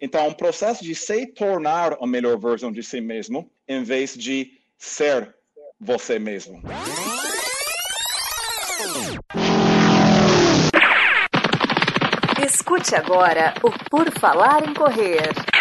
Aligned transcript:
Então, 0.00 0.24
é 0.24 0.28
um 0.28 0.34
processo 0.34 0.84
de 0.84 0.94
se 0.94 1.26
tornar 1.26 1.96
a 2.00 2.06
melhor 2.06 2.38
versão 2.38 2.70
de 2.70 2.82
si 2.82 3.00
mesmo, 3.00 3.50
em 3.66 3.82
vez 3.82 4.14
de 4.14 4.52
ser 4.78 5.34
você 5.80 6.18
mesmo. 6.18 6.62
Escute 12.44 12.94
agora 12.94 13.54
o 13.62 13.70
Por 13.90 14.10
Falar 14.20 14.68
em 14.68 14.74
Correr. 14.74 15.55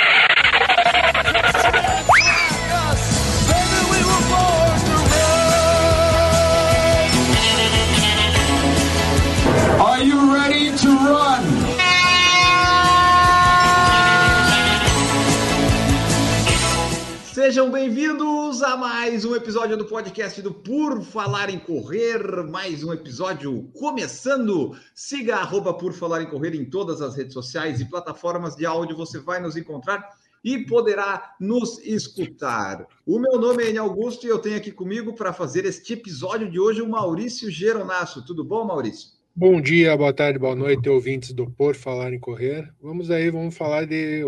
Sejam 17.46 17.70
bem-vindos 17.70 18.64
a 18.64 18.76
mais 18.76 19.24
um 19.24 19.36
episódio 19.36 19.78
do 19.78 19.86
podcast 19.86 20.42
do 20.42 20.52
Por 20.52 21.04
Falar 21.04 21.48
em 21.48 21.60
Correr. 21.60 22.44
Mais 22.50 22.84
um 22.84 22.92
episódio 22.92 23.70
começando. 23.76 24.76
Siga 24.96 25.46
Por 25.46 25.94
Falar 25.94 26.24
em 26.24 26.26
Correr 26.26 26.56
em 26.56 26.66
todas 26.66 27.04
as 27.04 27.16
redes 27.16 27.34
sociais 27.34 27.80
e 27.80 27.86
plataformas 27.86 28.56
de 28.56 28.66
áudio. 28.66 28.98
Você 28.98 29.20
vai 29.20 29.40
nos 29.40 29.56
encontrar 29.56 30.10
e 30.44 30.66
poderá 30.66 31.36
nos 31.40 31.78
escutar. 31.86 32.88
O 33.06 33.20
meu 33.20 33.40
nome 33.40 33.64
é 33.64 33.70
Enio 33.70 33.84
Augusto 33.84 34.26
e 34.26 34.30
eu 34.30 34.40
tenho 34.40 34.58
aqui 34.58 34.72
comigo 34.72 35.14
para 35.14 35.32
fazer 35.32 35.66
este 35.66 35.94
episódio 35.94 36.50
de 36.50 36.60
hoje 36.60 36.82
o 36.82 36.90
Maurício 36.90 37.52
Geronasso. 37.52 38.26
Tudo 38.26 38.44
bom, 38.44 38.66
Maurício? 38.66 39.10
Bom 39.36 39.62
dia, 39.62 39.96
boa 39.96 40.12
tarde, 40.12 40.40
boa 40.40 40.56
noite, 40.56 40.90
ouvintes 40.90 41.32
do 41.32 41.48
Por 41.52 41.76
Falar 41.76 42.12
em 42.12 42.20
Correr. 42.20 42.74
Vamos 42.82 43.12
aí, 43.12 43.30
vamos 43.30 43.56
falar 43.56 43.86
de 43.86 44.24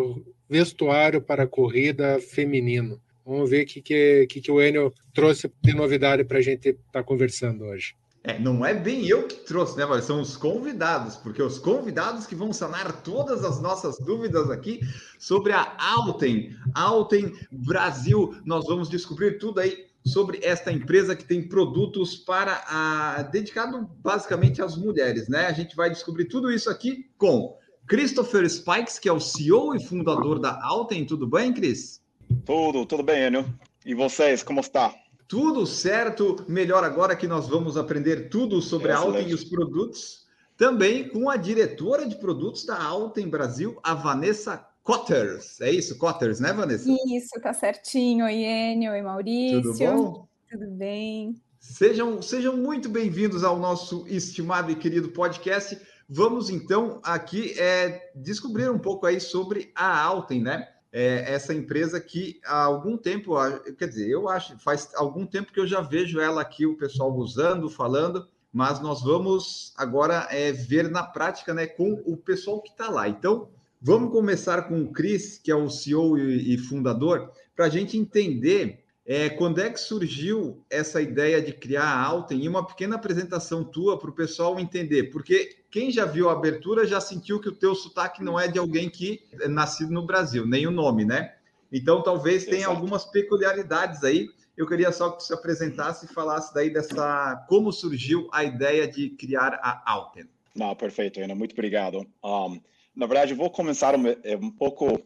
vestuário 0.48 1.20
para 1.20 1.48
corrida 1.48 2.20
feminino. 2.20 3.02
Vamos 3.28 3.50
ver 3.50 3.64
o 3.64 3.68
que, 3.68 3.82
que, 3.82 4.26
que, 4.28 4.40
que 4.40 4.52
o 4.52 4.62
Enio 4.62 4.94
trouxe 5.14 5.52
de 5.62 5.74
novidade 5.74 6.24
para 6.24 6.38
a 6.38 6.42
gente 6.42 6.70
estar 6.70 6.82
tá 6.94 7.04
conversando 7.04 7.66
hoje. 7.66 7.94
É, 8.24 8.40
não 8.40 8.66
é 8.66 8.74
bem 8.74 9.06
eu 9.06 9.28
que 9.28 9.36
trouxe, 9.36 9.78
né, 9.78 9.86
mas 9.86 10.06
são 10.06 10.22
os 10.22 10.38
convidados, 10.38 11.18
porque 11.18 11.42
os 11.42 11.60
convidados 11.60 12.26
que 12.26 12.36
vão 12.36 12.54
sanar 12.54 13.02
todas 13.02 13.44
as 13.44 13.62
nossas 13.62 13.98
dúvidas 14.00 14.50
aqui 14.50 14.80
sobre 15.20 15.52
a 15.52 15.76
Alten, 15.78 16.56
Alten 16.74 17.34
Brasil. 17.52 18.34
Nós 18.46 18.66
vamos 18.66 18.90
descobrir 18.90 19.38
tudo 19.40 19.60
aí 19.60 19.88
sobre 20.06 20.40
esta 20.42 20.72
empresa 20.72 21.14
que 21.14 21.26
tem 21.26 21.46
produtos 21.46 22.16
para 22.16 22.64
a 22.70 23.24
dedicado 23.24 23.90
basicamente 24.02 24.62
às 24.62 24.78
mulheres, 24.78 25.28
né? 25.28 25.48
A 25.48 25.54
gente 25.54 25.76
vai 25.76 25.90
descobrir 25.90 26.26
tudo 26.26 26.50
isso 26.50 26.70
aqui 26.70 27.10
com 27.18 27.58
Christopher 27.88 28.50
Spikes, 28.50 29.00
que 29.00 29.10
é 29.10 29.12
o 29.12 29.20
CEO 29.20 29.76
e 29.76 29.84
fundador 29.84 30.40
da 30.40 30.58
Alten. 30.64 31.06
Tudo 31.06 31.28
bem, 31.28 31.54
Cris? 31.54 32.02
Tudo, 32.46 32.86
tudo 32.86 33.04
bem, 33.04 33.28
Enio. 33.28 33.46
E 33.86 33.94
vocês, 33.94 34.44
como 34.44 34.60
está? 34.60 34.94
Tudo 35.28 35.66
certo. 35.66 36.46
Melhor 36.48 36.84
agora 36.84 37.16
que 37.16 37.28
nós 37.28 37.48
vamos 37.48 37.78
aprender 37.78 38.30
tudo 38.30 38.62
sobre 38.62 38.92
a 38.92 38.98
Alten 38.98 39.30
e 39.30 39.34
os 39.34 39.44
produtos. 39.44 40.26
Também 40.56 41.10
com 41.10 41.30
a 41.30 41.38
diretora 41.38 42.08
de 42.08 42.16
produtos 42.16 42.66
da 42.66 42.82
Alten 42.82 43.30
Brasil, 43.30 43.78
a 43.84 43.94
Vanessa 43.94 44.66
Cotters. 44.82 45.60
É 45.62 45.70
isso, 45.70 45.98
Cotters, 45.98 46.40
né, 46.40 46.54
Vanessa? 46.54 46.90
Isso, 46.90 47.40
tá 47.42 47.54
certinho. 47.54 48.26
Oi, 48.26 48.44
Enio, 48.44 48.92
oi, 48.92 49.02
Maurício. 49.02 49.62
Tudo 49.62 49.78
bom? 49.78 50.28
Tudo 50.50 50.72
bem. 50.72 51.36
Sejam, 51.60 52.22
sejam 52.22 52.56
muito 52.56 52.88
bem-vindos 52.88 53.44
ao 53.44 53.60
nosso 53.60 54.08
estimado 54.08 54.72
e 54.72 54.76
querido 54.76 55.10
podcast. 55.10 55.78
Vamos 56.08 56.50
então 56.50 57.02
aqui 57.04 57.60
é, 57.60 58.12
descobrir 58.16 58.72
um 58.72 58.80
pouco 58.80 59.06
aí 59.06 59.20
sobre 59.20 59.72
a 59.76 60.02
Alten, 60.02 60.42
né? 60.42 60.70
É, 60.92 61.34
essa 61.34 61.54
empresa 61.54 62.00
que 62.00 62.40
há 62.46 62.64
algum 62.64 62.98
tempo, 62.98 63.36
quer 63.78 63.88
dizer, 63.88 64.10
eu 64.10 64.30
acho, 64.30 64.58
faz 64.60 64.90
algum 64.96 65.26
tempo 65.26 65.52
que 65.52 65.60
eu 65.60 65.68
já 65.68 65.82
vejo 65.82 66.20
ela 66.20 66.42
aqui, 66.42 66.66
o 66.66 66.78
pessoal 66.78 67.14
usando, 67.16 67.70
falando, 67.70 68.28
mas 68.52 68.80
nós 68.80 69.04
vamos 69.04 69.74
agora 69.78 70.28
é, 70.32 70.52
ver 70.52 70.90
na 70.90 71.04
prática, 71.04 71.54
né, 71.54 71.68
com 71.68 72.02
o 72.06 72.16
pessoal 72.18 72.62
que 72.62 72.70
está 72.70 72.90
lá. 72.90 73.08
Então, 73.08 73.50
vamos 73.82 74.12
começar 74.12 74.64
com 74.64 74.82
o 74.82 74.92
Cris, 74.92 75.38
que 75.38 75.52
é 75.52 75.56
o 75.56 75.70
CEO 75.70 76.18
e, 76.18 76.56
e 76.56 76.58
fundador, 76.58 77.32
para 77.56 77.66
a 77.66 77.70
gente 77.70 77.98
entender 77.98 78.84
é, 79.10 79.30
quando 79.30 79.62
é 79.62 79.70
que 79.70 79.80
surgiu 79.80 80.62
essa 80.70 81.02
ideia 81.02 81.42
de 81.42 81.54
criar 81.54 81.86
a 81.86 82.04
Alten 82.04 82.44
e 82.44 82.50
uma 82.50 82.68
pequena 82.68 82.98
apresentação 82.98 83.64
tua 83.64 83.98
para 83.98 84.10
o 84.10 84.14
pessoal 84.14 84.60
entender? 84.60 85.04
Porque 85.04 85.56
quem 85.72 85.90
já 85.90 86.04
viu 86.04 86.30
a 86.30 86.34
abertura 86.34 86.86
já 86.86 87.00
sentiu 87.00 87.40
que 87.40 87.48
o 87.48 87.56
teu 87.56 87.74
sotaque 87.74 88.22
não 88.22 88.38
é 88.38 88.50
de 88.50 88.60
alguém 88.60 88.90
que 88.90 89.24
é 89.40 89.48
nascido 89.48 89.94
no 89.94 90.06
Brasil, 90.06 90.46
nem 90.46 90.68
o 90.68 90.72
nome, 90.72 91.06
né? 91.06 91.36
Então 91.72 92.04
talvez 92.04 92.44
tenha 92.44 92.64
Exato. 92.64 92.76
algumas 92.76 93.06
peculiaridades 93.06 94.04
aí. 94.04 94.30
Eu 94.58 94.68
queria 94.68 94.92
só 94.92 95.12
que 95.12 95.24
você 95.24 95.34
apresentasse 95.34 96.06
e 96.06 96.10
falasse 96.10 96.54
daí 96.54 96.70
dessa 96.70 97.46
como 97.48 97.72
surgiu 97.72 98.28
a 98.34 98.44
ideia 98.44 98.86
de 98.86 99.12
criar 99.12 99.58
a 99.64 99.90
Alten. 99.90 100.28
Não, 100.54 100.76
perfeito, 100.76 101.22
Ana, 101.22 101.34
muito 101.34 101.54
obrigado. 101.54 102.06
Um, 102.22 102.60
na 102.94 103.06
verdade, 103.06 103.32
eu 103.32 103.38
vou 103.38 103.50
começar 103.50 103.96
um, 103.96 104.04
um 104.42 104.52
pouco 104.52 105.00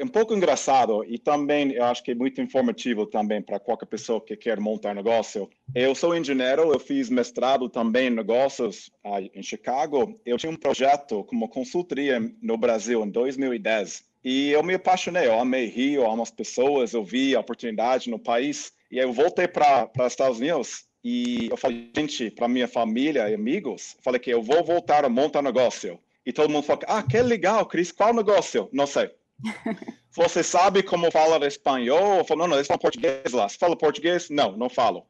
um 0.00 0.08
pouco 0.08 0.34
engraçado 0.34 1.04
e 1.04 1.18
também 1.18 1.72
eu 1.72 1.84
acho 1.84 2.02
que 2.02 2.12
é 2.12 2.14
muito 2.14 2.40
informativo 2.40 3.06
também 3.06 3.42
para 3.42 3.58
qualquer 3.58 3.86
pessoa 3.86 4.20
que 4.20 4.36
quer 4.36 4.60
montar 4.60 4.94
negócio. 4.94 5.50
Eu 5.74 5.94
sou 5.94 6.16
engenheiro, 6.16 6.72
eu 6.72 6.78
fiz 6.78 7.10
mestrado 7.10 7.68
também 7.68 8.06
em 8.06 8.10
negócios 8.10 8.88
uh, 9.04 9.28
em 9.34 9.42
Chicago. 9.42 10.20
Eu 10.24 10.38
tinha 10.38 10.52
um 10.52 10.56
projeto 10.56 11.24
como 11.24 11.48
consultoria 11.48 12.20
no 12.40 12.56
Brasil 12.56 13.04
em 13.04 13.10
2010 13.10 14.04
e 14.24 14.50
eu 14.50 14.62
me 14.62 14.74
apaixonei, 14.74 15.26
eu 15.26 15.38
amei 15.38 15.66
Rio, 15.66 16.02
eu 16.02 16.10
amo 16.10 16.22
as 16.22 16.30
pessoas, 16.30 16.94
eu 16.94 17.04
vi 17.04 17.34
a 17.34 17.40
oportunidade 17.40 18.08
no 18.08 18.18
país 18.18 18.72
e 18.90 18.98
eu 18.98 19.12
voltei 19.12 19.48
para 19.48 19.90
os 19.98 20.06
Estados 20.06 20.38
Unidos 20.38 20.84
e 21.02 21.48
eu 21.50 21.56
falei, 21.56 21.90
gente, 21.94 22.30
para 22.30 22.48
minha 22.48 22.66
família 22.66 23.28
e 23.28 23.34
amigos, 23.34 23.96
falei 24.02 24.18
que 24.18 24.30
eu 24.30 24.40
vou 24.40 24.64
voltar 24.64 25.04
a 25.04 25.08
montar 25.08 25.42
negócio. 25.42 25.98
E 26.24 26.32
todo 26.32 26.48
mundo 26.48 26.64
falou, 26.64 26.82
ah, 26.86 27.02
que 27.02 27.20
legal, 27.20 27.66
Cris, 27.66 27.92
qual 27.92 28.14
negócio? 28.14 28.70
Não 28.72 28.86
sei. 28.86 29.10
Você 30.12 30.42
sabe 30.42 30.82
como 30.82 31.10
falar 31.10 31.44
espanhol? 31.46 32.24
Não, 32.30 32.46
não, 32.46 32.56
eles 32.56 32.66
falam 32.66 32.78
português 32.78 33.32
lá. 33.32 33.48
Você 33.48 33.58
fala 33.58 33.76
português? 33.76 34.30
Não, 34.30 34.56
não 34.56 34.68
falo. 34.68 35.04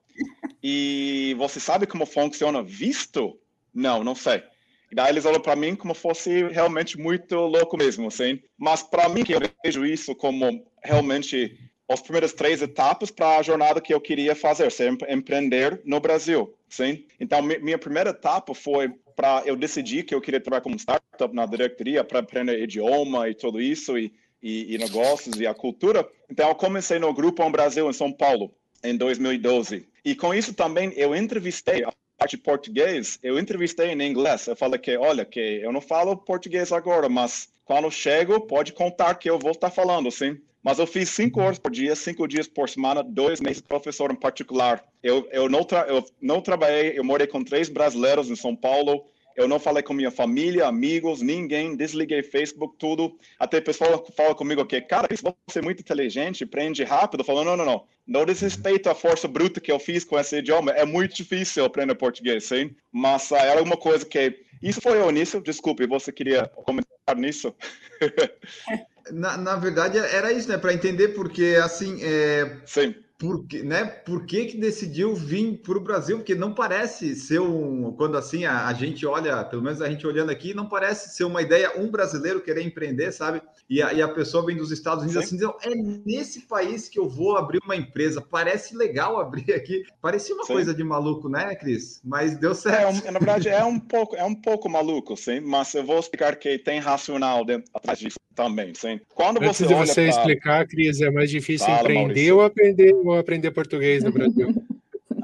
E 0.62 1.34
você 1.36 1.60
sabe 1.60 1.86
como 1.86 2.06
funciona 2.06 2.62
visto? 2.62 3.38
Não, 3.72 4.02
não 4.02 4.14
sei. 4.14 4.42
E 4.90 4.94
daí 4.94 5.10
eles 5.10 5.26
olham 5.26 5.40
para 5.40 5.56
mim 5.56 5.74
como 5.74 5.92
fosse 5.92 6.48
realmente 6.48 6.98
muito 6.98 7.34
louco 7.36 7.76
mesmo, 7.76 8.08
assim. 8.08 8.40
Mas 8.56 8.82
para 8.82 9.08
mim, 9.08 9.24
que 9.24 9.34
eu 9.34 9.40
vejo 9.62 9.84
isso 9.84 10.14
como 10.14 10.64
realmente 10.82 11.58
as 11.88 12.00
primeiras 12.00 12.32
três 12.32 12.62
etapas 12.62 13.10
para 13.10 13.38
a 13.38 13.42
jornada 13.42 13.80
que 13.80 13.92
eu 13.92 14.00
queria 14.00 14.34
fazer, 14.34 14.70
ser 14.72 14.96
empreender 15.08 15.82
no 15.84 16.00
Brasil, 16.00 16.54
sim. 16.68 17.04
Então, 17.20 17.42
minha 17.42 17.78
primeira 17.78 18.10
etapa 18.10 18.54
foi 18.54 18.88
para 19.14 19.42
eu 19.44 19.54
decidir 19.54 20.04
que 20.04 20.14
eu 20.14 20.20
queria 20.20 20.40
trabalhar 20.40 20.62
como 20.62 20.78
startup 20.78 21.34
na 21.34 21.46
diretoria 21.46 22.02
para 22.02 22.20
aprender 22.20 22.62
idioma 22.62 23.28
e 23.28 23.34
tudo 23.34 23.60
isso 23.60 23.98
e, 23.98 24.12
e, 24.44 24.74
e, 24.74 24.78
negócios 24.78 25.40
e 25.40 25.46
a 25.46 25.54
cultura. 25.54 26.06
Então, 26.30 26.50
eu 26.50 26.54
comecei 26.54 26.98
no 26.98 27.14
Grupo 27.14 27.48
Brasil 27.48 27.88
em 27.88 27.94
São 27.94 28.12
Paulo 28.12 28.54
em 28.82 28.94
2012. 28.94 29.88
E 30.04 30.14
com 30.14 30.34
isso 30.34 30.52
também 30.52 30.92
eu 30.96 31.16
entrevistei 31.16 31.82
a 31.82 31.92
parte 32.18 32.36
português, 32.36 33.18
eu 33.22 33.38
entrevistei 33.38 33.90
em 33.90 34.02
inglês. 34.02 34.46
Eu 34.46 34.54
falei 34.54 34.78
que, 34.78 34.94
olha, 34.98 35.24
que 35.24 35.40
eu 35.40 35.72
não 35.72 35.80
falo 35.80 36.14
português 36.14 36.70
agora, 36.72 37.08
mas 37.08 37.48
quando 37.64 37.90
chego, 37.90 38.42
pode 38.42 38.74
contar 38.74 39.14
que 39.14 39.30
eu 39.30 39.38
vou 39.38 39.52
estar 39.52 39.70
falando, 39.70 40.10
sim. 40.10 40.38
Mas 40.62 40.78
eu 40.78 40.86
fiz 40.86 41.08
cinco 41.08 41.40
horas 41.40 41.58
por 41.58 41.70
dia, 41.70 41.96
cinco 41.96 42.28
dias 42.28 42.46
por 42.46 42.68
semana, 42.68 43.02
dois 43.02 43.40
meses 43.40 43.62
professor 43.62 44.10
em 44.10 44.16
particular. 44.16 44.84
Eu, 45.02 45.26
eu, 45.32 45.48
não, 45.48 45.64
tra 45.64 45.86
eu 45.88 46.04
não 46.20 46.40
trabalhei, 46.42 46.98
eu 46.98 47.04
morei 47.04 47.26
com 47.26 47.42
três 47.42 47.70
brasileiros 47.70 48.30
em 48.30 48.36
São 48.36 48.54
Paulo. 48.54 49.06
Eu 49.36 49.48
não 49.48 49.58
falei 49.58 49.82
com 49.82 49.92
minha 49.92 50.10
família, 50.10 50.66
amigos, 50.66 51.20
ninguém, 51.20 51.76
desliguei 51.76 52.22
Facebook, 52.22 52.76
tudo. 52.78 53.18
Até 53.38 53.60
pessoal 53.60 54.06
fala 54.16 54.34
comigo 54.34 54.64
que, 54.64 54.80
cara, 54.80 55.08
você 55.46 55.58
é 55.58 55.62
muito 55.62 55.80
inteligente, 55.80 56.46
prende 56.46 56.84
rápido. 56.84 57.24
Falando, 57.24 57.46
não, 57.46 57.56
não, 57.56 57.64
não. 57.64 57.84
Não 58.06 58.24
desrespeito 58.24 58.88
a 58.88 58.94
força 58.94 59.26
bruta 59.26 59.60
que 59.60 59.72
eu 59.72 59.78
fiz 59.78 60.04
com 60.04 60.18
esse 60.18 60.38
idioma. 60.38 60.70
É 60.72 60.84
muito 60.84 61.16
difícil 61.16 61.64
aprender 61.64 61.94
português, 61.94 62.44
sim. 62.44 62.74
Mas 62.92 63.30
uh, 63.30 63.36
era 63.36 63.62
uma 63.62 63.76
coisa 63.76 64.04
que. 64.04 64.44
Isso 64.62 64.80
foi 64.80 65.00
o 65.00 65.10
início. 65.10 65.40
Desculpe, 65.40 65.86
você 65.86 66.12
queria 66.12 66.46
comentar 66.46 67.16
nisso? 67.16 67.54
Na, 69.12 69.36
na 69.36 69.56
verdade, 69.56 69.98
era 69.98 70.32
isso, 70.32 70.48
né? 70.48 70.56
Para 70.56 70.72
entender, 70.72 71.08
porque 71.08 71.58
assim. 71.62 71.98
É... 72.02 72.56
Sim 72.64 72.94
por, 73.18 73.46
né, 73.64 73.84
por 73.84 74.26
que, 74.26 74.46
que 74.46 74.58
decidiu 74.58 75.14
vir 75.14 75.58
para 75.58 75.78
o 75.78 75.80
Brasil? 75.80 76.16
Porque 76.18 76.34
não 76.34 76.52
parece 76.52 77.14
ser 77.14 77.40
um. 77.40 77.92
Quando 77.92 78.16
assim 78.16 78.44
a, 78.44 78.66
a, 78.66 78.72
gente 78.72 79.06
olha, 79.06 79.44
pelo 79.44 79.62
menos 79.62 79.80
a 79.80 79.88
gente 79.88 80.06
olhando 80.06 80.30
aqui, 80.30 80.52
não 80.52 80.68
parece 80.68 81.14
ser 81.16 81.24
uma 81.24 81.40
ideia 81.40 81.72
um 81.78 81.90
brasileiro 81.90 82.42
querer 82.42 82.62
empreender, 82.62 83.12
sabe? 83.12 83.40
E 83.68 83.82
a, 83.82 83.92
e 83.94 84.02
a 84.02 84.08
pessoa 84.08 84.44
vem 84.44 84.56
dos 84.56 84.70
Estados 84.70 85.04
Unidos 85.04 85.26
Sim. 85.26 85.36
assim, 85.36 85.70
é 85.70 85.74
nesse 86.04 86.42
país 86.42 86.88
que 86.88 86.98
eu 86.98 87.08
vou 87.08 87.36
abrir 87.36 87.60
uma 87.64 87.74
empresa. 87.74 88.20
Parece 88.20 88.76
legal 88.76 89.18
abrir 89.18 89.54
aqui. 89.54 89.84
Parecia 90.02 90.34
uma 90.34 90.44
sim. 90.44 90.52
coisa 90.52 90.74
de 90.74 90.84
maluco, 90.84 91.28
né, 91.28 91.54
Cris? 91.54 92.00
Mas 92.04 92.36
deu 92.36 92.54
certo. 92.54 93.06
É, 93.06 93.10
na 93.10 93.18
verdade, 93.18 93.48
é 93.48 93.64
um 93.64 93.80
pouco, 93.80 94.16
é 94.16 94.24
um 94.24 94.34
pouco 94.34 94.68
maluco, 94.68 95.16
sim, 95.16 95.40
mas 95.40 95.72
eu 95.74 95.84
vou 95.84 95.98
explicar 95.98 96.36
que 96.36 96.58
tem 96.58 96.78
racional 96.78 97.44
dentro, 97.44 97.70
atrás 97.72 97.98
disso. 97.98 98.18
também, 98.34 98.74
sim. 98.74 99.00
Quando 99.14 99.38
Antes 99.38 99.58
você 99.58 99.66
de 99.66 99.74
olha 99.74 99.86
você 99.86 100.02
pra... 100.02 100.10
explicar, 100.10 100.66
Cris, 100.66 101.00
é 101.00 101.10
mais 101.10 101.30
difícil 101.30 101.66
Fala, 101.66 101.80
empreender 101.80 102.04
Maurício. 102.04 102.36
ou 102.36 102.42
aprender, 102.42 102.94
ou 102.94 103.18
aprender 103.18 103.50
português 103.50 104.04
no 104.04 104.12
Brasil? 104.12 104.54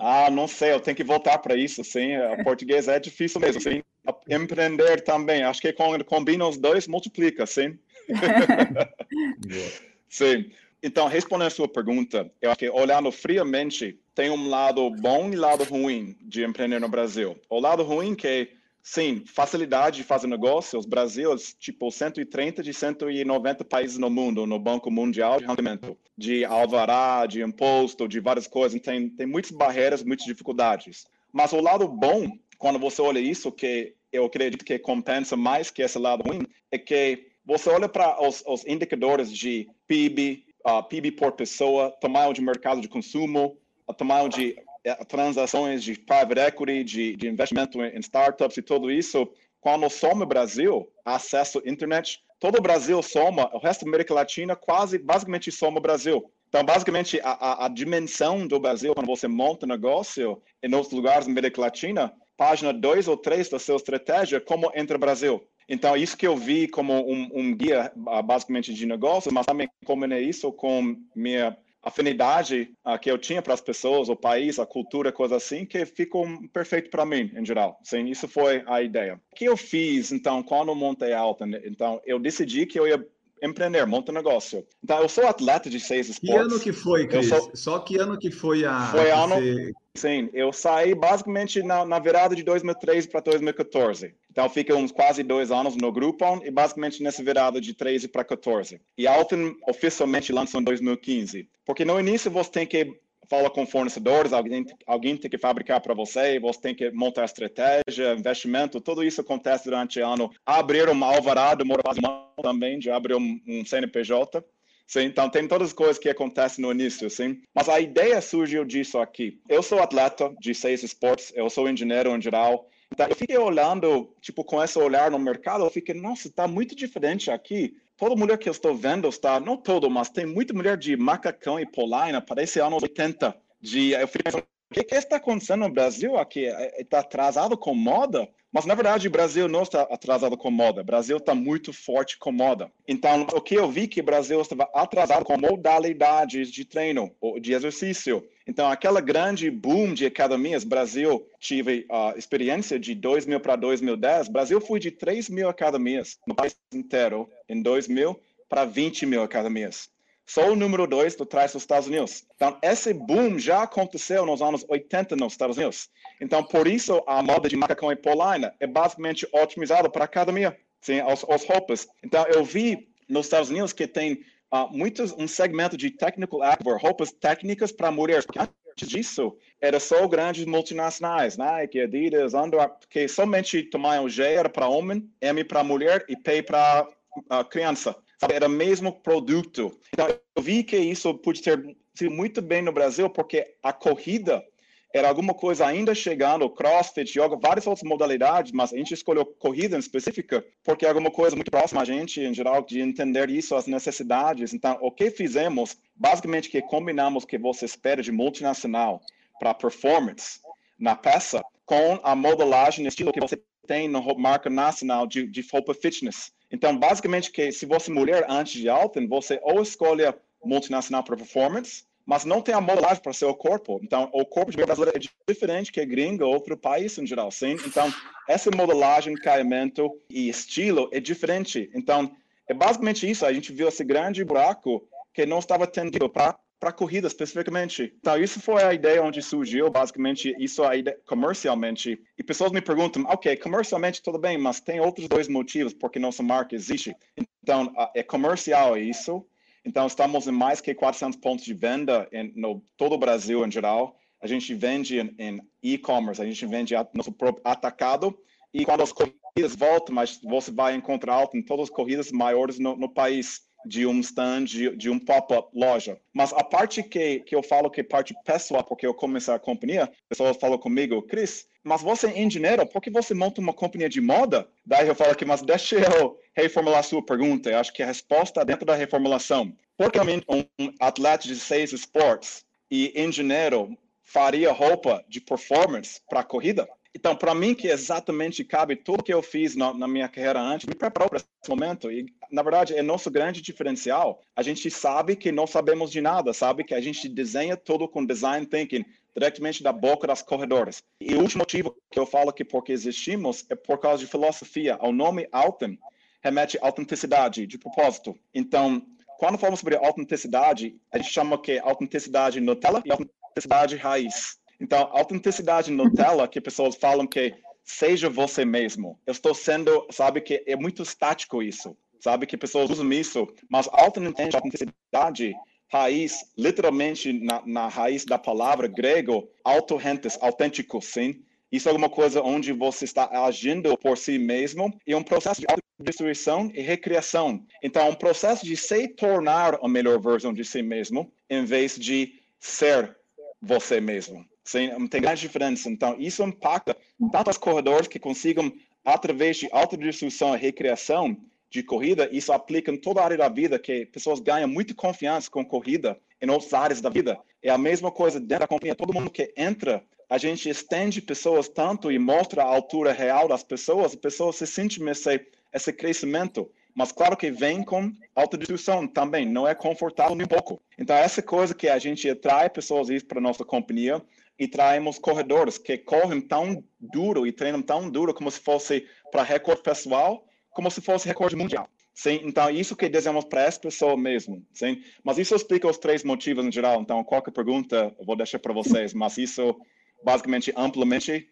Ah, 0.02 0.30
não 0.30 0.48
sei, 0.48 0.72
eu 0.72 0.80
tenho 0.80 0.96
que 0.96 1.04
voltar 1.04 1.36
para 1.36 1.54
isso, 1.54 1.84
sim. 1.84 2.16
O 2.16 2.42
português 2.42 2.88
é 2.88 2.98
difícil 2.98 3.38
mesmo, 3.38 3.60
sim. 3.60 3.82
Empreender 4.26 5.02
também, 5.02 5.42
acho 5.42 5.60
que 5.60 5.74
quando 5.74 6.02
combina 6.02 6.48
os 6.48 6.56
dois, 6.56 6.88
multiplica, 6.88 7.44
sim. 7.44 7.78
Sim. 10.08 10.50
Então, 10.82 11.06
respondendo 11.08 11.48
a 11.48 11.50
sua 11.50 11.68
pergunta, 11.68 12.30
eu 12.40 12.50
acho 12.50 12.58
que 12.58 12.70
olhando 12.70 13.12
friamente, 13.12 13.98
tem 14.14 14.30
um 14.30 14.48
lado 14.48 14.90
bom 14.90 15.30
e 15.30 15.36
lado 15.36 15.62
ruim 15.64 16.16
de 16.22 16.42
empreender 16.42 16.80
no 16.80 16.88
Brasil. 16.88 17.36
O 17.50 17.60
lado 17.60 17.82
ruim 17.82 18.14
que, 18.14 18.48
sim, 18.82 19.22
facilidade 19.26 19.98
de 19.98 20.04
fazer 20.04 20.26
negócios. 20.26 20.86
Brasil, 20.86 21.34
é, 21.34 21.36
tipo, 21.58 21.90
130 21.90 22.62
de 22.62 22.72
190 22.72 23.64
países 23.64 23.98
no 23.98 24.08
mundo, 24.08 24.46
no 24.46 24.58
Banco 24.58 24.90
Mundial 24.90 25.38
de 25.38 25.46
Rendimento, 25.46 25.96
de 26.16 26.46
alvará, 26.46 27.26
de 27.26 27.42
imposto, 27.42 28.08
de 28.08 28.18
várias 28.18 28.46
coisas. 28.46 28.80
Tem, 28.80 29.10
tem 29.10 29.26
muitas 29.26 29.50
barreiras, 29.50 30.02
muitas 30.02 30.24
dificuldades. 30.24 31.06
Mas 31.30 31.52
o 31.52 31.60
lado 31.60 31.86
bom, 31.86 32.26
quando 32.56 32.78
você 32.78 33.02
olha 33.02 33.20
isso, 33.20 33.52
que 33.52 33.94
eu 34.10 34.24
acredito 34.24 34.64
que 34.64 34.78
compensa 34.78 35.36
mais 35.36 35.70
que 35.70 35.82
esse 35.82 35.98
lado 35.98 36.24
ruim, 36.26 36.46
é 36.70 36.78
que 36.78 37.29
você 37.44 37.70
olha 37.70 37.88
para 37.88 38.20
os, 38.26 38.42
os 38.46 38.64
indicadores 38.66 39.32
de 39.32 39.68
PIB, 39.86 40.44
uh, 40.66 40.82
PIB 40.82 41.12
por 41.12 41.32
pessoa, 41.32 41.90
tamanho 42.00 42.32
de 42.32 42.40
mercado 42.40 42.80
de 42.80 42.88
consumo, 42.88 43.58
uh, 43.88 43.94
tamanho 43.94 44.28
de 44.28 44.56
uh, 44.86 45.04
transações 45.06 45.82
de 45.82 45.98
private 45.98 46.40
equity, 46.40 46.84
de, 46.84 47.16
de 47.16 47.28
investimento 47.28 47.82
em, 47.82 47.96
em, 47.96 48.00
startups 48.00 48.56
e 48.56 48.62
tudo 48.62 48.90
isso. 48.90 49.28
Quando 49.60 49.88
soma 49.90 50.24
o 50.24 50.28
Brasil, 50.28 50.90
acesso 51.04 51.62
à 51.64 51.68
internet, 51.68 52.22
todo 52.38 52.58
o 52.58 52.62
Brasil 52.62 53.02
soma, 53.02 53.50
o 53.54 53.58
resto 53.58 53.84
da 53.84 53.90
América 53.90 54.14
Latina 54.14 54.56
quase, 54.56 54.98
basicamente 54.98 55.50
soma 55.50 55.78
o 55.78 55.82
Brasil. 55.82 56.30
Então, 56.48 56.64
basicamente, 56.64 57.20
a, 57.22 57.30
a, 57.30 57.66
a 57.66 57.68
dimensão 57.68 58.46
do 58.46 58.58
Brasil, 58.58 58.92
quando 58.92 59.06
você 59.06 59.28
monta 59.28 59.66
negócio 59.66 60.42
em 60.62 60.74
outros 60.74 60.92
lugares 60.92 61.26
da 61.26 61.30
América 61.30 61.60
Latina, 61.60 62.12
página 62.36 62.72
2 62.72 63.06
ou 63.06 63.16
3 63.16 63.48
da 63.50 63.58
sua 63.58 63.76
estratégia, 63.76 64.40
como 64.40 64.72
entra 64.74 64.96
o 64.96 65.00
Brasil. 65.00 65.46
Então, 65.70 65.96
isso 65.96 66.16
que 66.16 66.26
eu 66.26 66.36
vi 66.36 66.66
como 66.66 66.92
um, 67.08 67.30
um 67.32 67.54
guia, 67.54 67.92
basicamente, 68.24 68.74
de 68.74 68.84
negócio, 68.84 69.32
mas 69.32 69.46
também 69.46 69.68
combinei 69.84 70.24
isso 70.24 70.52
com 70.52 70.96
minha 71.14 71.56
afinidade 71.80 72.72
uh, 72.84 72.98
que 72.98 73.08
eu 73.08 73.16
tinha 73.16 73.40
para 73.40 73.54
as 73.54 73.60
pessoas, 73.60 74.08
o 74.08 74.16
país, 74.16 74.58
a 74.58 74.66
cultura, 74.66 75.12
coisa 75.12 75.36
assim, 75.36 75.64
que 75.64 75.86
ficou 75.86 76.26
perfeito 76.52 76.90
para 76.90 77.06
mim, 77.06 77.30
em 77.34 77.44
geral. 77.44 77.78
Sim, 77.84 78.06
isso 78.08 78.26
foi 78.26 78.64
a 78.66 78.82
ideia. 78.82 79.20
O 79.32 79.36
que 79.36 79.44
eu 79.44 79.56
fiz, 79.56 80.10
então, 80.10 80.42
quando 80.42 80.74
montei 80.74 81.12
a 81.12 81.20
Alta? 81.20 81.46
Então, 81.64 82.00
eu 82.04 82.18
decidi 82.18 82.66
que 82.66 82.78
eu 82.78 82.88
ia 82.88 83.06
empreender, 83.40 83.86
montar 83.86 84.12
negócio. 84.12 84.66
Então, 84.82 85.00
eu 85.00 85.08
sou 85.08 85.26
atleta 85.26 85.70
de 85.70 85.78
seis 85.78 86.08
esportes. 86.08 86.46
Que 86.46 86.52
ano 86.52 86.60
que 86.60 86.72
foi, 86.72 87.06
Cris? 87.06 87.28
Sou... 87.28 87.50
Só 87.54 87.78
que 87.78 87.96
ano 87.96 88.18
que 88.18 88.30
foi 88.30 88.64
a... 88.64 88.88
Foi 88.90 89.10
ano... 89.10 89.36
Você... 89.36 89.72
Sim, 89.96 90.30
eu 90.32 90.52
saí 90.52 90.94
basicamente 90.94 91.62
na, 91.62 91.84
na 91.84 91.98
virada 91.98 92.34
de 92.36 92.42
2013 92.42 93.08
para 93.08 93.20
2014. 93.20 94.14
Então, 94.30 94.48
fiquei 94.48 94.74
uns 94.74 94.92
quase 94.92 95.22
dois 95.22 95.50
anos 95.50 95.76
no 95.76 95.90
Groupon 95.90 96.40
e 96.44 96.50
basicamente 96.50 97.02
nessa 97.02 97.22
virada 97.22 97.60
de 97.60 97.74
13 97.74 98.08
para 98.08 98.24
14. 98.24 98.80
E 98.96 99.06
a 99.06 99.12
Alton 99.12 99.54
oficialmente 99.68 100.32
lançou 100.32 100.60
em 100.60 100.64
2015. 100.64 101.48
Porque 101.64 101.84
no 101.84 101.98
início 101.98 102.30
você 102.30 102.50
tem 102.50 102.66
que 102.66 103.00
falar 103.30 103.50
com 103.50 103.64
fornecedores, 103.64 104.32
alguém, 104.32 104.66
alguém 104.86 105.16
tem 105.16 105.30
que 105.30 105.38
fabricar 105.38 105.80
para 105.80 105.94
você, 105.94 106.40
você 106.40 106.60
tem 106.60 106.74
que 106.74 106.90
montar 106.90 107.24
estratégia, 107.24 108.14
investimento, 108.18 108.80
tudo 108.80 109.04
isso 109.04 109.20
acontece 109.20 109.64
durante 109.64 110.00
o 110.00 110.06
ano. 110.06 110.30
Abrir 110.44 110.88
uma 110.88 111.06
alvará 111.06 111.54
demora 111.54 111.82
quase 111.82 112.00
um 112.00 112.06
ano 112.06 112.26
também 112.42 112.78
de 112.78 112.90
abrir 112.90 113.14
um, 113.14 113.40
um 113.46 113.64
CNPJ. 113.64 114.44
Sim, 114.84 115.02
então 115.02 115.30
tem 115.30 115.46
todas 115.46 115.68
as 115.68 115.72
coisas 115.72 116.00
que 116.00 116.08
acontecem 116.08 116.60
no 116.60 116.72
início, 116.72 117.08
sim. 117.08 117.40
Mas 117.54 117.68
a 117.68 117.78
ideia 117.78 118.20
surgiu 118.20 118.64
disso 118.64 118.98
aqui. 118.98 119.40
Eu 119.48 119.62
sou 119.62 119.80
atleta 119.80 120.34
de 120.40 120.52
seis 120.52 120.82
esportes, 120.82 121.32
eu 121.36 121.48
sou 121.48 121.68
engenheiro 121.68 122.10
em 122.10 122.20
geral. 122.20 122.68
Então 122.92 123.06
eu 123.06 123.14
fiquei 123.14 123.38
olhando, 123.38 124.12
tipo, 124.20 124.44
com 124.44 124.62
esse 124.62 124.78
olhar 124.78 125.10
no 125.10 125.18
mercado, 125.18 125.64
eu 125.64 125.70
fiquei, 125.70 125.94
nossa, 125.94 126.28
está 126.28 126.48
muito 126.48 126.74
diferente 126.74 127.30
aqui. 127.30 127.76
Toda 127.96 128.16
mulher 128.16 128.38
que 128.38 128.48
eu 128.48 128.52
estou 128.52 128.74
vendo 128.74 129.08
está, 129.08 129.38
não 129.38 129.56
todo, 129.56 129.88
mas 129.88 130.10
tem 130.10 130.26
muita 130.26 130.54
mulher 130.54 130.76
de 130.76 130.96
macacão 130.96 131.60
e 131.60 131.66
polaina, 131.66 132.20
parece 132.20 132.60
anos 132.60 132.82
80. 132.82 133.36
De, 133.60 133.92
eu 133.92 134.08
fiquei 134.08 134.24
pensando, 134.24 134.42
o 134.42 134.74
que, 134.74 134.84
que 134.84 134.94
está 134.94 135.16
acontecendo 135.16 135.60
no 135.60 135.72
Brasil 135.72 136.16
aqui? 136.16 136.46
Está 136.78 137.00
atrasado 137.00 137.56
com 137.56 137.74
moda? 137.74 138.28
Mas, 138.52 138.66
na 138.66 138.74
verdade, 138.74 139.06
o 139.06 139.10
Brasil 139.10 139.46
não 139.46 139.62
está 139.62 139.82
atrasado 139.82 140.36
com 140.36 140.50
moda. 140.50 140.80
O 140.80 140.84
Brasil 140.84 141.18
está 141.18 141.34
muito 141.34 141.72
forte 141.72 142.18
com 142.18 142.32
moda. 142.32 142.70
Então, 142.86 143.22
o 143.32 143.40
que 143.40 143.54
eu 143.54 143.70
vi 143.70 143.86
que 143.86 144.00
o 144.00 144.04
Brasil 144.04 144.40
estava 144.40 144.68
atrasado 144.74 145.24
com 145.24 145.38
modalidades 145.38 146.50
de 146.50 146.64
treino, 146.64 147.12
de 147.40 147.52
exercício. 147.52 148.26
Então, 148.46 148.68
aquela 148.68 149.00
grande 149.00 149.50
boom 149.50 149.94
de 149.94 150.04
academias, 150.06 150.64
Brasil 150.64 151.24
tive 151.38 151.86
a 151.88 152.08
uh, 152.08 152.18
experiência 152.18 152.78
de 152.78 152.94
2000 152.94 153.38
para 153.38 153.54
2010. 153.54 154.28
Brasil 154.28 154.60
foi 154.60 154.80
de 154.80 154.90
3 154.90 155.30
mil 155.30 155.48
academias 155.48 156.18
no 156.26 156.34
país 156.34 156.56
inteiro 156.72 157.30
em 157.48 157.62
2000 157.62 158.18
para 158.48 158.64
20 158.64 159.06
mil 159.06 159.22
academias 159.22 159.88
só 160.30 160.52
o 160.52 160.54
número 160.54 160.86
dois 160.86 161.16
do 161.16 161.26
trás 161.26 161.52
dos 161.52 161.62
Estados 161.62 161.88
Unidos. 161.88 162.24
Então, 162.36 162.56
esse 162.62 162.94
boom 162.94 163.36
já 163.36 163.64
aconteceu 163.64 164.24
nos 164.24 164.40
anos 164.40 164.64
80 164.68 165.16
nos 165.16 165.32
Estados 165.32 165.56
Unidos. 165.56 165.88
Então, 166.20 166.44
por 166.44 166.68
isso, 166.68 167.02
a 167.04 167.20
moda 167.20 167.48
de 167.48 167.56
macacão 167.56 167.90
e 167.90 167.96
polaina 167.96 168.54
é 168.60 168.66
basicamente 168.66 169.26
otimizada 169.32 169.90
para 169.90 170.04
a 170.04 170.04
academia, 170.04 170.56
sim, 170.80 171.00
as, 171.00 171.24
as 171.28 171.44
roupas. 171.44 171.88
Então, 172.00 172.24
eu 172.28 172.44
vi 172.44 172.88
nos 173.08 173.26
Estados 173.26 173.50
Unidos 173.50 173.72
que 173.72 173.88
tem 173.88 174.24
uh, 174.54 174.68
muitos, 174.70 175.10
um 175.18 175.26
segmento 175.26 175.76
de 175.76 175.90
technical 175.90 176.44
activewear, 176.44 176.80
roupas 176.80 177.10
técnicas 177.10 177.72
para 177.72 177.90
mulheres. 177.90 178.24
Antes 178.38 178.88
disso, 178.88 179.36
era 179.60 179.80
só 179.80 180.06
grandes 180.06 180.44
multinacionais, 180.44 181.36
Nike, 181.36 181.80
Adidas, 181.80 182.34
Under 182.34 182.70
que 182.88 183.08
somente 183.08 183.64
tamanho 183.64 184.08
G 184.08 184.48
para 184.48 184.68
homem, 184.68 185.10
M 185.20 185.42
para 185.42 185.64
mulher 185.64 186.04
e 186.08 186.14
P 186.14 186.40
para 186.40 186.86
uh, 187.16 187.44
criança 187.50 187.96
sabe? 188.20 188.34
Era 188.34 188.46
o 188.46 188.50
mesmo 188.50 188.92
produto. 188.92 189.76
Então, 189.92 190.06
eu 190.36 190.42
vi 190.42 190.62
que 190.62 190.76
isso 190.76 191.14
pode 191.14 191.40
ter 191.42 191.76
sido 191.94 192.10
muito 192.10 192.42
bem 192.42 192.60
no 192.62 192.72
Brasil, 192.72 193.08
porque 193.08 193.54
a 193.62 193.72
corrida 193.72 194.44
era 194.92 195.08
alguma 195.08 195.32
coisa 195.32 195.66
ainda 195.66 195.94
chegando, 195.94 196.50
crossfit, 196.50 197.16
yoga, 197.16 197.36
várias 197.36 197.66
outras 197.66 197.88
modalidades, 197.88 198.50
mas 198.52 198.72
a 198.72 198.76
gente 198.76 198.92
escolheu 198.92 199.24
corrida 199.24 199.76
em 199.76 199.78
específica, 199.78 200.44
porque 200.64 200.84
é 200.84 200.88
alguma 200.88 201.12
coisa 201.12 201.36
muito 201.36 201.50
próxima 201.50 201.80
a 201.80 201.84
gente, 201.84 202.20
em 202.20 202.34
geral, 202.34 202.62
de 202.62 202.80
entender 202.80 203.30
isso, 203.30 203.54
as 203.54 203.66
necessidades. 203.66 204.52
Então, 204.52 204.76
o 204.80 204.90
que 204.90 205.10
fizemos, 205.10 205.78
basicamente, 205.94 206.50
que 206.50 206.60
combinamos 206.60 207.24
que 207.24 207.38
você 207.38 207.64
espera 207.64 208.02
de 208.02 208.10
multinacional 208.10 209.00
para 209.38 209.54
performance 209.54 210.40
na 210.78 210.96
peça, 210.96 211.42
com 211.64 212.00
a 212.02 212.16
modelagem, 212.16 212.86
estilo 212.86 213.12
que 213.12 213.20
você 213.20 213.40
tem 213.70 213.86
na 213.86 214.02
marca 214.14 214.50
nacional 214.50 215.06
de, 215.06 215.28
de 215.28 215.46
roupa 215.48 215.72
fitness. 215.72 216.32
Então, 216.50 216.76
basicamente, 216.76 217.30
que 217.30 217.52
se 217.52 217.64
você 217.64 217.88
é 217.88 217.94
mulher 217.94 218.26
antes 218.28 218.60
de 218.60 218.68
Alton, 218.68 219.06
você 219.06 219.38
ou 219.44 219.62
escolhe 219.62 220.02
multinacional 220.44 221.04
para 221.04 221.16
performance, 221.16 221.84
mas 222.04 222.24
não 222.24 222.42
tem 222.42 222.52
a 222.52 222.60
modelagem 222.60 223.00
para 223.00 223.12
seu 223.12 223.32
corpo. 223.32 223.78
Então, 223.80 224.10
o 224.12 224.26
corpo 224.26 224.50
de 224.50 224.56
brasileiro 224.56 224.98
é 224.98 225.32
diferente 225.32 225.70
que 225.70 225.86
gringo 225.86 226.24
ou 226.24 226.34
outro 226.34 226.56
país 226.56 226.98
em 226.98 227.06
geral, 227.06 227.30
sim? 227.30 227.52
Então, 227.64 227.94
essa 228.28 228.50
modelagem, 228.50 229.14
caimento 229.14 229.88
e 230.10 230.28
estilo 230.28 230.88
é 230.92 230.98
diferente. 230.98 231.70
Então, 231.72 232.10
é 232.48 232.54
basicamente 232.54 233.08
isso. 233.08 233.24
A 233.24 233.32
gente 233.32 233.52
viu 233.52 233.68
esse 233.68 233.84
grande 233.84 234.24
buraco 234.24 234.82
que 235.14 235.24
não 235.24 235.38
estava 235.38 235.62
atendido 235.62 236.10
para 236.10 236.36
para 236.60 236.72
corrida 236.72 237.06
especificamente. 237.06 237.94
Então, 237.98 238.22
isso 238.22 238.38
foi 238.38 238.62
a 238.62 238.74
ideia 238.74 239.02
onde 239.02 239.22
surgiu, 239.22 239.70
basicamente, 239.70 240.36
isso 240.38 240.62
a 240.62 240.76
ideia 240.76 240.98
comercialmente. 241.06 241.98
E 242.18 242.22
pessoas 242.22 242.52
me 242.52 242.60
perguntam, 242.60 243.02
ok, 243.08 243.34
comercialmente 243.36 244.02
tudo 244.02 244.18
bem, 244.18 244.36
mas 244.36 244.60
tem 244.60 244.78
outros 244.78 245.08
dois 245.08 245.26
motivos 245.26 245.72
porque 245.72 245.98
nossa 245.98 246.22
marca 246.22 246.54
existe. 246.54 246.94
Então, 247.42 247.72
é 247.94 248.02
comercial 248.02 248.76
isso. 248.76 249.26
Então, 249.64 249.86
estamos 249.86 250.26
em 250.26 250.32
mais 250.32 250.60
que 250.60 250.74
400 250.74 251.18
pontos 251.18 251.46
de 251.46 251.54
venda 251.54 252.06
em 252.12 252.32
no 252.36 252.62
todo 252.76 252.94
o 252.94 252.98
Brasil 252.98 253.44
em 253.44 253.50
geral. 253.50 253.96
A 254.20 254.26
gente 254.26 254.54
vende 254.54 255.00
em 255.18 255.40
e-commerce, 255.62 256.20
a 256.20 256.26
gente 256.26 256.44
vende 256.44 256.74
nosso 256.92 257.10
próprio 257.10 257.42
atacado. 257.42 258.16
E 258.52 258.66
quando 258.66 258.82
as 258.82 258.92
corridas 258.92 259.56
voltam, 259.56 259.94
mas 259.94 260.20
você 260.22 260.50
vai 260.50 260.74
encontrar 260.74 261.14
alto 261.14 261.36
em 261.38 261.42
todas 261.42 261.64
as 261.64 261.74
corridas 261.74 262.12
maiores 262.12 262.58
no, 262.58 262.76
no 262.76 262.88
país 262.88 263.42
de 263.64 263.86
um 263.86 264.00
stand, 264.00 264.44
de, 264.44 264.76
de 264.76 264.90
um 264.90 264.98
pop-up 264.98 265.48
loja. 265.54 266.00
Mas 266.12 266.32
a 266.32 266.42
parte 266.42 266.82
que, 266.82 267.20
que 267.20 267.34
eu 267.34 267.42
falo 267.42 267.70
que 267.70 267.80
é 267.80 267.84
parte 267.84 268.14
pessoal, 268.24 268.64
porque 268.64 268.86
eu 268.86 268.94
comecei 268.94 269.32
a 269.32 269.38
companhia, 269.38 269.90
pessoas 270.08 270.36
falam 270.36 270.58
comigo, 270.58 271.02
Cris, 271.02 271.46
mas 271.62 271.82
você 271.82 272.06
é 272.06 272.22
engenheiro, 272.22 272.66
por 272.66 272.80
que 272.80 272.90
você 272.90 273.12
monta 273.12 273.40
uma 273.40 273.52
companhia 273.52 273.88
de 273.88 274.00
moda? 274.00 274.48
Daí 274.64 274.88
eu 274.88 274.94
falo 274.94 275.14
que, 275.14 275.24
mas 275.24 275.42
deixa 275.42 275.76
eu 275.76 276.18
reformular 276.34 276.82
sua 276.82 277.04
pergunta. 277.04 277.50
Eu 277.50 277.58
acho 277.58 277.72
que 277.72 277.82
a 277.82 277.86
resposta 277.86 278.40
é 278.40 278.44
dentro 278.44 278.64
da 278.64 278.74
reformulação. 278.74 279.54
Por 279.76 279.90
que 279.90 279.98
um 279.98 280.72
atleta 280.80 281.26
de 281.26 281.36
seis 281.36 281.72
esportes 281.72 282.44
e 282.70 282.92
engenheiro 283.00 283.76
faria 284.02 284.52
roupa 284.52 285.04
de 285.08 285.20
performance 285.20 286.00
para 286.08 286.24
corrida? 286.24 286.68
Então, 286.94 287.14
para 287.14 287.34
mim, 287.34 287.54
que 287.54 287.68
exatamente 287.68 288.44
cabe 288.44 288.74
tudo 288.74 289.04
que 289.04 289.14
eu 289.14 289.22
fiz 289.22 289.54
na, 289.54 289.72
na, 289.72 289.86
minha 289.86 290.08
carreira 290.08 290.40
antes, 290.40 290.66
me 290.66 290.74
preparou 290.74 291.08
para 291.08 291.18
esse 291.18 291.48
momento. 291.48 291.90
E, 291.90 292.12
na 292.30 292.42
verdade, 292.42 292.74
é 292.74 292.82
nosso 292.82 293.10
grande 293.10 293.40
diferencial. 293.40 294.20
A 294.34 294.42
gente 294.42 294.68
sabe 294.70 295.14
que 295.14 295.30
não 295.30 295.46
sabemos 295.46 295.92
de 295.92 296.00
nada, 296.00 296.32
sabe? 296.32 296.64
Que 296.64 296.74
a 296.74 296.80
gente 296.80 297.08
desenha 297.08 297.56
tudo 297.56 297.88
com 297.88 298.04
design 298.04 298.44
thinking 298.44 298.84
diretamente 299.14 299.62
da 299.62 299.72
boca 299.72 300.06
das 300.06 300.22
corredoras. 300.22 300.82
E 301.00 301.14
o 301.14 301.20
último 301.20 301.42
motivo 301.42 301.76
que 301.90 301.98
eu 301.98 302.06
falo 302.06 302.32
que 302.32 302.44
porque 302.44 302.72
existimos 302.72 303.44
é 303.48 303.54
por 303.54 303.78
causa 303.78 304.04
de 304.04 304.10
filosofia. 304.10 304.78
O 304.80 304.92
nome 304.92 305.28
Alten 305.30 305.78
remete 306.22 306.58
à 306.58 306.66
autenticidade, 306.66 307.46
de 307.46 307.58
propósito. 307.58 308.18
Então, 308.34 308.82
quando 309.18 309.38
falamos 309.38 309.60
sobre 309.60 309.76
autenticidade, 309.76 310.76
a 310.92 310.98
gente 310.98 311.12
chama 311.12 311.40
que 311.40 311.58
autenticidade 311.58 312.40
Nutella 312.40 312.82
e 312.84 312.90
autenticidade 312.90 313.76
raiz. 313.76 314.39
Então, 314.60 314.88
autenticidade 314.92 315.70
Nutella, 315.70 316.28
que 316.28 316.40
pessoas 316.40 316.76
falam 316.76 317.06
que 317.06 317.34
seja 317.64 318.10
você 318.10 318.44
mesmo. 318.44 318.98
Eu 319.06 319.12
estou 319.12 319.34
sendo, 319.34 319.86
sabe, 319.90 320.20
que 320.20 320.42
é 320.46 320.56
muito 320.56 320.82
estático 320.82 321.42
isso, 321.42 321.76
sabe, 322.00 322.26
que 322.26 322.36
pessoas 322.36 322.70
usam 322.70 322.92
isso, 322.92 323.26
mas 323.48 323.68
autenticidade 323.72 325.34
raiz, 325.72 326.32
literalmente 326.36 327.12
na, 327.12 327.42
na 327.46 327.68
raiz 327.68 328.04
da 328.04 328.18
palavra 328.18 328.66
grego, 328.66 329.30
autorentes, 329.44 330.18
autêntico, 330.20 330.82
sim. 330.82 331.22
Isso 331.50 331.68
é 331.68 331.70
alguma 331.70 331.88
coisa 331.88 332.22
onde 332.22 332.52
você 332.52 332.84
está 332.84 333.08
agindo 333.26 333.76
por 333.78 333.96
si 333.96 334.18
mesmo 334.18 334.72
e 334.86 334.94
um 334.94 335.02
processo 335.02 335.40
de 335.40 335.46
autodestruição 335.48 336.50
e 336.54 336.60
recriação. 336.60 337.44
Então, 337.62 337.88
um 337.88 337.94
processo 337.94 338.44
de 338.44 338.56
se 338.56 338.88
tornar 338.88 339.58
a 339.60 339.68
melhor 339.68 340.00
versão 340.00 340.32
de 340.32 340.44
si 340.44 340.62
mesmo, 340.62 341.12
em 341.28 341.44
vez 341.44 341.76
de 341.76 342.20
ser 342.38 342.96
você 343.42 343.80
mesmo. 343.80 344.24
Sim, 344.44 344.88
tem 344.88 345.00
grande 345.00 345.20
diferença. 345.20 345.68
Então, 345.68 345.96
isso 345.98 346.22
impacta 346.22 346.76
tanto 347.12 347.30
os 347.30 347.38
corredores 347.38 347.88
que 347.88 347.98
consigam, 347.98 348.52
através 348.84 349.36
de 349.36 349.48
autodestruição 349.52 350.34
e 350.34 350.38
recriação, 350.38 351.16
de 351.50 351.64
corrida, 351.64 352.08
isso 352.12 352.32
aplica 352.32 352.70
em 352.70 352.76
toda 352.76 353.00
a 353.00 353.04
área 353.04 353.16
da 353.16 353.28
vida, 353.28 353.58
que 353.58 353.84
pessoas 353.86 354.20
ganham 354.20 354.48
muita 354.48 354.72
confiança 354.72 355.28
com 355.28 355.44
corrida 355.44 355.98
em 356.22 356.30
outras 356.30 356.54
áreas 356.54 356.80
da 356.80 356.88
vida. 356.88 357.18
É 357.42 357.50
a 357.50 357.58
mesma 357.58 357.90
coisa 357.90 358.20
dentro 358.20 358.40
da 358.40 358.46
companhia. 358.46 358.76
Todo 358.76 358.94
mundo 358.94 359.10
que 359.10 359.32
entra, 359.36 359.82
a 360.08 360.16
gente 360.16 360.48
estende 360.48 361.02
pessoas 361.02 361.48
tanto 361.48 361.90
e 361.90 361.98
mostra 361.98 362.42
a 362.42 362.46
altura 362.46 362.92
real 362.92 363.26
das 363.26 363.42
pessoas, 363.42 363.86
as 363.86 363.94
pessoas 363.96 364.36
se 364.36 364.46
sentem 364.46 364.88
esse, 364.88 365.26
esse 365.52 365.72
crescimento. 365.72 366.48
Mas 366.72 366.92
claro 366.92 367.16
que 367.16 367.32
vem 367.32 367.64
com 367.64 367.92
autodestruição 368.14 368.86
também, 368.86 369.26
não 369.26 369.46
é 369.46 369.54
confortável 369.54 370.14
nem 370.14 370.28
pouco. 370.28 370.62
Então, 370.78 370.94
essa 370.96 371.20
coisa 371.20 371.52
que 371.52 371.68
a 371.68 371.80
gente 371.80 372.08
atrai 372.08 372.48
pessoas 372.48 372.88
para 373.02 373.20
nossa 373.20 373.44
companhia 373.44 374.00
e 374.40 374.48
traemos 374.48 374.98
corredores 374.98 375.58
que 375.58 375.76
correm 375.76 376.18
tão 376.18 376.64
duro 376.80 377.26
e 377.26 377.30
treinam 377.30 377.60
tão 377.60 377.90
duro 377.90 378.14
como 378.14 378.30
se 378.30 378.40
fosse 378.40 378.86
para 379.12 379.22
recorde 379.22 379.62
pessoal, 379.62 380.26
como 380.50 380.70
se 380.70 380.80
fosse 380.80 381.06
recorde 381.06 381.36
mundial. 381.36 381.68
Sim, 381.94 382.22
então 382.24 382.48
isso 382.48 382.74
que 382.74 382.88
desejamos 382.88 383.26
para 383.26 383.42
essa 383.42 383.60
pessoa 383.60 383.98
mesmo, 383.98 384.42
sim. 384.54 384.82
Mas 385.04 385.18
isso 385.18 385.34
explica 385.34 385.68
os 385.68 385.76
três 385.76 386.02
motivos 386.02 386.46
em 386.46 386.50
geral. 386.50 386.80
Então 386.80 387.04
qualquer 387.04 387.32
pergunta 387.32 387.94
eu 387.98 388.06
vou 388.06 388.16
deixar 388.16 388.38
para 388.38 388.54
vocês. 388.54 388.94
Mas 388.94 389.18
isso 389.18 389.54
basicamente 390.02 390.50
amplamente 390.56 391.28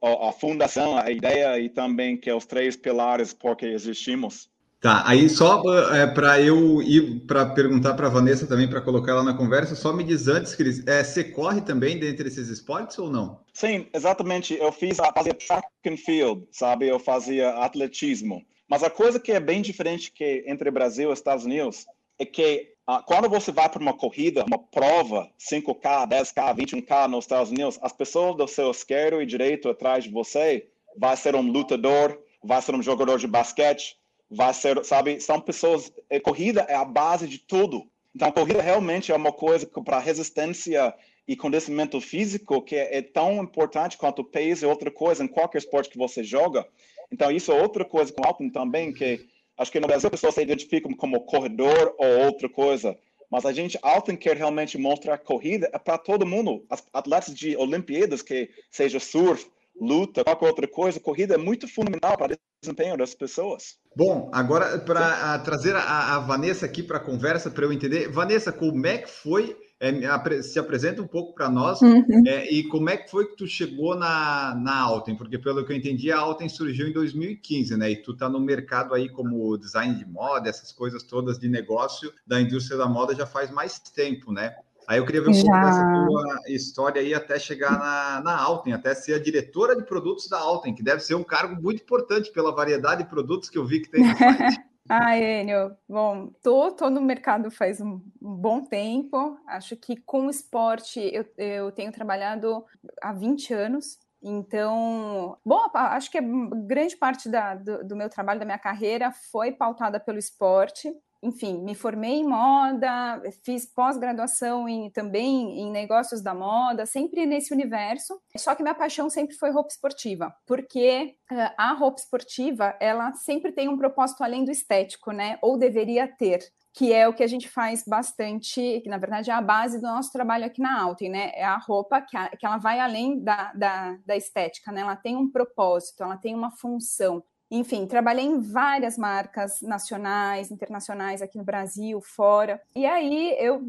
a 0.00 0.30
fundação, 0.30 0.96
a 0.96 1.10
ideia 1.10 1.58
e 1.58 1.68
também 1.68 2.16
que 2.16 2.30
é 2.30 2.34
os 2.34 2.46
três 2.46 2.76
pilares 2.76 3.34
por 3.34 3.56
que 3.56 3.66
existimos. 3.66 4.48
Tá, 4.80 5.02
aí 5.06 5.28
só 5.28 5.62
é, 5.94 6.06
para 6.06 6.40
eu 6.40 6.82
ir 6.82 7.20
para 7.26 7.46
perguntar 7.46 7.94
para 7.94 8.10
Vanessa 8.10 8.46
também, 8.46 8.68
para 8.68 8.82
colocar 8.82 9.12
ela 9.12 9.22
na 9.22 9.34
conversa, 9.34 9.74
só 9.74 9.92
me 9.92 10.04
diz 10.04 10.28
antes, 10.28 10.54
Cris, 10.54 10.86
é, 10.86 11.02
você 11.02 11.24
corre 11.24 11.62
também 11.62 11.98
dentre 11.98 12.28
esses 12.28 12.48
esportes 12.48 12.98
ou 12.98 13.10
não? 13.10 13.40
Sim, 13.54 13.86
exatamente. 13.92 14.54
Eu 14.54 14.70
fiz 14.70 14.98
fazia 14.98 15.34
track 15.34 15.66
and 15.86 15.96
field, 15.96 16.46
sabe? 16.52 16.86
Eu 16.86 16.98
fazia 16.98 17.50
atletismo. 17.56 18.44
Mas 18.68 18.82
a 18.82 18.90
coisa 18.90 19.18
que 19.18 19.32
é 19.32 19.40
bem 19.40 19.62
diferente 19.62 20.12
que 20.12 20.44
entre 20.46 20.70
Brasil 20.70 21.10
e 21.10 21.12
Estados 21.12 21.44
Unidos 21.44 21.86
é 22.18 22.26
que 22.26 22.74
ah, 22.86 23.02
quando 23.04 23.28
você 23.28 23.50
vai 23.50 23.68
para 23.68 23.80
uma 23.80 23.94
corrida, 23.94 24.44
uma 24.44 24.58
prova, 24.58 25.28
5K, 25.38 26.08
10K, 26.08 26.54
21K 26.54 27.08
nos 27.08 27.24
Estados 27.24 27.50
Unidos, 27.50 27.78
as 27.82 27.92
pessoas 27.92 28.36
do 28.36 28.46
seu 28.46 28.70
esquerdo 28.70 29.20
e 29.20 29.26
direito 29.26 29.68
atrás 29.68 30.04
de 30.04 30.10
você 30.10 30.68
vai 30.96 31.16
ser 31.16 31.34
um 31.34 31.42
lutador, 31.42 32.16
vai 32.44 32.62
ser 32.62 32.74
um 32.74 32.82
jogador 32.82 33.18
de 33.18 33.26
basquete, 33.26 33.96
vai 34.30 34.52
ser, 34.52 34.84
sabe, 34.84 35.20
são 35.20 35.40
pessoas, 35.40 35.92
é, 36.10 36.18
corrida 36.18 36.62
é 36.68 36.74
a 36.74 36.84
base 36.84 37.28
de 37.28 37.38
tudo. 37.38 37.86
Então, 38.14 38.30
corrida 38.32 38.62
realmente 38.62 39.12
é 39.12 39.16
uma 39.16 39.32
coisa 39.32 39.66
para 39.66 39.98
resistência 39.98 40.94
e 41.28 41.36
condicionamento 41.36 42.00
físico 42.00 42.62
que 42.62 42.76
é, 42.76 42.98
é, 42.98 43.02
tão 43.02 43.42
importante 43.42 43.98
quanto 43.98 44.20
o 44.20 44.24
pace 44.24 44.64
e 44.64 44.66
outra 44.66 44.90
coisa 44.90 45.24
em 45.24 45.28
qualquer 45.28 45.58
esporte 45.58 45.90
que 45.90 45.98
você 45.98 46.22
joga. 46.22 46.66
Então, 47.12 47.30
isso 47.30 47.52
é 47.52 47.60
outra 47.60 47.84
coisa 47.84 48.12
com 48.12 48.22
o 48.22 48.26
Alpine 48.26 48.50
também, 48.50 48.92
que 48.92 49.26
acho 49.56 49.70
que 49.70 49.80
no 49.80 49.86
Brasil 49.86 50.08
as 50.08 50.10
pessoas 50.10 50.34
se 50.34 50.42
identificam 50.42 50.92
como 50.94 51.20
corredor 51.20 51.94
ou 51.98 52.24
outra 52.24 52.48
coisa. 52.48 52.96
Mas 53.30 53.44
a 53.44 53.52
gente, 53.52 53.78
Alton 53.82 54.16
quer 54.16 54.36
realmente 54.36 54.78
mostrar 54.78 55.18
corrida 55.18 55.68
é 55.72 55.78
para 55.78 55.98
todo 55.98 56.26
mundo. 56.26 56.64
As 56.70 56.86
atletas 56.92 57.34
de 57.34 57.56
Olimpíadas, 57.56 58.22
que 58.22 58.50
seja 58.70 59.00
surf, 59.00 59.46
luta, 59.80 60.24
qualquer 60.24 60.46
outra 60.46 60.68
coisa, 60.68 61.00
corrida 61.00 61.34
é 61.34 61.38
muito 61.38 61.68
fundamental 61.68 62.16
para 62.16 62.34
o 62.34 62.38
desempenho 62.60 62.96
das 62.96 63.14
pessoas. 63.14 63.76
Bom, 63.94 64.30
agora 64.32 64.78
para 64.78 65.38
trazer 65.38 65.74
a, 65.74 66.16
a, 66.16 66.18
Vanessa 66.18 66.66
aqui 66.66 66.82
para 66.82 66.98
a 66.98 67.00
conversa, 67.00 67.50
para 67.50 67.64
eu 67.64 67.72
entender. 67.72 68.10
Vanessa, 68.10 68.52
como 68.52 68.86
é 68.86 68.98
que 68.98 69.08
foi? 69.08 69.56
É, 69.78 70.42
se 70.42 70.58
apresenta 70.58 71.02
um 71.02 71.06
pouco 71.06 71.34
para 71.34 71.50
nós 71.50 71.82
uhum. 71.82 72.02
é, 72.26 72.50
e 72.50 72.64
como 72.64 72.88
é 72.88 72.96
que 72.96 73.10
foi 73.10 73.26
que 73.26 73.36
tu 73.36 73.46
chegou 73.46 73.94
na, 73.94 74.54
na 74.54 74.80
Alten? 74.80 75.14
Porque 75.16 75.38
pelo 75.38 75.66
que 75.66 75.72
eu 75.72 75.76
entendi, 75.76 76.10
a 76.10 76.18
Alten 76.18 76.48
surgiu 76.48 76.88
em 76.88 76.94
2015, 76.94 77.76
né? 77.76 77.90
E 77.90 77.96
tu 77.96 78.12
está 78.12 78.26
no 78.26 78.40
mercado 78.40 78.94
aí 78.94 79.06
como 79.10 79.58
design 79.58 79.94
de 79.94 80.06
moda, 80.06 80.48
essas 80.48 80.72
coisas 80.72 81.02
todas 81.02 81.38
de 81.38 81.46
negócio 81.46 82.10
da 82.26 82.40
indústria 82.40 82.78
da 82.78 82.88
moda 82.88 83.14
já 83.14 83.26
faz 83.26 83.50
mais 83.50 83.78
tempo, 83.78 84.32
né? 84.32 84.56
Aí 84.88 84.98
eu 84.98 85.06
queria 85.06 85.20
ver 85.20 85.30
um 85.30 85.34
Já... 85.34 85.42
pouco 85.42 85.66
dessa 85.66 86.06
tua 86.06 86.40
história 86.48 87.02
aí 87.02 87.12
até 87.12 87.38
chegar 87.38 87.78
na, 87.78 88.20
na 88.22 88.40
Alten, 88.40 88.72
até 88.72 88.94
ser 88.94 89.14
a 89.14 89.18
diretora 89.18 89.74
de 89.74 89.84
produtos 89.84 90.28
da 90.28 90.38
Alten, 90.38 90.74
que 90.74 90.82
deve 90.82 91.00
ser 91.00 91.14
um 91.14 91.24
cargo 91.24 91.60
muito 91.60 91.82
importante 91.82 92.32
pela 92.32 92.54
variedade 92.54 93.02
de 93.02 93.10
produtos 93.10 93.50
que 93.50 93.58
eu 93.58 93.64
vi 93.64 93.80
que 93.80 93.90
tem 93.90 94.06
no 94.06 94.14
site. 94.16 94.60
Ah, 94.88 95.18
Enio, 95.18 95.76
bom, 95.88 96.28
tô, 96.40 96.70
tô 96.70 96.88
no 96.88 97.00
mercado 97.00 97.50
faz 97.50 97.80
um, 97.80 98.00
um 98.22 98.34
bom 98.36 98.64
tempo. 98.64 99.36
Acho 99.48 99.76
que 99.76 99.96
com 99.96 100.26
o 100.26 100.30
esporte 100.30 101.00
eu, 101.12 101.26
eu 101.36 101.72
tenho 101.72 101.90
trabalhado 101.90 102.64
há 103.02 103.12
20 103.12 103.52
anos. 103.52 103.98
Então, 104.22 105.36
bom, 105.44 105.60
acho 105.74 106.10
que 106.10 106.20
grande 106.66 106.96
parte 106.96 107.28
da, 107.28 107.54
do, 107.54 107.84
do, 107.84 107.96
meu 107.96 108.08
trabalho, 108.08 108.38
da 108.38 108.46
minha 108.46 108.58
carreira, 108.58 109.12
foi 109.30 109.52
pautada 109.52 109.98
pelo 110.00 110.18
esporte 110.18 110.92
enfim, 111.22 111.62
me 111.62 111.74
formei 111.74 112.14
em 112.14 112.26
moda, 112.26 113.22
fiz 113.44 113.66
pós-graduação 113.66 114.68
em, 114.68 114.90
também 114.90 115.60
em 115.60 115.70
negócios 115.70 116.22
da 116.22 116.34
moda, 116.34 116.86
sempre 116.86 117.26
nesse 117.26 117.52
universo. 117.52 118.20
Só 118.36 118.54
que 118.54 118.62
minha 118.62 118.74
paixão 118.74 119.08
sempre 119.10 119.36
foi 119.36 119.50
roupa 119.50 119.70
esportiva, 119.70 120.34
porque 120.46 121.16
uh, 121.30 121.52
a 121.56 121.72
roupa 121.72 122.00
esportiva, 122.00 122.76
ela 122.80 123.12
sempre 123.14 123.52
tem 123.52 123.68
um 123.68 123.78
propósito 123.78 124.22
além 124.22 124.44
do 124.44 124.50
estético, 124.50 125.12
né? 125.12 125.38
Ou 125.42 125.58
deveria 125.58 126.06
ter 126.06 126.40
que 126.76 126.92
é 126.92 127.08
o 127.08 127.14
que 127.14 127.22
a 127.22 127.26
gente 127.26 127.48
faz 127.48 127.82
bastante, 127.86 128.82
que 128.82 128.88
na 128.90 128.98
verdade 128.98 129.30
é 129.30 129.32
a 129.32 129.40
base 129.40 129.80
do 129.80 129.86
nosso 129.86 130.12
trabalho 130.12 130.44
aqui 130.44 130.60
na 130.60 130.78
Alten, 130.78 131.08
né? 131.08 131.30
É 131.34 131.42
a 131.42 131.56
roupa 131.56 132.02
que, 132.02 132.14
a, 132.14 132.28
que 132.28 132.44
ela 132.44 132.58
vai 132.58 132.78
além 132.78 133.18
da, 133.18 133.50
da, 133.54 133.96
da, 134.04 134.14
estética, 134.14 134.70
né? 134.70 134.82
Ela 134.82 134.94
tem 134.94 135.16
um 135.16 135.30
propósito, 135.30 136.02
ela 136.02 136.18
tem 136.18 136.34
uma 136.34 136.50
função. 136.50 137.24
Enfim, 137.50 137.86
trabalhei 137.86 138.24
em 138.24 138.40
várias 138.40 138.98
marcas 138.98 139.60
nacionais, 139.62 140.50
internacionais 140.50 141.22
aqui 141.22 141.38
no 141.38 141.44
Brasil, 141.44 142.00
fora. 142.00 142.60
E 142.74 142.84
aí 142.84 143.36
eu, 143.38 143.60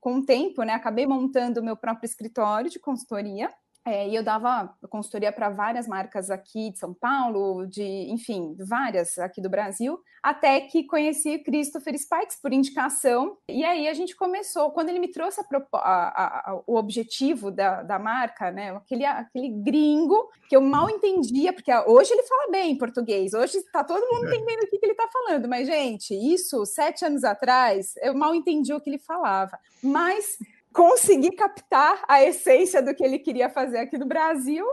com 0.00 0.16
o 0.16 0.24
tempo, 0.24 0.62
né, 0.62 0.74
acabei 0.74 1.06
montando 1.06 1.60
o 1.60 1.64
meu 1.64 1.76
próprio 1.76 2.06
escritório 2.06 2.70
de 2.70 2.78
consultoria 2.78 3.50
é, 3.84 4.08
e 4.08 4.14
eu 4.14 4.22
dava 4.22 4.74
consultoria 4.88 5.30
para 5.30 5.50
várias 5.50 5.86
marcas 5.86 6.30
aqui 6.30 6.70
de 6.70 6.78
São 6.78 6.94
Paulo, 6.94 7.66
de, 7.66 7.82
enfim, 8.10 8.56
várias 8.58 9.18
aqui 9.18 9.42
do 9.42 9.50
Brasil, 9.50 10.00
até 10.22 10.58
que 10.62 10.84
conheci 10.84 11.38
Christopher 11.40 11.98
Spikes 11.98 12.38
por 12.40 12.50
indicação. 12.52 13.36
E 13.46 13.62
aí 13.62 13.86
a 13.86 13.92
gente 13.92 14.16
começou, 14.16 14.70
quando 14.70 14.88
ele 14.88 14.98
me 14.98 15.08
trouxe 15.08 15.40
a, 15.40 15.46
a, 15.74 16.50
a, 16.50 16.62
o 16.66 16.76
objetivo 16.76 17.50
da, 17.50 17.82
da 17.82 17.98
marca, 17.98 18.50
né? 18.50 18.74
Aquele, 18.74 19.04
aquele 19.04 19.50
gringo 19.50 20.30
que 20.48 20.56
eu 20.56 20.62
mal 20.62 20.88
entendia, 20.88 21.52
porque 21.52 21.72
hoje 21.86 22.10
ele 22.14 22.22
fala 22.22 22.50
bem 22.50 22.78
português, 22.78 23.34
hoje 23.34 23.58
está 23.58 23.84
todo 23.84 24.00
mundo 24.00 24.28
entendendo 24.28 24.62
o 24.62 24.66
que, 24.66 24.78
que 24.78 24.86
ele 24.86 24.92
está 24.92 25.08
falando, 25.12 25.46
mas, 25.46 25.66
gente, 25.66 26.14
isso 26.14 26.64
sete 26.64 27.04
anos 27.04 27.22
atrás, 27.22 27.92
eu 28.00 28.14
mal 28.14 28.34
entendi 28.34 28.72
o 28.72 28.80
que 28.80 28.88
ele 28.88 28.98
falava. 28.98 29.58
Mas 29.82 30.38
consegui 30.74 31.30
captar 31.30 32.02
a 32.08 32.22
essência 32.22 32.82
do 32.82 32.94
que 32.94 33.04
ele 33.04 33.18
queria 33.18 33.48
fazer 33.48 33.78
aqui 33.78 33.96
no 33.96 34.06
Brasil 34.06 34.66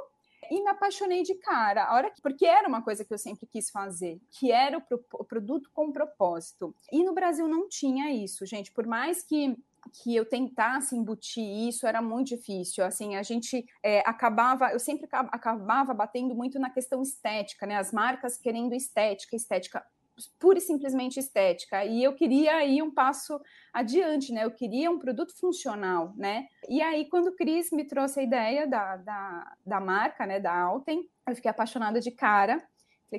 e 0.49 0.61
me 0.61 0.67
apaixonei 0.67 1.23
de 1.23 1.35
cara, 1.35 1.85
a 1.85 1.93
hora 1.93 2.09
que, 2.09 2.21
porque 2.21 2.45
era 2.45 2.67
uma 2.67 2.81
coisa 2.81 3.05
que 3.05 3.13
eu 3.13 3.17
sempre 3.17 3.45
quis 3.45 3.69
fazer, 3.69 4.19
que 4.31 4.51
era 4.51 4.77
o, 4.77 4.81
pro, 4.81 5.01
o 5.13 5.23
produto 5.23 5.69
com 5.73 5.91
propósito. 5.91 6.75
E 6.91 7.03
no 7.03 7.13
Brasil 7.13 7.47
não 7.47 7.69
tinha 7.69 8.11
isso, 8.11 8.45
gente. 8.45 8.71
Por 8.71 8.85
mais 8.85 9.23
que 9.23 9.55
que 10.03 10.15
eu 10.15 10.23
tentasse 10.23 10.95
embutir 10.95 11.43
isso 11.43 11.87
era 11.87 12.01
muito 12.01 12.27
difícil. 12.27 12.85
Assim, 12.85 13.15
a 13.15 13.23
gente 13.23 13.65
é, 13.81 14.01
acabava, 14.07 14.71
eu 14.71 14.79
sempre 14.79 15.07
acabava 15.11 15.91
batendo 15.91 16.35
muito 16.35 16.59
na 16.59 16.69
questão 16.69 17.01
estética, 17.01 17.65
né? 17.65 17.77
As 17.77 17.91
marcas 17.91 18.37
querendo 18.37 18.75
estética, 18.75 19.35
estética 19.35 19.83
pura 20.39 20.57
e 20.57 20.61
simplesmente 20.61 21.19
estética. 21.19 21.83
E 21.85 22.03
eu 22.03 22.13
queria 22.13 22.63
ir 22.65 22.81
um 22.81 22.93
passo 22.93 23.39
adiante, 23.73 24.31
né? 24.31 24.43
Eu 24.43 24.51
queria 24.51 24.91
um 24.91 24.99
produto 24.99 25.37
funcional, 25.37 26.13
né? 26.15 26.47
E 26.67 26.81
aí, 26.81 27.07
quando 27.09 27.27
o 27.27 27.35
Cris 27.35 27.71
me 27.71 27.85
trouxe 27.85 28.19
a 28.19 28.23
ideia 28.23 28.67
da, 28.67 28.97
da, 28.97 29.55
da 29.65 29.79
marca, 29.79 30.25
né, 30.25 30.39
da 30.39 30.53
Alten, 30.53 31.09
eu 31.27 31.35
fiquei 31.35 31.51
apaixonada 31.51 31.99
de 31.99 32.11
cara. 32.11 32.61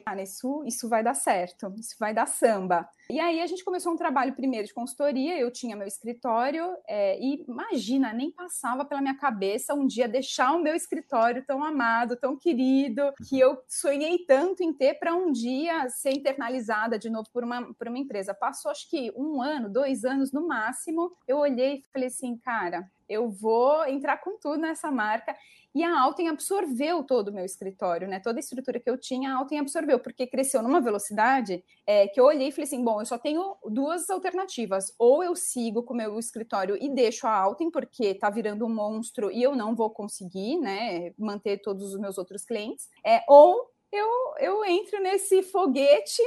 Falei, 0.01 0.25
isso, 0.25 0.65
isso 0.65 0.89
vai 0.89 1.03
dar 1.03 1.15
certo, 1.15 1.73
isso 1.77 1.97
vai 1.99 2.15
dar 2.15 2.27
samba. 2.27 2.89
E 3.11 3.21
aí 3.21 3.41
a 3.41 3.47
gente 3.47 3.65
começou 3.65 3.93
um 3.93 3.97
trabalho 3.97 4.35
primeiro 4.35 4.67
de 4.67 4.73
consultoria, 4.73 5.39
eu 5.39 5.51
tinha 5.51 5.77
meu 5.77 5.87
escritório, 5.87 6.77
é, 6.89 7.19
e 7.21 7.45
imagina, 7.47 8.13
nem 8.13 8.31
passava 8.31 8.85
pela 8.85 9.01
minha 9.01 9.17
cabeça 9.17 9.75
um 9.75 9.87
dia 9.87 10.09
deixar 10.09 10.53
o 10.53 10.63
meu 10.63 10.75
escritório 10.75 11.45
tão 11.47 11.63
amado, 11.63 12.17
tão 12.17 12.37
querido, 12.37 13.13
que 13.29 13.39
eu 13.39 13.59
sonhei 13.69 14.25
tanto 14.27 14.63
em 14.63 14.73
ter 14.73 14.95
para 14.95 15.15
um 15.15 15.31
dia 15.31 15.89
ser 15.89 16.13
internalizada 16.13 16.99
de 16.99 17.11
novo 17.11 17.29
por 17.33 17.45
uma, 17.45 17.75
por 17.75 17.89
uma 17.89 17.99
empresa. 17.99 18.35
Passou 18.35 18.71
acho 18.71 18.89
que 18.89 19.13
um 19.17 19.43
ano, 19.43 19.69
dois 19.69 20.05
anos 20.05 20.33
no 20.33 20.47
máximo, 20.47 21.13
eu 21.27 21.39
olhei 21.39 21.77
e 21.77 21.83
falei 21.93 22.09
assim, 22.09 22.37
cara, 22.39 22.91
eu 23.13 23.31
vou 23.31 23.85
entrar 23.87 24.19
com 24.19 24.39
tudo 24.39 24.59
nessa 24.59 24.91
marca. 24.91 25.37
E 25.75 25.83
a 25.83 26.01
Alten 26.01 26.29
absorveu 26.29 27.03
todo 27.03 27.29
o 27.29 27.33
meu 27.33 27.45
escritório, 27.47 28.07
né? 28.07 28.21
Toda 28.21 28.39
a 28.39 28.41
estrutura 28.41 28.79
que 28.79 28.91
eu 28.91 28.99
tinha, 28.99 29.33
a 29.33 29.39
Alten 29.39 29.61
absorveu, 29.61 29.99
porque 29.99 30.27
cresceu 30.27 30.63
numa 30.63 30.83
velocidade 30.83 31.65
é, 31.87 32.07
que 32.09 32.21
eu 32.21 32.25
olhei 32.25 32.49
e 32.49 32.53
falei 32.53 32.65
assim: 32.65 32.85
bom, 32.85 33.01
eu 33.01 33.07
só 33.07 33.17
tenho 33.17 33.57
duas 33.65 34.11
alternativas. 34.11 34.95
Ou 34.99 35.25
eu 35.25 35.35
sigo 35.35 35.83
com 35.83 35.95
o 35.95 35.97
meu 35.97 36.19
escritório 36.19 36.77
e 36.79 36.91
deixo 36.91 37.27
a 37.27 37.35
Alten, 37.35 37.71
porque 37.71 38.15
tá 38.15 38.29
virando 38.29 38.67
um 38.67 38.75
monstro 38.75 39.31
e 39.31 39.43
eu 39.43 39.57
não 39.57 39.75
vou 39.75 39.89
conseguir, 39.89 40.59
né, 40.59 41.15
manter 41.19 41.59
todos 41.59 41.95
os 41.95 42.01
meus 42.01 42.19
outros 42.19 42.45
clientes. 42.45 42.89
É, 43.05 43.23
ou 43.27 43.71
eu, 43.91 44.09
eu 44.41 44.65
entro 44.65 45.01
nesse 45.01 45.43
foguete 45.43 46.23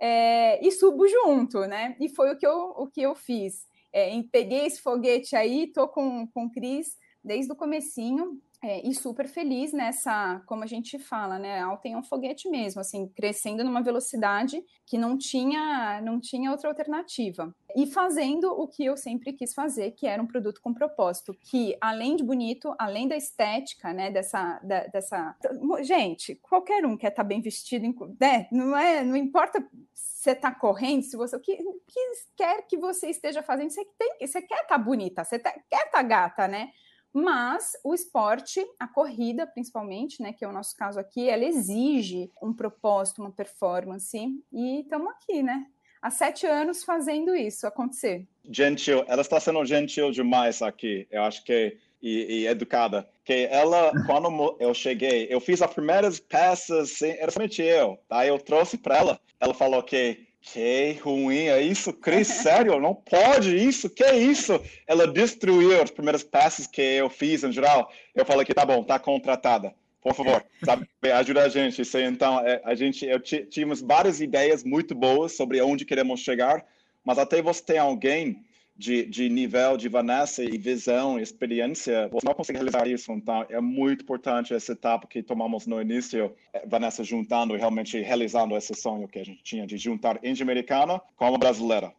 é, 0.00 0.64
e 0.64 0.70
subo 0.70 1.08
junto, 1.08 1.60
né? 1.66 1.96
E 2.00 2.08
foi 2.08 2.32
o 2.32 2.36
que 2.36 2.46
eu, 2.46 2.74
o 2.76 2.86
que 2.86 3.02
eu 3.02 3.14
fiz. 3.14 3.66
É, 3.92 4.10
peguei 4.30 4.66
esse 4.66 4.80
foguete 4.80 5.34
aí, 5.34 5.66
tô 5.72 5.88
com, 5.88 6.26
com 6.28 6.46
o 6.46 6.50
Cris 6.50 6.96
desde 7.22 7.52
o 7.52 7.56
comecinho, 7.56 8.40
é, 8.66 8.84
e 8.84 8.92
super 8.92 9.28
feliz 9.28 9.72
nessa, 9.72 10.42
como 10.44 10.64
a 10.64 10.66
gente 10.66 10.98
fala, 10.98 11.38
né? 11.38 11.60
Alten 11.60 11.94
é 11.94 11.96
um 11.96 12.02
foguete 12.02 12.50
mesmo, 12.50 12.80
assim, 12.80 13.06
crescendo 13.06 13.62
numa 13.62 13.80
velocidade 13.80 14.60
que 14.84 14.98
não 14.98 15.16
tinha, 15.16 16.00
não 16.02 16.18
tinha 16.18 16.50
outra 16.50 16.68
alternativa. 16.68 17.54
E 17.76 17.86
fazendo 17.86 18.50
o 18.50 18.66
que 18.66 18.84
eu 18.84 18.96
sempre 18.96 19.32
quis 19.32 19.54
fazer, 19.54 19.92
que 19.92 20.08
era 20.08 20.20
um 20.20 20.26
produto 20.26 20.60
com 20.60 20.74
propósito, 20.74 21.32
que 21.44 21.76
além 21.80 22.16
de 22.16 22.24
bonito, 22.24 22.74
além 22.76 23.06
da 23.06 23.16
estética, 23.16 23.92
né? 23.92 24.10
Dessa, 24.10 24.58
da, 24.64 24.86
dessa, 24.88 25.36
gente, 25.82 26.34
qualquer 26.34 26.84
um 26.84 26.96
quer 26.96 27.10
estar 27.10 27.22
tá 27.22 27.28
bem 27.28 27.40
vestido, 27.40 27.86
né? 28.20 28.48
Não 28.50 28.76
é, 28.76 29.04
não 29.04 29.16
importa 29.16 29.64
você 29.94 30.32
está 30.32 30.52
correndo, 30.52 31.02
se 31.02 31.16
você 31.16 31.36
o 31.36 31.40
que, 31.40 31.56
que 31.56 32.00
quer 32.36 32.66
que 32.66 32.76
você 32.76 33.08
esteja 33.08 33.44
fazendo, 33.44 33.70
você 33.70 33.84
tem, 33.96 34.26
você 34.26 34.42
quer 34.42 34.62
estar 34.62 34.76
tá 34.76 34.78
bonita, 34.78 35.22
você 35.22 35.38
tá, 35.38 35.52
quer 35.52 35.86
estar 35.86 35.90
tá 35.90 36.02
gata, 36.02 36.48
né? 36.48 36.72
Mas 37.16 37.72
o 37.82 37.94
esporte, 37.94 38.62
a 38.78 38.86
corrida 38.86 39.46
principalmente, 39.46 40.20
né, 40.20 40.34
que 40.34 40.44
é 40.44 40.48
o 40.48 40.52
nosso 40.52 40.76
caso 40.76 41.00
aqui, 41.00 41.30
ela 41.30 41.46
exige 41.46 42.30
um 42.42 42.52
propósito, 42.52 43.22
uma 43.22 43.30
performance, 43.30 44.18
e 44.52 44.80
estamos 44.80 45.08
aqui, 45.12 45.42
né? 45.42 45.64
Há 46.02 46.10
sete 46.10 46.46
anos 46.46 46.84
fazendo 46.84 47.34
isso 47.34 47.66
acontecer. 47.66 48.28
Gentil, 48.44 49.02
ela 49.08 49.22
está 49.22 49.40
sendo 49.40 49.64
gentil 49.64 50.10
demais 50.10 50.60
aqui, 50.60 51.08
eu 51.10 51.22
acho 51.22 51.42
que, 51.42 51.78
e, 52.02 52.42
e 52.42 52.46
educada. 52.48 53.08
Que 53.24 53.48
ela, 53.50 53.92
quando 54.04 54.54
eu 54.60 54.74
cheguei, 54.74 55.26
eu 55.30 55.40
fiz 55.40 55.62
as 55.62 55.72
primeiras 55.72 56.20
peças, 56.20 57.00
era 57.00 57.30
somente 57.30 57.62
eu, 57.62 57.98
tá? 58.06 58.26
Eu 58.26 58.38
trouxe 58.38 58.76
para 58.76 58.98
ela, 58.98 59.20
ela 59.40 59.54
falou 59.54 59.82
que 59.82 60.25
que 60.52 60.92
ruim 61.02 61.48
é 61.48 61.60
isso, 61.60 61.92
Cris? 61.92 62.28
Sério? 62.28 62.80
Não 62.80 62.94
pode 62.94 63.56
isso? 63.56 63.90
Que 63.90 64.12
isso? 64.12 64.60
Ela 64.86 65.06
destruiu 65.06 65.82
as 65.82 65.90
primeiras 65.90 66.22
passes 66.22 66.68
que 66.68 66.80
eu 66.80 67.10
fiz 67.10 67.42
em 67.42 67.50
geral. 67.50 67.90
Eu 68.14 68.24
falei 68.24 68.46
que 68.46 68.54
tá 68.54 68.64
bom, 68.64 68.84
tá 68.84 68.98
contratada. 68.98 69.74
Por 70.00 70.14
favor, 70.14 70.44
sabe, 70.64 70.88
ajuda 71.12 71.42
a 71.42 71.48
gente. 71.48 71.82
Isso, 71.82 71.98
então, 71.98 72.38
é, 72.46 72.62
a 72.64 72.76
gente, 72.76 73.04
eu 73.04 73.18
tínhamos 73.18 73.80
várias 73.80 74.20
ideias 74.20 74.62
muito 74.62 74.94
boas 74.94 75.36
sobre 75.36 75.60
onde 75.60 75.84
queremos 75.84 76.20
chegar, 76.20 76.64
mas 77.04 77.18
até 77.18 77.42
você 77.42 77.62
ter 77.64 77.78
alguém 77.78 78.45
de, 78.76 79.06
de 79.06 79.28
nível 79.28 79.76
de 79.76 79.88
Vanessa 79.88 80.44
e 80.44 80.58
visão, 80.58 81.18
experiência, 81.18 82.08
você 82.08 82.26
não 82.26 82.34
consegue 82.34 82.58
realizar 82.58 82.86
isso. 82.86 83.10
Então, 83.12 83.46
é 83.48 83.60
muito 83.60 84.02
importante 84.02 84.52
essa 84.52 84.72
etapa 84.72 85.06
que 85.06 85.22
tomamos 85.22 85.66
no 85.66 85.80
início, 85.80 86.32
eh, 86.52 86.64
Vanessa 86.66 87.02
juntando 87.02 87.54
e 87.54 87.58
realmente 87.58 88.00
realizando 88.00 88.56
esse 88.56 88.74
sonho 88.74 89.08
que 89.08 89.18
a 89.18 89.24
gente 89.24 89.42
tinha 89.42 89.66
de 89.66 89.78
juntar 89.78 90.20
índia 90.22 90.42
americana 90.42 91.00
com 91.16 91.34
a 91.34 91.38
brasileira 91.38 91.92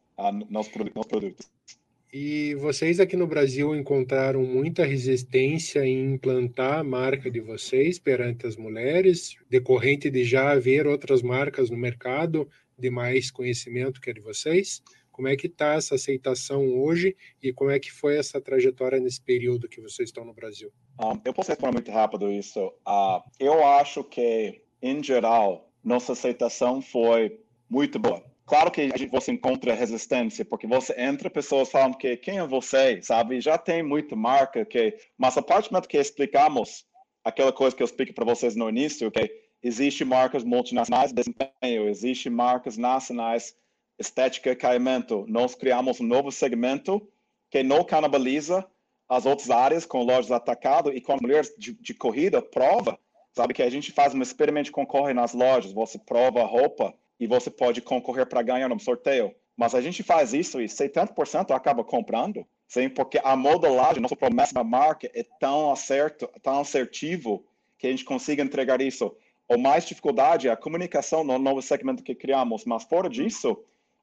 nos, 0.49 0.69
nos 0.95 1.07
produtos. 1.07 1.49
E 2.13 2.55
vocês 2.55 2.99
aqui 2.99 3.17
no 3.17 3.27
Brasil 3.27 3.75
encontraram 3.75 4.43
muita 4.43 4.85
resistência 4.85 5.85
em 5.85 6.13
implantar 6.13 6.79
a 6.79 6.83
marca 6.83 7.29
de 7.29 7.41
vocês 7.41 7.99
perante 7.99 8.47
as 8.47 8.55
mulheres, 8.55 9.35
decorrente 9.49 10.09
de 10.09 10.23
já 10.23 10.51
haver 10.51 10.87
outras 10.87 11.21
marcas 11.21 11.69
no 11.69 11.77
mercado 11.77 12.47
de 12.79 12.89
mais 12.89 13.29
conhecimento 13.29 13.99
que 13.99 14.11
a 14.11 14.13
de 14.13 14.21
vocês? 14.21 14.81
Como 15.17 15.27
é 15.27 15.35
que 15.35 15.47
está 15.47 15.73
essa 15.73 15.95
aceitação 15.95 16.77
hoje 16.77 17.17
e 17.41 17.51
como 17.51 17.71
é 17.71 17.79
que 17.79 17.91
foi 17.91 18.19
essa 18.19 18.39
trajetória 18.39 18.99
nesse 18.99 19.19
período 19.19 19.67
que 19.67 19.81
vocês 19.81 20.09
estão 20.09 20.23
no 20.23 20.31
Brasil? 20.31 20.71
Um, 21.01 21.13
ah, 21.13 21.21
eu 21.25 21.33
posso 21.33 21.49
responder 21.49 21.73
muito 21.73 21.89
rápido 21.89 22.31
isso. 22.31 22.67
Uh, 22.87 23.23
eu 23.39 23.65
acho 23.65 24.03
que, 24.03 24.61
em 24.79 25.03
geral, 25.03 25.71
nossa 25.83 26.13
aceitação 26.13 26.83
foi 26.83 27.41
muito 27.67 27.97
boa. 27.97 28.23
Claro 28.45 28.69
que 28.69 28.91
você 29.07 29.31
encontra 29.31 29.73
resistência, 29.73 30.45
porque 30.45 30.67
você 30.67 30.93
entra, 31.01 31.31
pessoas 31.31 31.71
falam 31.71 31.93
que 31.93 32.15
quem 32.17 32.37
é 32.37 32.45
você, 32.45 33.01
sabe? 33.01 33.41
Já 33.41 33.57
tem 33.57 33.81
muita 33.81 34.15
marca, 34.15 34.63
que... 34.65 34.95
mas 35.17 35.35
a 35.35 35.41
partir 35.41 35.69
do 35.69 35.73
momento 35.73 35.89
que 35.89 35.97
explicamos 35.97 36.85
aquela 37.23 37.51
coisa 37.51 37.75
que 37.75 37.81
eu 37.81 37.85
expliquei 37.85 38.13
para 38.13 38.23
vocês 38.23 38.55
no 38.55 38.69
início, 38.69 39.09
que 39.09 39.31
existe 39.63 40.05
marcas 40.05 40.43
multinacionais 40.43 41.11
de 41.11 41.15
desempenho, 41.15 41.89
existe 41.89 42.29
marcas 42.29 42.77
nacionais 42.77 43.55
estética 43.99 44.51
e 44.51 44.55
caimento, 44.55 45.25
nós 45.27 45.55
criamos 45.55 45.99
um 45.99 46.05
novo 46.05 46.31
segmento 46.31 47.01
que 47.49 47.63
não 47.63 47.83
canibaliza 47.83 48.65
as 49.09 49.25
outras 49.25 49.49
áreas 49.49 49.85
com 49.85 50.03
lojas 50.03 50.31
atacado 50.31 50.91
e 50.93 50.99
com 50.99 51.17
mulheres 51.21 51.53
de, 51.57 51.73
de, 51.73 51.93
corrida, 51.93 52.41
prova, 52.41 52.99
sabe 53.33 53.53
que 53.53 53.63
a 53.63 53.69
gente 53.69 53.91
faz 53.91 54.13
um 54.13 54.21
experimento 54.21 54.71
concorre 54.71 55.13
nas 55.13 55.33
lojas, 55.33 55.71
você 55.71 55.97
prova 55.97 56.43
roupa 56.43 56.93
e 57.19 57.25
você 57.25 57.49
pode 57.49 57.81
concorrer 57.81 58.27
para 58.27 58.41
ganhar 58.41 58.71
um 58.71 58.79
sorteio. 58.79 59.33
Mas 59.55 59.73
a 59.73 59.81
gente 59.81 60.03
faz 60.03 60.33
isso 60.33 60.61
e 60.61 60.65
70% 60.65 61.51
acaba 61.51 61.83
comprando, 61.83 62.45
sim, 62.67 62.89
porque 62.89 63.19
a 63.23 63.35
modelagem, 63.35 64.01
nossa 64.01 64.15
promessa 64.15 64.53
da 64.53 64.63
marca 64.63 65.09
é 65.15 65.23
tão 65.39 65.71
acerto, 65.71 66.29
tão 66.43 66.59
assertivo 66.59 67.43
que 67.77 67.87
a 67.87 67.89
gente 67.89 68.05
consiga 68.05 68.43
entregar 68.43 68.81
isso. 68.81 69.15
O 69.47 69.57
mais 69.57 69.85
dificuldade 69.85 70.47
é 70.47 70.51
a 70.51 70.57
comunicação 70.57 71.23
no 71.23 71.39
novo 71.39 71.61
segmento 71.61 72.03
que 72.03 72.13
criamos, 72.13 72.65
mas 72.65 72.83
fora 72.83 73.09
disso, 73.09 73.57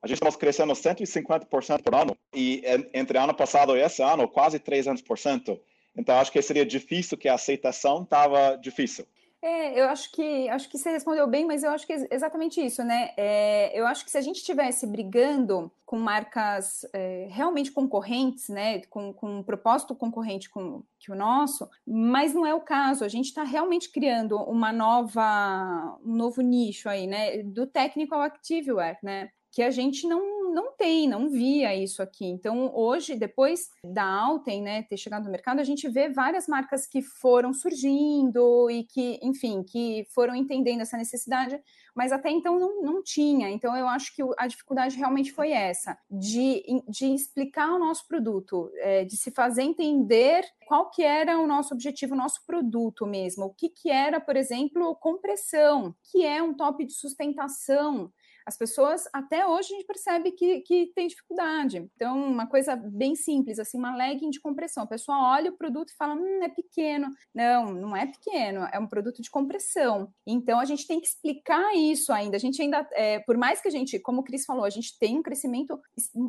a 0.04 0.06
gente 0.06 0.16
estamos 0.16 0.36
crescendo 0.36 0.74
150% 0.74 1.82
por 1.82 1.94
ano 1.94 2.14
e 2.34 2.62
entre 2.92 3.16
ano 3.16 3.32
passado 3.32 3.74
e 3.74 3.80
esse 3.80 4.02
ano, 4.02 4.28
quase 4.28 4.60
300%. 4.60 5.58
Então, 5.96 6.18
acho 6.18 6.30
que 6.30 6.42
seria 6.42 6.66
difícil, 6.66 7.16
que 7.16 7.26
a 7.26 7.34
aceitação 7.34 8.02
estava 8.02 8.54
difícil. 8.56 9.06
É, 9.40 9.80
eu 9.80 9.88
acho 9.88 10.12
que 10.12 10.48
acho 10.48 10.68
que 10.68 10.76
você 10.76 10.90
respondeu 10.90 11.26
bem, 11.26 11.46
mas 11.46 11.62
eu 11.62 11.70
acho 11.70 11.86
que 11.86 11.92
é 11.92 12.06
exatamente 12.10 12.60
isso, 12.64 12.82
né? 12.82 13.12
É, 13.16 13.78
eu 13.78 13.86
acho 13.86 14.04
que 14.04 14.10
se 14.10 14.18
a 14.18 14.20
gente 14.20 14.36
estivesse 14.36 14.86
brigando 14.86 15.72
com 15.86 15.98
marcas 15.98 16.86
é, 16.92 17.26
realmente 17.30 17.70
concorrentes, 17.70 18.48
né, 18.50 18.80
com, 18.90 19.12
com 19.12 19.38
um 19.38 19.42
propósito 19.42 19.94
concorrente 19.94 20.50
com 20.50 20.82
que 20.98 21.12
o 21.12 21.14
nosso, 21.14 21.68
mas 21.86 22.34
não 22.34 22.46
é 22.46 22.54
o 22.54 22.60
caso. 22.60 23.04
A 23.04 23.08
gente 23.08 23.26
está 23.26 23.42
realmente 23.42 23.90
criando 23.90 24.36
uma 24.36 24.72
nova, 24.72 25.98
um 26.04 26.14
novo 26.14 26.42
nicho 26.42 26.90
aí, 26.90 27.06
né, 27.06 27.42
do 27.42 27.70
ao 28.10 28.20
activewear, 28.20 28.98
né? 29.02 29.30
Que 29.54 29.62
a 29.62 29.70
gente 29.70 30.04
não, 30.08 30.52
não 30.52 30.72
tem, 30.72 31.08
não 31.08 31.30
via 31.30 31.76
isso 31.76 32.02
aqui. 32.02 32.26
Então, 32.26 32.74
hoje, 32.74 33.14
depois 33.14 33.70
da 33.84 34.04
Alten 34.04 34.62
né, 34.62 34.82
ter 34.82 34.96
chegado 34.96 35.24
no 35.24 35.30
mercado, 35.30 35.60
a 35.60 35.64
gente 35.64 35.88
vê 35.88 36.08
várias 36.08 36.48
marcas 36.48 36.88
que 36.88 37.00
foram 37.00 37.54
surgindo 37.54 38.68
e 38.68 38.82
que, 38.82 39.20
enfim, 39.22 39.62
que 39.62 40.08
foram 40.12 40.34
entendendo 40.34 40.80
essa 40.80 40.96
necessidade, 40.96 41.56
mas 41.94 42.10
até 42.10 42.30
então 42.30 42.58
não, 42.58 42.82
não 42.82 43.02
tinha. 43.02 43.48
Então, 43.48 43.76
eu 43.76 43.86
acho 43.86 44.12
que 44.16 44.22
a 44.36 44.48
dificuldade 44.48 44.96
realmente 44.96 45.30
foi 45.30 45.52
essa, 45.52 45.96
de, 46.10 46.64
de 46.88 47.14
explicar 47.14 47.72
o 47.72 47.78
nosso 47.78 48.08
produto, 48.08 48.72
é, 48.78 49.04
de 49.04 49.16
se 49.16 49.30
fazer 49.30 49.62
entender 49.62 50.44
qual 50.66 50.90
que 50.90 51.04
era 51.04 51.38
o 51.38 51.46
nosso 51.46 51.72
objetivo, 51.74 52.14
o 52.14 52.18
nosso 52.18 52.44
produto 52.44 53.06
mesmo, 53.06 53.44
o 53.44 53.54
que, 53.54 53.68
que 53.68 53.88
era, 53.88 54.20
por 54.20 54.36
exemplo, 54.36 54.96
compressão, 54.96 55.94
que 56.10 56.26
é 56.26 56.42
um 56.42 56.54
top 56.54 56.84
de 56.84 56.92
sustentação, 56.92 58.10
as 58.46 58.56
pessoas, 58.56 59.04
até 59.12 59.46
hoje, 59.46 59.72
a 59.72 59.76
gente 59.76 59.86
percebe 59.86 60.32
que, 60.32 60.60
que 60.60 60.92
tem 60.94 61.06
dificuldade. 61.06 61.88
Então, 61.94 62.16
uma 62.16 62.46
coisa 62.46 62.76
bem 62.76 63.14
simples, 63.14 63.58
assim, 63.58 63.78
uma 63.78 63.96
legging 63.96 64.30
de 64.30 64.40
compressão. 64.40 64.84
A 64.84 64.88
pessoa 64.88 65.32
olha 65.34 65.50
o 65.50 65.56
produto 65.56 65.90
e 65.90 65.96
fala, 65.96 66.14
hum, 66.14 66.42
é 66.42 66.48
pequeno. 66.48 67.08
Não, 67.34 67.72
não 67.72 67.96
é 67.96 68.06
pequeno, 68.06 68.68
é 68.72 68.78
um 68.78 68.86
produto 68.86 69.22
de 69.22 69.30
compressão. 69.30 70.12
Então, 70.26 70.60
a 70.60 70.64
gente 70.64 70.86
tem 70.86 71.00
que 71.00 71.06
explicar 71.06 71.74
isso 71.74 72.12
ainda. 72.12 72.36
A 72.36 72.40
gente 72.40 72.60
ainda, 72.60 72.86
é, 72.92 73.20
por 73.20 73.36
mais 73.36 73.60
que 73.60 73.68
a 73.68 73.70
gente, 73.70 73.98
como 73.98 74.20
o 74.20 74.24
Cris 74.24 74.44
falou, 74.44 74.64
a 74.64 74.70
gente 74.70 74.98
tem 74.98 75.18
um 75.18 75.22
crescimento 75.22 75.80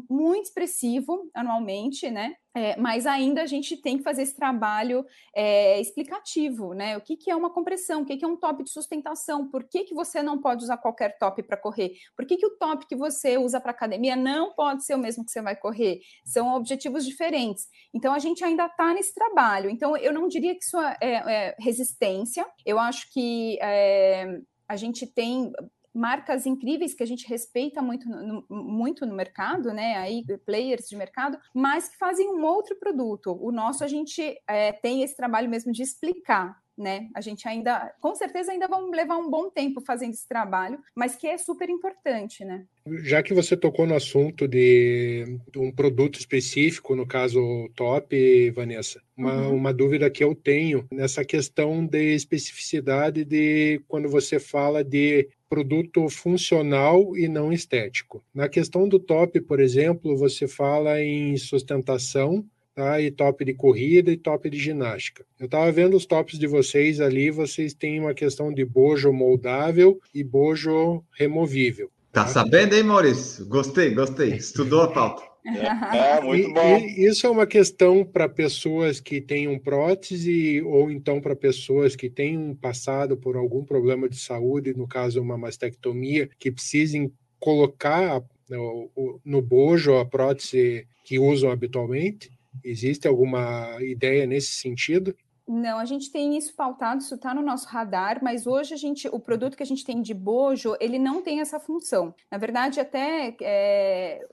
muito 0.09 0.45
expressivo 0.45 1.29
anualmente, 1.33 2.09
né? 2.09 2.35
É, 2.55 2.77
mas 2.77 3.05
ainda 3.05 3.41
a 3.41 3.45
gente 3.45 3.75
tem 3.75 3.97
que 3.97 4.03
fazer 4.03 4.21
esse 4.21 4.33
trabalho 4.33 5.05
é, 5.35 5.77
explicativo, 5.81 6.73
né? 6.73 6.95
O 6.95 7.01
que, 7.01 7.17
que 7.17 7.29
é 7.29 7.35
uma 7.35 7.49
compressão, 7.49 8.01
o 8.01 8.05
que, 8.05 8.15
que 8.15 8.23
é 8.23 8.27
um 8.27 8.37
top 8.37 8.63
de 8.63 8.69
sustentação, 8.69 9.49
por 9.49 9.65
que, 9.65 9.83
que 9.83 9.93
você 9.93 10.23
não 10.23 10.39
pode 10.39 10.63
usar 10.63 10.77
qualquer 10.77 11.17
top 11.17 11.43
para 11.43 11.57
correr, 11.57 11.91
por 12.15 12.25
que, 12.25 12.37
que 12.37 12.45
o 12.45 12.57
top 12.57 12.87
que 12.87 12.95
você 12.95 13.37
usa 13.37 13.59
para 13.59 13.71
academia 13.71 14.15
não 14.15 14.53
pode 14.53 14.85
ser 14.85 14.95
o 14.95 14.97
mesmo 14.97 15.25
que 15.25 15.31
você 15.31 15.41
vai 15.41 15.57
correr, 15.57 15.99
são 16.25 16.55
objetivos 16.55 17.05
diferentes. 17.05 17.67
Então 17.93 18.13
a 18.13 18.19
gente 18.19 18.41
ainda 18.41 18.67
está 18.67 18.93
nesse 18.93 19.13
trabalho. 19.13 19.69
Então 19.69 19.97
eu 19.97 20.13
não 20.13 20.29
diria 20.29 20.53
que 20.55 20.63
isso 20.63 20.79
é, 20.79 20.95
é 21.01 21.55
resistência, 21.59 22.47
eu 22.65 22.79
acho 22.79 23.11
que 23.11 23.59
é, 23.61 24.39
a 24.65 24.77
gente 24.77 25.05
tem 25.05 25.51
marcas 25.95 26.45
incríveis 26.45 26.93
que 26.93 27.03
a 27.03 27.07
gente 27.07 27.27
respeita 27.27 27.81
muito 27.81 28.07
no, 28.09 28.45
muito 28.49 29.05
no 29.05 29.15
mercado, 29.15 29.73
né? 29.73 29.95
Aí, 29.97 30.23
players 30.45 30.89
de 30.89 30.95
mercado, 30.95 31.39
mas 31.53 31.87
que 31.87 31.97
fazem 31.97 32.29
um 32.29 32.43
outro 32.43 32.75
produto. 32.75 33.37
O 33.41 33.51
nosso, 33.51 33.83
a 33.83 33.87
gente 33.87 34.37
é, 34.47 34.73
tem 34.73 35.01
esse 35.01 35.15
trabalho 35.15 35.49
mesmo 35.49 35.71
de 35.71 35.81
explicar 35.81 36.64
né? 36.77 37.09
A 37.13 37.21
gente 37.21 37.47
ainda, 37.47 37.93
com 38.01 38.13
certeza, 38.15 38.51
ainda 38.51 38.67
vamos 38.67 38.95
levar 38.95 39.17
um 39.17 39.29
bom 39.29 39.49
tempo 39.49 39.81
fazendo 39.81 40.13
esse 40.13 40.27
trabalho, 40.27 40.79
mas 40.95 41.15
que 41.15 41.27
é 41.27 41.37
super 41.37 41.69
importante, 41.69 42.43
né? 42.43 42.65
Já 43.03 43.23
que 43.23 43.33
você 43.33 43.57
tocou 43.57 43.87
no 43.87 43.95
assunto 43.95 44.47
de, 44.47 45.39
de 45.51 45.57
um 45.57 45.71
produto 45.71 46.19
específico, 46.19 46.95
no 46.95 47.07
caso 47.07 47.41
top, 47.75 48.51
Vanessa, 48.51 49.01
uma, 49.17 49.47
uhum. 49.47 49.55
uma 49.55 49.73
dúvida 49.73 50.09
que 50.09 50.23
eu 50.23 50.35
tenho 50.35 50.85
nessa 50.91 51.25
questão 51.25 51.85
de 51.85 52.13
especificidade 52.13 53.25
de 53.25 53.81
quando 53.87 54.09
você 54.09 54.39
fala 54.39 54.83
de 54.83 55.29
produto 55.49 56.09
funcional 56.09 57.15
e 57.17 57.27
não 57.27 57.51
estético. 57.51 58.23
Na 58.33 58.49
questão 58.49 58.87
do 58.87 58.99
top, 58.99 59.39
por 59.41 59.59
exemplo, 59.59 60.17
você 60.17 60.47
fala 60.47 61.01
em 61.01 61.37
sustentação 61.37 62.45
tá? 62.75 63.01
e 63.01 63.09
top 63.09 63.45
de 63.45 63.53
corrida 63.53 64.11
e 64.11 64.17
top 64.17 64.49
de 64.49 64.59
ginástica. 64.59 65.25
Eu 65.39 65.45
estava 65.45 65.71
vendo 65.71 65.95
os 65.95 66.05
tops 66.05 66.37
de 66.37 66.45
vocês 66.45 66.99
ali, 66.99 67.31
vocês 67.31 67.73
têm 67.73 67.99
uma 67.99 68.13
questão 68.13 68.53
de 68.53 68.65
bojo 68.65 69.11
moldável 69.13 69.99
e 70.13 70.23
bojo 70.23 71.03
removível. 71.17 71.89
Tá, 72.11 72.23
tá 72.23 72.27
sabendo, 72.27 72.75
hein, 72.75 72.83
Maurício? 72.83 73.47
Gostei, 73.47 73.93
gostei. 73.93 74.33
Estudou 74.35 74.81
a 74.81 74.91
pauta. 74.91 75.23
É, 75.45 76.17
é 76.17 76.21
muito 76.21 76.51
bom. 76.51 76.77
E, 76.79 77.05
isso 77.05 77.27
é 77.27 77.29
uma 77.29 77.45
questão 77.45 78.03
para 78.03 78.27
pessoas 78.27 78.99
que 78.99 79.21
tenham 79.21 79.59
prótese 79.59 80.59
ou 80.63 80.89
então 80.89 81.21
para 81.21 81.35
pessoas 81.35 81.95
que 81.95 82.09
tenham 82.09 82.55
passado 82.55 83.15
por 83.15 83.37
algum 83.37 83.63
problema 83.63 84.09
de 84.09 84.17
saúde, 84.19 84.75
no 84.75 84.87
caso 84.87 85.21
uma 85.21 85.37
mastectomia, 85.37 86.27
que 86.39 86.51
precisem 86.51 87.11
colocar 87.39 88.23
no, 88.49 88.89
no 89.23 89.39
bojo 89.39 89.93
a 89.95 90.03
prótese 90.03 90.87
que 91.03 91.19
usam 91.19 91.51
habitualmente? 91.51 92.31
Existe 92.65 93.07
alguma 93.07 93.77
ideia 93.81 94.25
nesse 94.25 94.53
sentido? 94.55 95.15
Não, 95.47 95.77
a 95.77 95.85
gente 95.85 96.11
tem 96.11 96.35
isso 96.35 96.55
pautado, 96.55 97.01
isso 97.01 97.13
está 97.13 97.31
no 97.31 97.41
nosso 97.41 97.67
radar, 97.67 98.19
mas 98.23 98.47
hoje 98.47 98.73
a 98.73 98.77
gente, 98.77 99.07
o 99.07 99.19
produto 99.19 99.55
que 99.55 99.61
a 99.61 99.65
gente 99.65 99.85
tem 99.85 100.01
de 100.01 100.13
bojo, 100.13 100.75
ele 100.79 100.97
não 100.97 101.21
tem 101.21 101.39
essa 101.39 101.59
função. 101.59 102.15
Na 102.31 102.39
verdade, 102.39 102.79
até 102.79 103.35
é, 103.39 104.27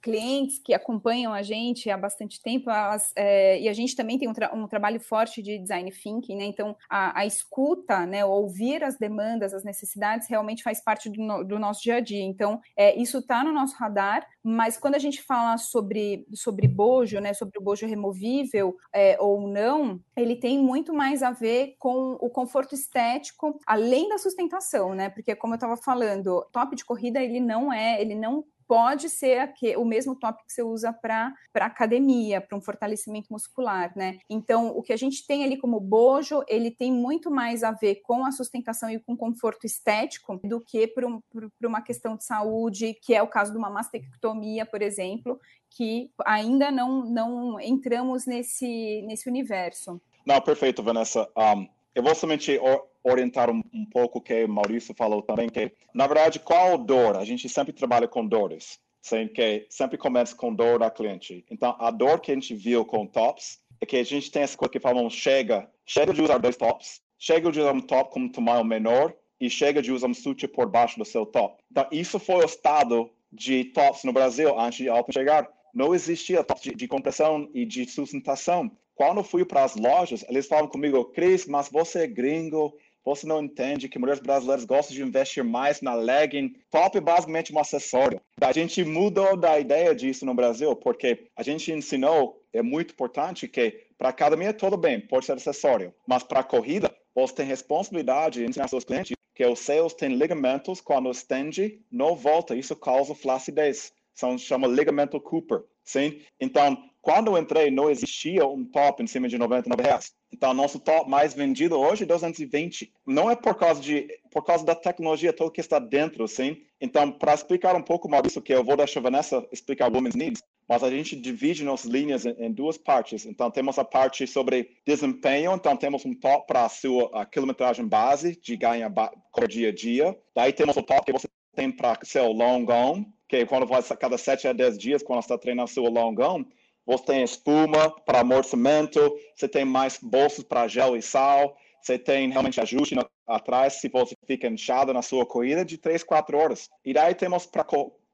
clientes 0.00 0.58
que 0.58 0.72
acompanham 0.72 1.34
a 1.34 1.42
gente 1.42 1.90
há 1.90 1.98
bastante 1.98 2.40
tempo, 2.40 2.70
elas, 2.70 3.12
é, 3.14 3.60
e 3.60 3.68
a 3.68 3.74
gente 3.74 3.94
também 3.94 4.18
tem 4.18 4.26
um, 4.26 4.32
tra 4.32 4.54
um, 4.54 4.66
trabalho 4.66 4.98
forte 4.98 5.42
de 5.42 5.58
design 5.58 5.90
thinking, 5.92 6.36
né? 6.36 6.44
Então, 6.46 6.74
a, 6.88 7.20
a, 7.20 7.26
escuta, 7.26 8.06
né, 8.06 8.24
ouvir 8.24 8.82
as 8.82 8.96
demandas, 8.96 9.52
as 9.52 9.64
necessidades, 9.64 10.28
realmente 10.30 10.62
faz 10.62 10.82
parte 10.82 11.10
do, 11.10 11.22
no, 11.22 11.44
do 11.44 11.58
nosso 11.58 11.82
dia 11.82 11.96
a 11.96 12.00
dia. 12.00 12.22
Então, 12.22 12.58
é, 12.74 12.98
isso 12.98 13.18
está 13.18 13.44
no 13.44 13.52
nosso 13.52 13.76
radar, 13.76 14.26
mas 14.42 14.78
quando 14.78 14.94
a 14.94 14.98
gente 14.98 15.22
fala 15.22 15.58
sobre, 15.58 16.26
sobre 16.32 16.66
bojo, 16.66 17.18
né, 17.20 17.34
sobre 17.34 17.58
o 17.58 17.62
bojo 17.62 17.86
removível 17.86 18.76
é, 18.94 19.16
ou 19.20 19.46
não, 19.46 20.00
ele 20.16 20.36
tem 20.36 20.53
muito 20.58 20.92
mais 20.92 21.22
a 21.22 21.30
ver 21.30 21.76
com 21.78 22.12
o 22.20 22.30
conforto 22.30 22.74
estético, 22.74 23.58
além 23.66 24.08
da 24.08 24.18
sustentação, 24.18 24.94
né? 24.94 25.08
Porque 25.08 25.34
como 25.34 25.54
eu 25.54 25.56
estava 25.56 25.76
falando, 25.76 26.46
top 26.52 26.76
de 26.76 26.84
corrida 26.84 27.22
ele 27.22 27.40
não 27.40 27.72
é, 27.72 28.00
ele 28.00 28.14
não 28.14 28.44
pode 28.66 29.08
ser 29.08 29.52
o 29.76 29.84
mesmo 29.84 30.16
top 30.16 30.42
que 30.44 30.52
você 30.52 30.62
usa 30.62 30.92
para 30.92 31.34
academia, 31.54 32.40
para 32.40 32.56
um 32.56 32.60
fortalecimento 32.60 33.32
muscular, 33.32 33.92
né? 33.96 34.18
Então, 34.28 34.68
o 34.76 34.82
que 34.82 34.92
a 34.92 34.96
gente 34.96 35.26
tem 35.26 35.44
ali 35.44 35.56
como 35.56 35.80
bojo, 35.80 36.42
ele 36.48 36.70
tem 36.70 36.92
muito 36.92 37.30
mais 37.30 37.62
a 37.62 37.72
ver 37.72 37.96
com 37.96 38.24
a 38.24 38.32
sustentação 38.32 38.90
e 38.90 38.98
com 38.98 39.16
conforto 39.16 39.66
estético 39.66 40.40
do 40.44 40.60
que 40.60 40.86
para 40.86 41.06
um, 41.06 41.20
uma 41.62 41.82
questão 41.82 42.16
de 42.16 42.24
saúde, 42.24 42.94
que 43.02 43.14
é 43.14 43.22
o 43.22 43.28
caso 43.28 43.52
de 43.52 43.58
uma 43.58 43.70
mastectomia, 43.70 44.64
por 44.66 44.82
exemplo, 44.82 45.38
que 45.70 46.10
ainda 46.24 46.70
não, 46.70 47.04
não 47.04 47.60
entramos 47.60 48.26
nesse, 48.26 49.02
nesse 49.06 49.28
universo. 49.28 50.00
Não, 50.24 50.40
perfeito, 50.40 50.82
Vanessa. 50.82 51.28
Um, 51.36 51.68
eu 51.94 52.02
vou 52.02 52.14
somente 52.14 52.58
orientar 53.02 53.50
um, 53.50 53.62
um, 53.72 53.84
pouco 53.84 54.18
o 54.18 54.22
que 54.22 54.46
Maurício 54.46 54.94
falou 54.94 55.22
também, 55.22 55.48
que, 55.48 55.72
na 55.94 56.06
verdade, 56.06 56.40
qual 56.40 56.78
dor? 56.78 57.16
A 57.16 57.24
gente 57.24 57.48
sempre 57.48 57.72
trabalha 57.72 58.08
com 58.08 58.26
dores, 58.26 58.80
sem 59.02 59.28
que 59.28 59.66
sempre 59.68 59.98
começa 59.98 60.34
com 60.34 60.54
dor 60.54 60.78
da 60.78 60.90
cliente. 60.90 61.44
Então, 61.50 61.76
a 61.78 61.90
dor 61.90 62.20
que 62.20 62.32
a 62.32 62.34
gente 62.34 62.54
viu 62.54 62.84
com 62.84 63.06
tops 63.06 63.60
é 63.80 63.86
que 63.86 63.96
a 63.96 64.04
gente 64.04 64.30
tem 64.30 64.42
essa 64.42 64.56
coisa 64.56 64.72
que 64.72 64.80
falamos, 64.80 65.12
chega, 65.12 65.70
chega 65.84 66.12
de 66.12 66.22
usar 66.22 66.38
dois 66.38 66.56
tops, 66.56 67.02
chega 67.18 67.52
de 67.52 67.60
usar 67.60 67.72
um 67.72 67.80
top 67.80 68.10
com 68.12 68.20
um 68.20 68.32
tamanho 68.32 68.64
menor 68.64 69.14
e 69.38 69.50
chega 69.50 69.82
de 69.82 69.92
usar 69.92 70.06
um 70.06 70.14
suture 70.14 70.50
por 70.50 70.66
baixo 70.66 70.98
do 70.98 71.04
seu 71.04 71.26
top. 71.26 71.62
Então, 71.70 71.86
isso 71.92 72.18
foi 72.18 72.36
o 72.36 72.46
estado 72.46 73.10
de 73.30 73.64
tops 73.66 74.04
no 74.04 74.12
Brasil 74.12 74.58
antes 74.58 74.78
de 74.78 74.88
Alpen 74.88 75.12
chegar. 75.12 75.48
Não 75.74 75.94
existia 75.94 76.42
tops 76.42 76.62
de, 76.62 76.74
de 76.74 76.88
compressão 76.88 77.50
e 77.52 77.66
de 77.66 77.84
sustentação. 77.86 78.70
Quando 78.94 79.24
fui 79.24 79.44
para 79.44 79.64
as 79.64 79.74
lojas, 79.74 80.24
eles 80.28 80.46
falavam 80.46 80.70
comigo, 80.70 81.04
Cris, 81.06 81.46
mas 81.46 81.68
você 81.68 82.00
é 82.00 82.06
gringo, 82.06 82.76
você 83.04 83.26
não 83.26 83.42
entende 83.42 83.88
que 83.88 83.98
mulheres 83.98 84.20
brasileiras 84.20 84.64
gostam 84.64 84.96
de 84.96 85.02
investir 85.02 85.44
mais 85.44 85.82
na 85.82 85.94
legging. 85.94 86.54
Top 86.70 86.96
é 86.96 87.00
basicamente 87.00 87.52
um 87.52 87.58
acessório. 87.58 88.20
A 88.40 88.52
gente 88.52 88.82
mudou 88.82 89.36
da 89.36 89.58
ideia 89.60 89.94
disso 89.94 90.24
no 90.24 90.34
Brasil, 90.34 90.74
porque 90.76 91.26
a 91.36 91.42
gente 91.42 91.70
ensinou, 91.70 92.42
é 92.52 92.62
muito 92.62 92.92
importante 92.92 93.46
que 93.46 93.84
para 93.98 94.08
academia 94.08 94.52
tudo 94.54 94.76
bem, 94.76 95.00
pode 95.00 95.26
ser 95.26 95.32
acessório, 95.32 95.92
mas 96.06 96.22
para 96.22 96.42
corrida, 96.42 96.94
você 97.14 97.34
tem 97.34 97.46
responsabilidade 97.46 98.40
de 98.40 98.46
ensinar 98.46 98.68
seus 98.68 98.84
clientes 98.84 99.16
que 99.34 99.44
os 99.44 99.58
seus 99.58 99.92
têm 99.92 100.14
ligamentos 100.14 100.80
quando 100.80 101.10
estende, 101.10 101.80
não 101.90 102.14
volta, 102.14 102.56
isso 102.56 102.74
causa 102.76 103.14
flacidez. 103.14 103.92
São, 104.14 104.38
chama 104.38 104.68
ligamento 104.68 105.20
Cooper, 105.20 105.62
sim? 105.82 106.22
Então, 106.40 106.78
quando 107.04 107.26
eu 107.28 107.36
entrei, 107.36 107.70
não 107.70 107.90
existia 107.90 108.46
um 108.46 108.64
top 108.64 109.02
em 109.02 109.06
cima 109.06 109.28
de 109.28 109.36
99 109.36 109.82
reais. 109.82 110.14
Então, 110.32 110.54
nosso 110.54 110.78
top 110.78 111.08
mais 111.08 111.34
vendido 111.34 111.78
hoje 111.78 112.04
é 112.04 112.06
220. 112.06 112.90
Não 113.06 113.30
é 113.30 113.36
por 113.36 113.56
causa 113.56 113.78
de, 113.78 114.08
por 114.30 114.42
causa 114.42 114.64
da 114.64 114.74
tecnologia 114.74 115.30
toda 115.30 115.50
que 115.50 115.60
está 115.60 115.78
dentro, 115.78 116.26
sim. 116.26 116.62
Então, 116.80 117.12
para 117.12 117.34
explicar 117.34 117.76
um 117.76 117.82
pouco 117.82 118.08
mais 118.08 118.22
isso, 118.26 118.40
que 118.40 118.54
eu 118.54 118.64
vou 118.64 118.74
deixar 118.74 119.00
a 119.00 119.02
Vanessa 119.02 119.46
explicar 119.52 119.92
Women's 119.92 120.14
Needs, 120.14 120.42
mas 120.66 120.82
a 120.82 120.88
gente 120.88 121.14
divide 121.14 121.62
nossas 121.62 121.90
linhas 121.90 122.24
em, 122.24 122.34
em, 122.38 122.50
duas 122.50 122.78
partes. 122.78 123.26
Então, 123.26 123.50
temos 123.50 123.78
a 123.78 123.84
parte 123.84 124.26
sobre 124.26 124.70
desempenho. 124.86 125.52
Então, 125.52 125.76
temos 125.76 126.06
um 126.06 126.14
top 126.14 126.46
para 126.46 126.64
a 126.64 126.70
sua 126.70 127.26
quilometragem 127.26 127.86
base, 127.86 128.34
de 128.34 128.56
ganhar 128.56 128.90
com 129.30 129.46
dia 129.46 129.68
a 129.68 129.74
dia. 129.74 130.18
Daí 130.34 130.54
temos 130.54 130.74
o 130.78 130.82
top 130.82 131.04
que 131.04 131.12
você 131.12 131.28
tem 131.54 131.70
para 131.70 131.98
seu 132.02 132.32
longão, 132.32 133.04
que 133.28 133.36
é 133.36 133.44
quando 133.44 133.66
vai 133.66 133.82
cada 133.82 134.16
7 134.16 134.48
a 134.48 134.54
10 134.54 134.78
dias, 134.78 135.02
quando 135.02 135.20
você 135.20 135.26
está 135.26 135.36
treinando 135.36 135.68
seu 135.68 135.84
longão 135.84 136.46
você 136.86 137.04
tem 137.04 137.22
espuma 137.22 137.90
para 137.90 138.20
amortecimento, 138.20 139.00
você 139.34 139.48
tem 139.48 139.64
mais 139.64 139.98
bolsos 140.00 140.44
para 140.44 140.68
gel 140.68 140.96
e 140.96 141.02
sal, 141.02 141.56
você 141.80 141.98
tem 141.98 142.30
realmente 142.30 142.60
ajuste 142.60 142.94
no, 142.94 143.08
atrás 143.26 143.74
se 143.74 143.88
você 143.88 144.14
fica 144.26 144.48
inchado 144.48 144.92
na 144.92 145.02
sua 145.02 145.26
corrida 145.26 145.64
de 145.64 145.78
3, 145.78 146.02
4 146.02 146.36
horas. 146.36 146.70
E 146.84 146.92
daí 146.92 147.14
temos 147.14 147.46
para 147.46 147.64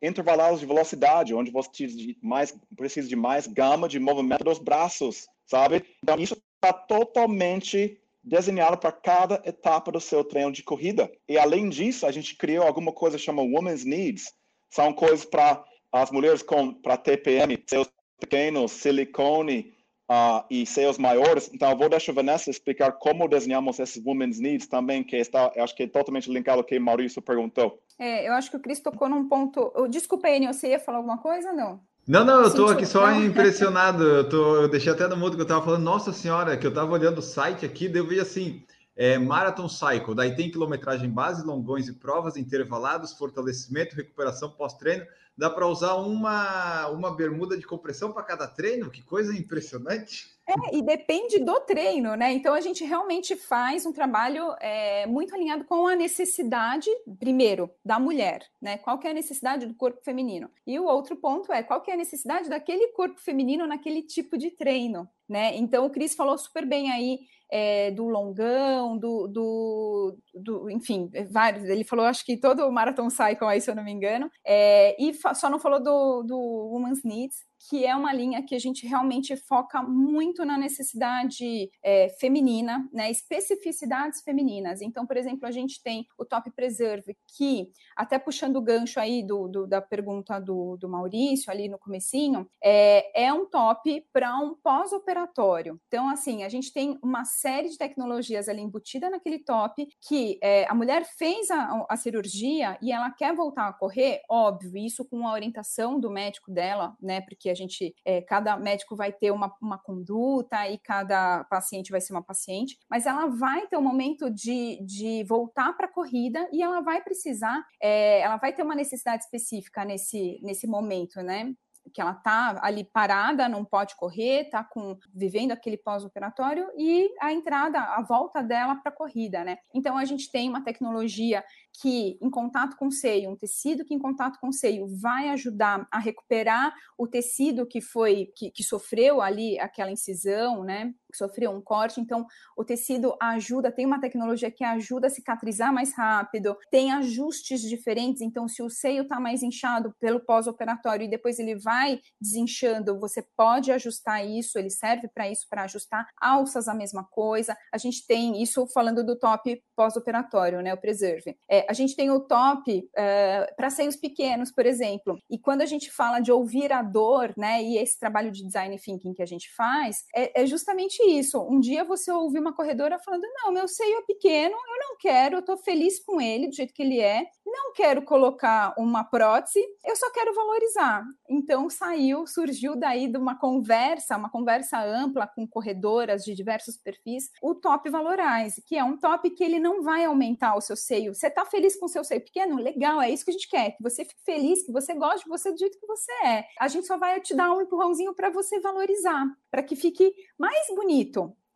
intervalados 0.03 0.61
de 0.61 0.67
velocidade, 0.67 1.35
onde 1.35 1.51
você 1.51 1.87
de 1.87 2.17
mais, 2.23 2.57
precisa 2.77 3.09
de 3.09 3.17
mais 3.17 3.47
gama 3.47 3.89
de 3.89 3.99
movimento 3.99 4.45
dos 4.45 4.59
braços, 4.59 5.29
sabe? 5.47 5.85
Então, 6.03 6.19
isso 6.19 6.37
está 6.57 6.73
totalmente 6.73 8.01
desenhado 8.23 8.77
para 8.79 8.93
cada 8.93 9.43
etapa 9.45 9.91
do 9.93 10.01
seu 10.01 10.25
treino 10.25 10.53
de 10.53 10.63
corrida. 10.63 11.11
E 11.29 11.39
além 11.39 11.69
disso, 11.69 12.07
a 12.07 12.13
gente 12.13 12.37
criou 12.37 12.67
alguma 12.67 12.93
coisa 12.93 13.17
que 13.17 13.23
chama 13.23 13.43
Women's 13.43 13.85
Needs. 13.85 14.33
São 14.71 14.93
coisas 14.93 15.25
para 15.25 15.65
as 15.93 16.11
mulheres 16.11 16.43
com 16.43 16.73
para 16.73 16.97
TPM, 16.97 17.63
seus 17.67 17.91
pequenos, 18.21 18.73
silicone, 18.73 19.73
uh, 20.11 20.45
e 20.51 20.67
seios 20.67 20.99
maiores. 20.99 21.51
Então, 21.55 21.71
eu 21.71 21.77
vou 21.77 21.89
deixar 21.89 22.11
a 22.11 22.15
Vanessa 22.17 22.51
explicar 22.51 22.93
como 22.93 23.29
desenhamos 23.29 23.79
esses 23.79 24.03
women's 24.05 24.41
needs 24.41 24.67
também, 24.67 25.05
que 25.05 25.17
está, 25.17 25.53
acho 25.57 25.75
que 25.77 25.85
é 25.85 25.87
totalmente 25.87 26.31
linkado 26.31 26.59
ao 26.59 26.65
que 26.65 26.77
o 26.77 26.83
Maurício 26.83 27.23
perguntou. 27.23 27.81
É, 27.99 28.27
eu 28.29 28.33
acho 28.33 28.51
que 28.51 28.57
o 28.57 28.61
Cris 28.61 28.81
tocou 28.81 29.09
num 29.09 29.29
ponto. 29.29 29.73
Desculpa, 29.89 30.29
Enio, 30.29 30.53
você 30.53 30.71
ia 30.71 30.81
falar 30.81 30.99
alguma 30.99 31.19
coisa? 31.19 31.53
Não. 31.53 31.81
Não, 32.09 32.25
não, 32.25 32.41
eu 32.41 32.49
estou 32.49 32.69
aqui 32.69 32.85
só 32.85 33.13
impressionado. 33.13 34.03
Eu, 34.03 34.29
tô, 34.29 34.57
eu 34.57 34.69
deixei 34.71 34.93
até 34.93 35.07
no 35.07 35.17
mudo 35.17 35.37
que 35.37 35.43
eu 35.43 35.45
estava 35.45 35.65
falando, 35.65 35.85
nossa 35.85 36.13
senhora, 36.13 36.57
que 36.57 36.67
eu 36.67 36.71
estava 36.71 36.91
olhando 36.91 37.19
o 37.19 37.23
site 37.23 37.65
aqui, 37.65 37.91
eu 37.95 38.07
vi 38.07 38.19
assim, 38.19 38.65
é, 39.01 39.17
Marathon 39.17 39.67
Cycle, 39.67 40.15
daí 40.15 40.37
tem 40.37 40.51
quilometragem 40.51 41.09
base, 41.09 41.43
longões 41.43 41.89
e 41.89 41.95
provas, 41.95 42.37
intervalados, 42.37 43.15
fortalecimento, 43.15 43.97
recuperação 43.97 44.51
pós-treino. 44.51 45.07
Dá 45.35 45.49
para 45.49 45.67
usar 45.67 45.95
uma, 45.95 46.87
uma 46.89 47.17
bermuda 47.17 47.57
de 47.57 47.67
compressão 47.67 48.13
para 48.13 48.23
cada 48.25 48.47
treino? 48.47 48.91
Que 48.91 49.03
coisa 49.03 49.35
impressionante! 49.35 50.39
É, 50.47 50.77
e 50.77 50.83
depende 50.83 51.39
do 51.39 51.61
treino, 51.61 52.15
né? 52.15 52.31
Então 52.35 52.53
a 52.53 52.61
gente 52.61 52.85
realmente 52.85 53.37
faz 53.37 53.87
um 53.87 53.93
trabalho 53.93 54.55
é, 54.61 55.07
muito 55.07 55.35
alinhado 55.35 55.65
com 55.65 55.87
a 55.87 55.97
necessidade, 55.97 56.91
primeiro, 57.19 57.71
da 57.83 57.99
mulher, 57.99 58.45
né? 58.61 58.77
Qual 58.77 58.99
que 58.99 59.07
é 59.07 59.13
a 59.13 59.15
necessidade 59.15 59.65
do 59.65 59.75
corpo 59.75 60.03
feminino? 60.05 60.51
E 60.67 60.79
o 60.79 60.85
outro 60.85 61.17
ponto 61.17 61.51
é 61.51 61.63
qual 61.63 61.81
que 61.81 61.91
é 61.91 61.95
a 61.95 61.97
necessidade 61.97 62.51
daquele 62.51 62.89
corpo 62.89 63.19
feminino 63.19 63.67
naquele 63.67 64.03
tipo 64.03 64.37
de 64.37 64.51
treino, 64.51 65.09
né? 65.27 65.57
Então 65.57 65.87
o 65.87 65.91
Cris 65.91 66.15
falou 66.15 66.37
super 66.37 66.67
bem 66.67 66.93
aí 66.93 67.21
é, 67.51 67.91
do 67.91 68.09
longão, 68.09 68.97
do, 68.97 69.27
do, 69.27 70.19
do, 70.35 70.71
enfim, 70.71 71.11
vários. 71.31 71.65
Ele 71.65 71.85
falou, 71.85 72.07
acho 72.07 72.25
que 72.25 72.37
todo 72.37 72.67
o 72.67 72.73
Marathon 72.73 73.11
Cycle 73.11 73.47
aí, 73.47 73.61
se 73.61 73.71
eu 73.71 73.75
não 73.75 73.85
me 73.85 73.93
engano, 73.93 74.31
é, 74.47 74.97
e 75.03 75.13
só 75.35 75.51
não 75.51 75.59
falou 75.59 75.83
do, 75.83 76.23
do 76.23 76.39
Women's 76.73 77.03
Needs, 77.03 77.39
que 77.69 77.85
é 77.85 77.95
uma 77.95 78.13
linha 78.13 78.43
que 78.43 78.55
a 78.55 78.59
gente 78.59 78.87
realmente 78.87 79.37
foca 79.37 79.83
muito 79.83 80.45
na 80.45 80.57
necessidade 80.57 81.71
é, 81.83 82.09
feminina, 82.19 82.89
né, 82.93 83.11
especificidades 83.11 84.23
femininas. 84.23 84.81
Então, 84.81 85.07
por 85.07 85.17
exemplo, 85.17 85.47
a 85.47 85.51
gente 85.51 85.83
tem 85.83 86.07
o 86.17 86.25
Top 86.25 86.51
Preserve, 86.53 87.17
que, 87.37 87.71
até 87.95 88.19
puxando 88.19 88.57
o 88.57 88.63
gancho 88.63 88.99
aí 88.99 89.23
do, 89.23 89.49
do 89.49 89.67
da 89.67 89.81
pergunta 89.83 90.41
do, 90.41 90.77
do, 90.77 90.89
Maurício, 90.89 91.51
ali 91.51 91.69
no 91.69 91.79
comecinho, 91.79 92.47
é, 92.63 93.25
é 93.27 93.33
um 93.33 93.47
top 93.47 94.05
para 94.13 94.37
um 94.39 94.55
pós-operatório. 94.55 95.79
Então, 95.87 96.09
assim, 96.09 96.43
a 96.43 96.49
gente 96.49 96.73
tem 96.73 96.99
uma 97.03 97.25
série 97.25 97.69
de 97.69 97.77
tecnologias 97.77 98.49
ali 98.49 98.63
embutida 98.63 99.11
naquele 99.11 99.39
top, 99.39 99.87
que 100.07 100.39
é, 100.43 100.67
a 100.69 100.75
mulher 100.75 101.05
fez 101.05 101.51
a, 101.51 101.87
a 101.89 101.97
cirurgia 101.97 102.79
e 102.81 102.93
ela 102.93 103.11
quer 103.11 103.35
voltar 103.35 103.69
a 103.69 103.73
correr, 103.73 104.23
óbvio, 104.29 104.77
isso 104.77 105.05
com 105.05 105.27
a 105.27 105.33
orientação 105.33 106.01
do 106.01 106.11
médico 106.11 106.51
dela, 106.51 106.97
né, 107.01 107.21
porque 107.21 107.50
a 107.51 107.55
gente, 107.55 107.95
é, 108.05 108.21
cada 108.23 108.57
médico 108.57 108.97
vai 108.97 109.13
ter 109.13 109.31
uma, 109.31 109.55
uma 109.61 109.79
conduta 109.79 110.69
e 110.69 110.79
cada 110.79 111.45
paciente 111.45 111.91
vai 111.91 112.01
ser 112.01 112.13
uma 112.13 112.23
paciente, 112.23 112.79
mas 112.89 113.07
ela 113.07 113.27
vai 113.27 113.67
ter 113.67 113.77
um 113.77 113.83
momento 113.83 114.31
de, 114.31 114.79
de 114.85 115.25
voltar 115.25 115.73
para 115.77 115.87
a 115.87 115.93
corrida 115.93 116.49
e 116.53 116.63
ela 116.63 116.81
vai 116.81 117.03
precisar, 117.03 117.65
é, 117.83 118.21
ela 118.21 118.37
vai 118.37 118.53
ter 118.53 118.63
uma 118.63 118.75
necessidade 118.75 119.25
específica 119.25 119.85
nesse, 119.85 120.41
nesse 120.43 120.67
momento, 120.67 121.21
né? 121.23 121.53
Que 121.93 122.01
ela 122.01 122.15
tá 122.15 122.59
ali 122.63 122.85
parada, 122.85 123.49
não 123.49 123.65
pode 123.65 123.97
correr, 123.97 124.49
tá 124.51 124.65
com 124.65 124.97
vivendo 125.15 125.53
aquele 125.53 125.77
pós-operatório 125.77 126.67
e 126.77 127.11
a 127.21 127.33
entrada, 127.33 127.79
a 127.81 128.03
volta 128.03 128.43
dela 128.43 128.77
para 128.77 128.91
a 128.91 128.95
corrida, 128.95 129.45
né? 129.45 129.59
Então 129.75 129.97
a 129.97 130.05
gente 130.05 130.31
tem 130.31 130.49
uma 130.49 130.63
tecnologia 130.63 131.45
que 131.81 132.19
em 132.21 132.31
contato 132.31 132.77
com 132.77 132.89
o 132.89 132.93
seio, 132.93 133.31
um 133.31 133.37
tecido 133.37 133.85
que 133.85 133.95
em 133.95 133.99
contato 133.99 134.39
com 134.41 134.49
o 134.49 134.53
seio 134.53 134.87
vai 135.01 135.29
ajudar 135.31 135.87
a 135.91 135.99
recuperar 135.99 136.75
o 136.99 137.07
tecido 137.07 137.67
que 137.67 137.81
foi 137.81 138.33
que, 138.37 138.51
que 138.51 138.63
sofreu 138.63 139.21
ali 139.21 139.59
aquela 139.59 139.91
incisão, 139.91 140.65
né? 140.65 140.93
Sofreu 141.15 141.51
um 141.51 141.61
corte, 141.61 142.01
então 142.01 142.27
o 142.57 142.65
tecido 142.65 143.17
ajuda, 143.21 143.73
tem 143.73 143.87
uma 143.87 144.01
tecnologia 144.01 144.51
que 144.51 144.65
ajuda 144.65 145.07
a 145.07 145.11
cicatrizar 145.11 145.73
mais 145.73 145.95
rápido, 145.95 146.57
tem 146.71 146.93
ajustes 146.93 147.63
diferentes, 147.63 148.23
então 148.23 148.49
se 148.49 148.63
o 148.63 148.71
seio 148.71 149.03
está 149.03 149.21
mais 149.21 149.43
inchado 149.43 149.95
pelo 150.01 150.21
pós-operatório 150.21 151.05
e 151.05 151.11
depois 151.11 151.39
ele 151.39 151.57
vai 151.57 152.01
desinchando, 152.21 152.99
você 152.99 153.25
pode 153.37 153.73
ajustar 153.73 154.27
isso, 154.27 154.59
ele 154.59 154.71
serve 154.71 155.09
para 155.09 155.31
isso, 155.31 155.47
para 155.49 155.65
ajustar 155.65 156.07
alças 156.21 156.69
a 156.69 156.75
mesma 156.75 157.05
coisa. 157.05 157.57
A 157.73 157.79
gente 157.79 158.07
tem 158.07 158.43
isso 158.43 158.67
falando 158.69 159.05
do 159.05 159.19
top 159.19 159.63
pós-operatório, 159.77 160.61
né? 160.61 160.75
O 160.75 160.77
preserve. 160.77 161.37
É, 161.51 161.67
a 161.69 161.73
gente 161.73 161.97
tem 161.97 162.11
o 162.11 162.21
top 162.21 162.89
é, 162.97 163.53
para 163.57 163.71
seios 163.71 163.97
pequenos, 163.97 164.51
por 164.51 164.67
exemplo. 164.67 165.19
E 165.31 165.39
quando 165.39 165.63
a 165.63 165.67
gente 165.67 165.91
fala 165.91 166.21
de 166.21 166.31
ouvir 166.31 166.73
a 166.73 166.83
dor, 166.83 167.33
né, 167.37 167.63
e 167.63 167.79
esse 167.79 167.99
trabalho 167.99 168.31
de 168.31 168.45
design 168.45 168.79
thinking 168.79 169.15
que 169.15 169.23
a 169.23 169.27
gente 169.27 169.53
faz, 169.55 170.05
é, 170.15 170.43
é 170.43 170.47
justamente 170.47 171.00
isso. 171.09 171.41
Um 171.41 171.61
dia 171.61 171.85
você 171.85 172.11
ouve 172.11 172.39
uma 172.39 172.55
corredora 172.55 172.99
falando: 172.99 173.25
não, 173.35 173.53
meu 173.53 173.69
seio 173.69 173.99
é 173.99 174.03
pequeno, 174.03 174.55
eu 174.55 174.89
não 174.89 174.97
quero, 174.99 175.37
eu 175.37 175.41
estou 175.41 175.57
feliz 175.57 176.03
com 176.05 176.21
ele 176.21 176.49
do 176.49 176.55
jeito 176.55 176.75
que 176.75 176.83
ele 176.83 177.01
é, 177.01 177.27
não 177.45 177.73
quero 177.73 178.03
colocar 178.03 178.75
uma 178.79 179.05
prótese, 179.05 179.61
eu 179.85 179.97
só 179.97 180.11
quero 180.13 180.35
valorizar. 180.35 181.05
Então 181.29 181.69
saiu, 181.69 182.27
surgiu 182.27 182.77
daí 182.77 183.09
de 183.09 183.19
uma 183.19 183.39
conversa, 183.39 184.17
uma 184.17 184.31
conversa 184.31 184.81
ampla 184.83 185.27
com 185.27 185.47
corredoras 185.47 186.25
de 186.25 186.35
diversos 186.35 186.77
perfis, 186.77 187.31
o 187.43 187.55
top 187.55 187.89
valorize, 187.91 188.63
que 188.67 188.77
é 188.77 188.85
um 188.85 188.97
top 188.97 189.31
que 189.31 189.43
ele 189.43 189.59
não 189.59 189.83
vai 189.83 190.05
aumentar 190.05 190.57
o 190.57 190.61
seu 190.61 190.77
seio. 190.77 191.15
Você 191.15 191.27
está 191.27 191.45
feliz 191.45 191.77
com 191.79 191.87
o 191.87 191.89
seu 191.89 192.05
seio 192.05 192.21
pequeno? 192.21 192.57
Legal, 192.57 193.01
é 193.01 193.11
isso 193.11 193.25
que 193.25 193.31
a 193.31 193.35
gente 193.35 193.49
quer, 193.49 193.73
que 193.73 193.83
você 193.83 194.05
fique 194.05 194.23
feliz, 194.25 194.65
que 194.65 194.73
você 194.73 194.95
goste 194.95 195.25
de 195.25 195.29
você 195.29 195.53
do 195.53 195.59
jeito 195.59 195.79
que 195.79 195.87
você 195.87 196.13
é. 196.25 196.45
A 196.59 196.69
gente 196.69 196.87
só 196.87 196.97
vai 196.97 197.21
te 197.21 197.35
dar 197.35 197.53
um 197.53 197.61
empurrãozinho 197.61 198.15
para 198.15 198.31
você 198.31 198.61
valorizar, 198.61 199.27
para 199.51 199.63
que 199.63 199.77
fique 199.77 200.13
mais 200.39 200.67
bonito. 200.75 200.90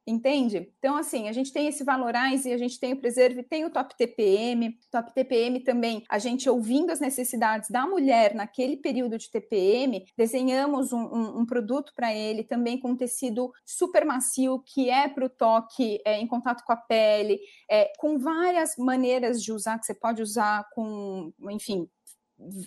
Entende? 0.06 0.70
Então, 0.78 0.96
assim, 0.96 1.28
a 1.28 1.32
gente 1.32 1.50
tem 1.50 1.66
esse 1.66 1.82
Valorize, 1.82 2.52
a 2.52 2.58
gente 2.58 2.78
tem 2.78 2.92
o 2.92 3.00
Preserve, 3.00 3.42
tem 3.42 3.64
o 3.64 3.70
Top 3.70 3.96
TPM. 3.96 4.78
Top 4.90 5.14
TPM 5.14 5.60
também, 5.60 6.04
a 6.10 6.18
gente 6.18 6.48
ouvindo 6.48 6.90
as 6.90 7.00
necessidades 7.00 7.70
da 7.70 7.86
mulher 7.86 8.34
naquele 8.34 8.76
período 8.76 9.16
de 9.16 9.30
TPM, 9.30 10.04
desenhamos 10.14 10.92
um, 10.92 11.00
um, 11.00 11.38
um 11.38 11.46
produto 11.46 11.90
para 11.96 12.14
ele 12.14 12.44
também 12.44 12.78
com 12.78 12.94
tecido 12.94 13.50
super 13.64 14.04
macio, 14.04 14.62
que 14.66 14.90
é 14.90 15.08
para 15.08 15.24
o 15.24 15.30
toque 15.30 15.98
é, 16.04 16.20
em 16.20 16.26
contato 16.26 16.64
com 16.64 16.72
a 16.72 16.76
pele, 16.76 17.40
é, 17.70 17.90
com 17.98 18.18
várias 18.18 18.76
maneiras 18.76 19.42
de 19.42 19.52
usar, 19.52 19.78
que 19.78 19.86
você 19.86 19.94
pode 19.94 20.20
usar 20.20 20.68
com, 20.74 21.32
enfim, 21.50 21.88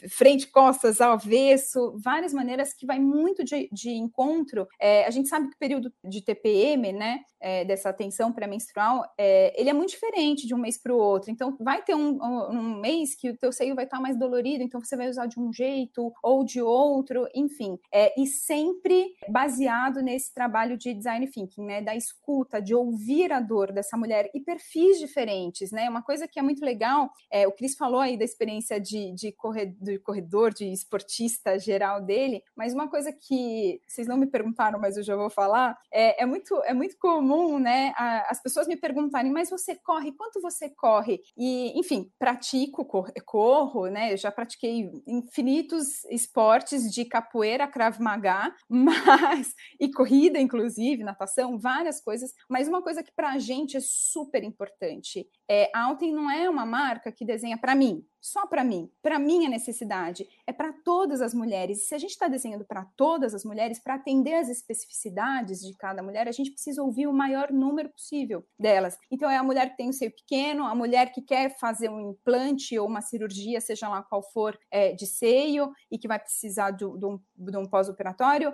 frente, 0.10 0.48
costas, 0.48 1.02
avesso, 1.02 1.96
várias 1.98 2.34
maneiras 2.34 2.74
que 2.74 2.86
vai 2.86 3.00
muito 3.00 3.44
de, 3.44 3.70
de 3.72 3.92
encontro. 3.92 4.68
É, 4.80 5.06
a 5.06 5.10
gente 5.10 5.30
sabe 5.30 5.50
que 5.50 5.56
o 5.56 5.60
período 5.60 5.94
de 6.04 6.22
TPM, 6.22 6.94
né, 6.94 7.20
é, 7.40 7.66
dessa 7.66 7.90
atenção 7.90 8.32
pré-menstrual, 8.32 9.06
é, 9.18 9.54
ele 9.60 9.70
é 9.70 9.74
muito 9.74 9.92
diferente 9.92 10.48
de 10.48 10.56
um 10.56 10.58
mês 10.58 10.78
para 10.78 10.94
o 10.94 10.98
outro. 10.98 11.32
Então, 11.32 11.56
vai 11.60 11.84
ter 11.84 11.96
um, 11.96 12.18
um, 12.22 12.80
mês 12.80 13.16
que 13.16 13.30
o 13.30 13.38
teu 13.38 13.52
seio 13.52 13.76
vai 13.76 13.86
estar 13.86 14.00
mais 14.00 14.18
dolorido, 14.18 14.64
então 14.64 14.80
você 14.82 14.96
vai 14.96 15.10
usar 15.10 15.26
de 15.26 15.40
um 15.40 15.52
jeito 15.52 16.12
ou 16.24 16.44
de 16.44 16.62
outro, 16.62 17.28
enfim. 17.36 17.78
É, 17.94 18.20
e 18.20 18.26
sempre 18.26 19.14
baseado 19.30 20.02
nesse 20.02 20.34
trabalho 20.34 20.78
de 20.78 20.94
design 20.94 21.28
thinking, 21.28 21.66
né, 21.66 21.82
da 21.82 21.96
escuta, 21.96 22.62
de 22.62 22.74
ouvir 22.74 23.32
a 23.32 23.40
dor 23.40 23.72
dessa 23.72 23.98
mulher 23.98 24.30
e 24.34 24.40
perfis 24.40 25.00
diferentes, 25.00 25.72
né? 25.72 25.90
Uma 25.90 26.02
coisa 26.02 26.28
que 26.28 26.40
é 26.40 26.42
muito 26.42 26.64
legal, 26.64 27.10
é, 27.32 27.48
o 27.48 27.52
Cris 27.52 27.76
falou 27.76 28.00
aí 28.00 28.18
da 28.18 28.26
experiência 28.26 28.80
de, 28.80 29.14
de 29.14 29.32
correr 29.32 29.57
do 29.66 30.00
corredor, 30.02 30.54
de 30.54 30.72
esportista 30.72 31.58
geral 31.60 32.02
dele, 32.02 32.44
mas 32.56 32.74
uma 32.74 32.90
coisa 32.90 33.12
que 33.12 33.82
vocês 33.88 34.08
não 34.08 34.18
me 34.18 34.28
perguntaram, 34.28 34.80
mas 34.80 34.98
eu 34.98 35.04
já 35.04 35.16
vou 35.16 35.30
falar, 35.30 35.78
é, 35.92 36.24
é 36.24 36.26
muito, 36.26 36.62
é 36.64 36.74
muito 36.74 36.98
comum, 37.00 37.60
né, 37.60 37.94
a, 37.96 38.32
as 38.32 38.42
pessoas 38.42 38.68
me 38.68 38.76
perguntarem, 38.76 39.32
mas 39.32 39.50
você 39.50 39.76
corre, 39.76 40.12
quanto 40.12 40.42
você 40.42 40.70
corre? 40.70 41.22
E, 41.38 41.78
enfim, 41.80 42.12
pratico, 42.20 42.86
corro, 42.86 43.12
corro 43.26 43.88
né, 43.88 44.14
eu 44.14 44.18
já 44.18 44.32
pratiquei 44.32 44.90
infinitos 45.06 46.06
esportes 46.06 46.92
de 46.92 47.06
capoeira, 47.06 47.68
Krav 47.68 48.00
Maga, 48.00 48.54
mas, 48.70 49.54
e 49.80 49.92
corrida, 49.92 50.40
inclusive, 50.40 51.04
natação, 51.04 51.58
várias 51.58 52.02
coisas, 52.02 52.34
mas 52.50 52.68
uma 52.68 52.82
coisa 52.82 53.04
que 53.04 53.12
para 53.12 53.32
a 53.32 53.40
gente 53.40 53.78
é 53.78 53.82
super 53.82 54.44
importante, 54.44 55.28
é, 55.50 55.70
a 55.74 55.84
Alten 55.86 56.14
não 56.14 56.30
é 56.30 56.50
uma 56.50 56.66
marca 56.66 57.12
que 57.12 57.26
desenha 57.26 57.58
para 57.58 57.76
mim, 57.76 58.06
só 58.22 58.46
para 58.46 58.64
mim, 58.64 58.92
para 59.02 59.20
minha 59.20 59.50
necessidade, 59.50 60.28
é 60.46 60.52
para 60.52 60.74
todas 60.74 61.22
as 61.22 61.34
mulheres. 61.34 61.80
E 61.80 61.86
se 61.86 61.96
a 61.96 61.98
gente 61.98 62.12
está 62.12 62.28
desenhando 62.28 62.66
para 62.66 62.86
todas 62.96 63.34
as 63.34 63.44
mulheres, 63.44 63.80
para 63.80 63.96
atender 63.96 64.34
as 64.34 64.50
especificidades 64.50 65.62
de 65.62 65.76
cada 65.78 66.02
mulher, 66.02 66.28
a 66.28 66.32
gente 66.32 66.52
precisa 66.52 66.82
ouvir 66.84 67.08
o 67.08 67.14
maior 67.14 67.52
número 67.52 67.90
possível 67.90 68.46
delas. 68.60 68.98
Então, 69.12 69.30
é 69.30 69.38
a 69.38 69.44
mulher 69.44 69.72
que 69.72 69.78
tem 69.78 69.90
o 69.90 69.94
seio 69.94 70.12
pequeno, 70.12 70.66
a 70.66 70.76
mulher 70.76 71.12
que 71.12 71.22
quer 71.22 71.58
fazer 71.58 71.90
um 71.90 72.12
implante 72.12 72.78
ou 72.78 72.88
uma 72.88 73.02
cirurgia, 73.02 73.62
seja 73.62 73.88
lá 73.88 74.02
qual 74.02 74.22
for, 74.22 74.58
é, 74.72 74.94
de 74.94 75.06
seio 75.06 75.72
e 75.92 75.98
que 75.98 76.08
vai 76.08 76.20
precisar 76.20 76.72
de, 76.72 76.86
de 76.98 77.06
um, 77.06 77.20
um 77.38 77.66
pós-operatório, 77.66 78.54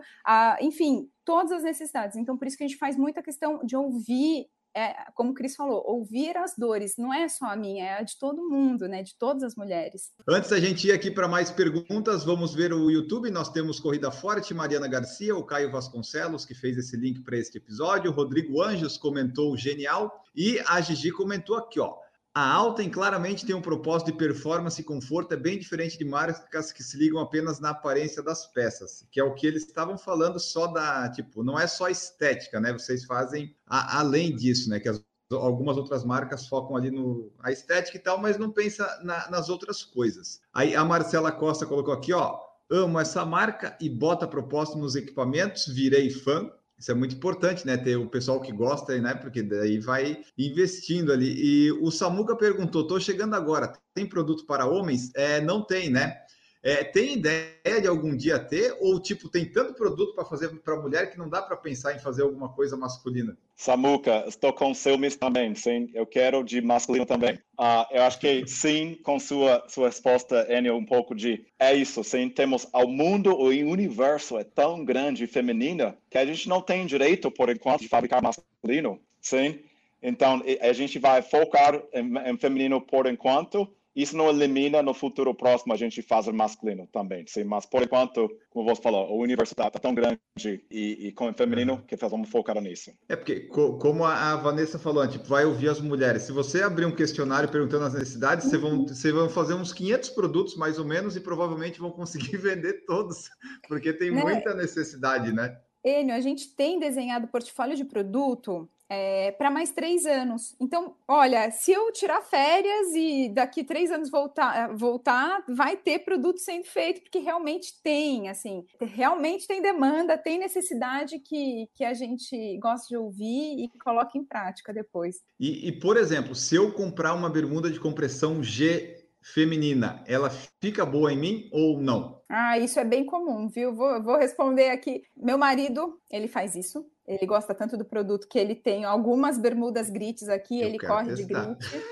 enfim, 0.62 1.10
todas 1.26 1.52
as 1.52 1.64
necessidades. 1.64 2.18
Então, 2.18 2.38
por 2.38 2.48
isso 2.48 2.58
que 2.58 2.64
a 2.64 2.68
gente 2.68 2.78
faz 2.78 2.98
muita 2.98 3.22
questão 3.22 3.60
de 3.64 3.76
ouvir 3.76 4.48
é, 4.76 4.96
como 5.14 5.32
o 5.32 5.34
Cris 5.34 5.56
falou, 5.56 5.84
ouvir 5.86 6.36
as 6.38 6.56
dores, 6.58 6.96
não 6.98 7.14
é 7.14 7.30
só 7.30 7.46
a 7.46 7.56
minha, 7.56 7.86
é 7.86 8.00
a 8.00 8.02
de 8.02 8.18
todo 8.18 8.50
mundo, 8.50 8.88
né? 8.88 9.04
De 9.04 9.16
todas 9.18 9.44
as 9.44 9.56
mulheres. 9.56 10.12
Antes 10.28 10.50
da 10.50 10.60
gente 10.60 10.88
ir 10.88 10.92
aqui 10.92 11.12
para 11.12 11.28
mais 11.28 11.52
perguntas, 11.52 12.24
vamos 12.24 12.54
ver 12.54 12.74
o 12.74 12.90
YouTube. 12.90 13.30
Nós 13.30 13.50
temos 13.50 13.80
Corrida 13.80 14.12
Forte, 14.12 14.54
Mariana 14.54 14.88
Garcia, 14.88 15.36
o 15.36 15.44
Caio 15.44 15.72
Vasconcelos, 15.72 16.46
que 16.46 16.56
fez 16.56 16.78
esse 16.78 16.98
link 16.98 17.22
para 17.22 17.38
este 17.38 17.58
episódio, 17.58 18.12
o 18.12 18.14
Rodrigo 18.14 18.62
Anjos 18.62 18.98
comentou 18.98 19.56
genial, 19.56 20.24
e 20.36 20.60
a 20.68 20.82
Gigi 20.82 21.12
comentou 21.12 21.56
aqui, 21.56 21.80
ó. 21.80 22.03
A 22.36 22.52
Alten 22.52 22.90
claramente 22.90 23.46
tem 23.46 23.54
um 23.54 23.62
propósito 23.62 24.12
de 24.12 24.18
performance 24.18 24.82
e 24.82 24.84
conforto, 24.84 25.34
é 25.34 25.38
bem 25.38 25.60
diferente 25.60 26.00
de 26.00 26.04
marcas 26.04 26.72
que 26.72 26.82
se 26.82 26.98
ligam 26.98 27.20
apenas 27.20 27.60
na 27.60 27.70
aparência 27.70 28.24
das 28.24 28.48
peças, 28.48 29.06
que 29.12 29.20
é 29.20 29.24
o 29.24 29.36
que 29.36 29.46
eles 29.46 29.68
estavam 29.68 30.00
falando 30.00 30.40
só 30.40 30.66
da, 30.66 31.08
tipo, 31.12 31.44
não 31.44 31.60
é 31.60 31.68
só 31.68 31.90
estética, 31.90 32.60
né? 32.60 32.74
Vocês 32.74 33.06
fazem 33.06 33.56
a, 33.68 34.00
além 34.00 34.36
disso, 34.36 34.68
né? 34.68 34.80
Que 34.80 34.90
as, 34.90 35.00
algumas 35.32 35.78
outras 35.78 36.04
marcas 36.04 36.48
focam 36.48 36.76
ali 36.76 36.90
no 36.90 37.32
a 37.38 37.52
estética 37.52 37.98
e 37.98 38.00
tal, 38.00 38.18
mas 38.18 38.36
não 38.36 38.52
pensa 38.52 39.00
na, 39.04 39.30
nas 39.30 39.48
outras 39.50 39.84
coisas. 39.84 40.42
Aí 40.52 40.76
a 40.76 40.84
Marcela 40.84 41.32
Costa 41.32 41.68
colocou 41.68 41.94
aqui, 41.94 42.14
ó, 42.14 42.40
amo 42.68 43.00
essa 43.00 43.24
marca 43.24 43.78
e 43.80 43.88
bota 43.88 44.28
propósito 44.28 44.80
nos 44.80 44.96
equipamentos, 44.96 45.68
virei 45.68 46.10
fã. 46.10 46.52
Isso 46.78 46.92
é 46.92 46.94
muito 46.94 47.16
importante, 47.16 47.66
né? 47.66 47.78
Ter 47.78 47.96
o 47.96 48.10
pessoal 48.10 48.42
que 48.42 48.52
gosta, 48.52 48.98
né? 49.00 49.14
Porque 49.14 49.42
daí 49.42 49.80
vai 49.80 50.24
investindo 50.38 51.12
ali. 51.12 51.34
E 51.38 51.72
o 51.72 51.92
Samuca 51.92 52.36
perguntou: 52.36 52.82
estou 52.82 53.00
chegando 53.00 53.36
agora, 53.36 53.74
tem 53.94 54.06
produto 54.06 54.46
para 54.46 54.66
homens? 54.66 55.12
É, 55.16 55.40
não 55.40 55.66
tem, 55.66 55.90
né? 55.90 56.18
É, 56.64 56.82
tem 56.82 57.16
ideia 57.16 57.82
de 57.82 57.88
algum 57.88 58.16
dia 58.16 58.40
ter? 58.40 58.74
Ou, 58.80 58.98
tipo, 58.98 59.28
tem 59.28 59.44
tanto 59.44 59.74
produto 59.74 60.16
para 60.16 60.24
fazer 60.24 60.48
para 60.62 60.80
mulher 60.80 61.12
que 61.12 61.18
não 61.18 61.28
dá 61.28 61.42
para 61.42 61.58
pensar 61.58 61.94
em 61.94 62.00
fazer 62.00 62.24
alguma 62.24 62.48
coisa 62.48 62.78
masculina? 62.78 63.38
Samuca, 63.54 64.24
estou 64.28 64.54
com 64.54 64.74
ciúmes 64.74 65.18
também, 65.18 65.54
sim. 65.56 65.90
Eu 65.94 66.06
quero 66.06 66.42
de 66.42 66.62
masculino 66.62 67.06
também. 67.06 67.36
Uh, 67.60 67.86
eu 67.92 68.04
acho 68.04 68.18
que 68.18 68.48
sim, 68.48 68.98
com 69.04 69.20
sua, 69.20 69.62
sua 69.68 69.88
resposta, 69.88 70.48
Enio, 70.50 70.78
um 70.78 70.86
pouco 70.86 71.14
de 71.14 71.46
é 71.60 71.76
isso, 71.76 72.02
sim. 72.02 72.30
Temos 72.30 72.66
ao 72.72 72.88
mundo, 72.88 73.36
o 73.36 73.48
universo 73.48 74.38
é 74.38 74.46
tão 74.46 74.86
grande 74.86 75.26
e 75.26 75.28
feminino 75.28 75.94
que 76.10 76.18
a 76.18 76.26
gente 76.26 76.48
não 76.48 76.62
tem 76.62 76.86
direito, 76.86 77.30
por 77.30 77.50
enquanto, 77.50 77.82
de 77.82 77.90
fabricar 77.90 78.22
masculino, 78.22 79.02
sim. 79.20 79.60
Então, 80.02 80.42
a 80.62 80.72
gente 80.72 80.98
vai 80.98 81.22
focar 81.22 81.82
em, 81.94 82.18
em 82.30 82.38
feminino 82.38 82.80
por 82.80 83.06
enquanto 83.06 83.70
isso 83.96 84.18
não 84.18 84.30
elimina 84.30 84.82
no 84.82 84.94
futuro 84.94 85.34
próximo 85.34 85.74
a 85.74 85.78
gente 85.78 86.02
fazer 86.02 86.32
masculino 86.32 86.88
também, 86.92 87.26
sim, 87.28 87.44
mas 87.44 87.66
por 87.66 87.84
enquanto, 87.84 88.30
como 88.50 88.68
você 88.68 88.82
falou, 88.82 89.08
a 89.08 89.14
universidade 89.14 89.70
está 89.70 89.80
tão 89.80 89.94
grande 89.94 90.20
e, 90.40 91.08
e 91.08 91.12
com 91.12 91.30
o 91.30 91.34
feminino 91.34 91.84
que 91.88 91.98
nós 92.02 92.12
vamos 92.12 92.30
focar 92.30 92.60
nisso. 92.60 92.92
É 93.08 93.16
porque, 93.16 93.42
co 93.42 93.78
como 93.78 94.04
a 94.06 94.36
Vanessa 94.36 94.80
falou, 94.80 95.08
tipo, 95.08 95.26
vai 95.26 95.46
ouvir 95.46 95.70
as 95.70 95.80
mulheres. 95.80 96.24
Se 96.24 96.32
você 96.32 96.64
abrir 96.64 96.86
um 96.86 96.96
questionário 96.96 97.50
perguntando 97.50 97.86
as 97.86 97.94
necessidades, 97.94 98.48
vocês 98.48 98.62
vão, 98.62 98.86
você 98.86 99.12
vão 99.12 99.30
fazer 99.30 99.54
uns 99.54 99.72
500 99.72 100.10
produtos 100.10 100.56
mais 100.56 100.80
ou 100.80 100.86
menos 100.86 101.16
e 101.16 101.22
provavelmente 101.22 101.80
vão 101.80 101.92
conseguir 101.92 102.38
vender 102.38 102.86
todos, 102.86 103.30
porque 103.68 103.94
tem 103.94 104.12
né? 104.12 104.22
muita 104.22 104.54
necessidade, 104.54 105.32
né? 105.32 105.56
Enio, 105.84 106.16
a 106.16 106.22
gente 106.22 106.56
tem 106.56 106.80
desenhado 106.80 107.28
portfólio 107.28 107.76
de 107.76 107.84
produto 107.84 108.70
é, 108.94 109.32
para 109.32 109.50
mais 109.50 109.72
três 109.72 110.06
anos. 110.06 110.56
Então, 110.60 110.96
olha, 111.08 111.50
se 111.52 111.72
eu 111.72 111.92
tirar 111.92 112.22
férias 112.22 112.94
e 112.96 113.30
daqui 113.30 113.64
três 113.64 113.92
anos 113.92 114.10
voltar, 114.10 114.76
voltar, 114.76 115.44
vai 115.50 115.76
ter 115.76 116.00
produto 116.00 116.40
sendo 116.40 116.66
feito, 116.66 117.02
porque 117.02 117.20
realmente 117.20 117.82
tem, 117.84 118.30
assim, 118.30 118.66
realmente 118.80 119.48
tem 119.48 119.62
demanda, 119.62 120.18
tem 120.18 120.38
necessidade 120.38 121.20
que, 121.20 121.68
que 121.74 121.84
a 121.84 121.94
gente 121.94 122.58
gosta 122.60 122.88
de 122.88 122.98
ouvir 122.98 123.64
e 123.64 123.70
coloca 123.80 124.18
em 124.18 124.24
prática 124.24 124.72
depois. 124.72 125.18
E, 125.40 125.68
e 125.68 125.72
por 125.72 125.98
exemplo, 125.98 126.36
se 126.36 126.56
eu 126.56 126.72
comprar 126.72 127.14
uma 127.14 127.30
bermuda 127.30 127.70
de 127.70 127.80
compressão 127.80 128.44
G 128.44 129.03
feminina, 129.24 130.04
ela 130.06 130.30
fica 130.62 130.86
boa 130.86 131.12
em 131.12 131.18
mim 131.18 131.50
ou 131.52 131.80
não? 131.80 132.22
Ah, 132.30 132.60
isso 132.60 132.80
é 132.80 132.84
bem 132.84 133.06
comum, 133.06 133.48
viu? 133.48 133.74
Vou, 133.74 134.02
vou 134.04 134.18
responder 134.18 134.70
aqui. 134.70 135.04
Meu 135.16 135.38
marido, 135.38 136.00
ele 136.12 136.28
faz 136.28 136.56
isso. 136.56 136.86
Ele 137.08 137.26
gosta 137.26 137.54
tanto 137.54 137.78
do 137.78 137.86
produto 137.86 138.28
que 138.28 138.40
ele 138.40 138.56
tem 138.56 138.86
algumas 138.86 139.38
bermudas 139.38 139.90
grites 139.90 140.30
aqui, 140.30 140.62
eu 140.62 140.68
ele 140.68 140.80
corre 140.80 141.16
testar. 141.16 141.56
de 141.56 141.60
grit. 141.60 141.84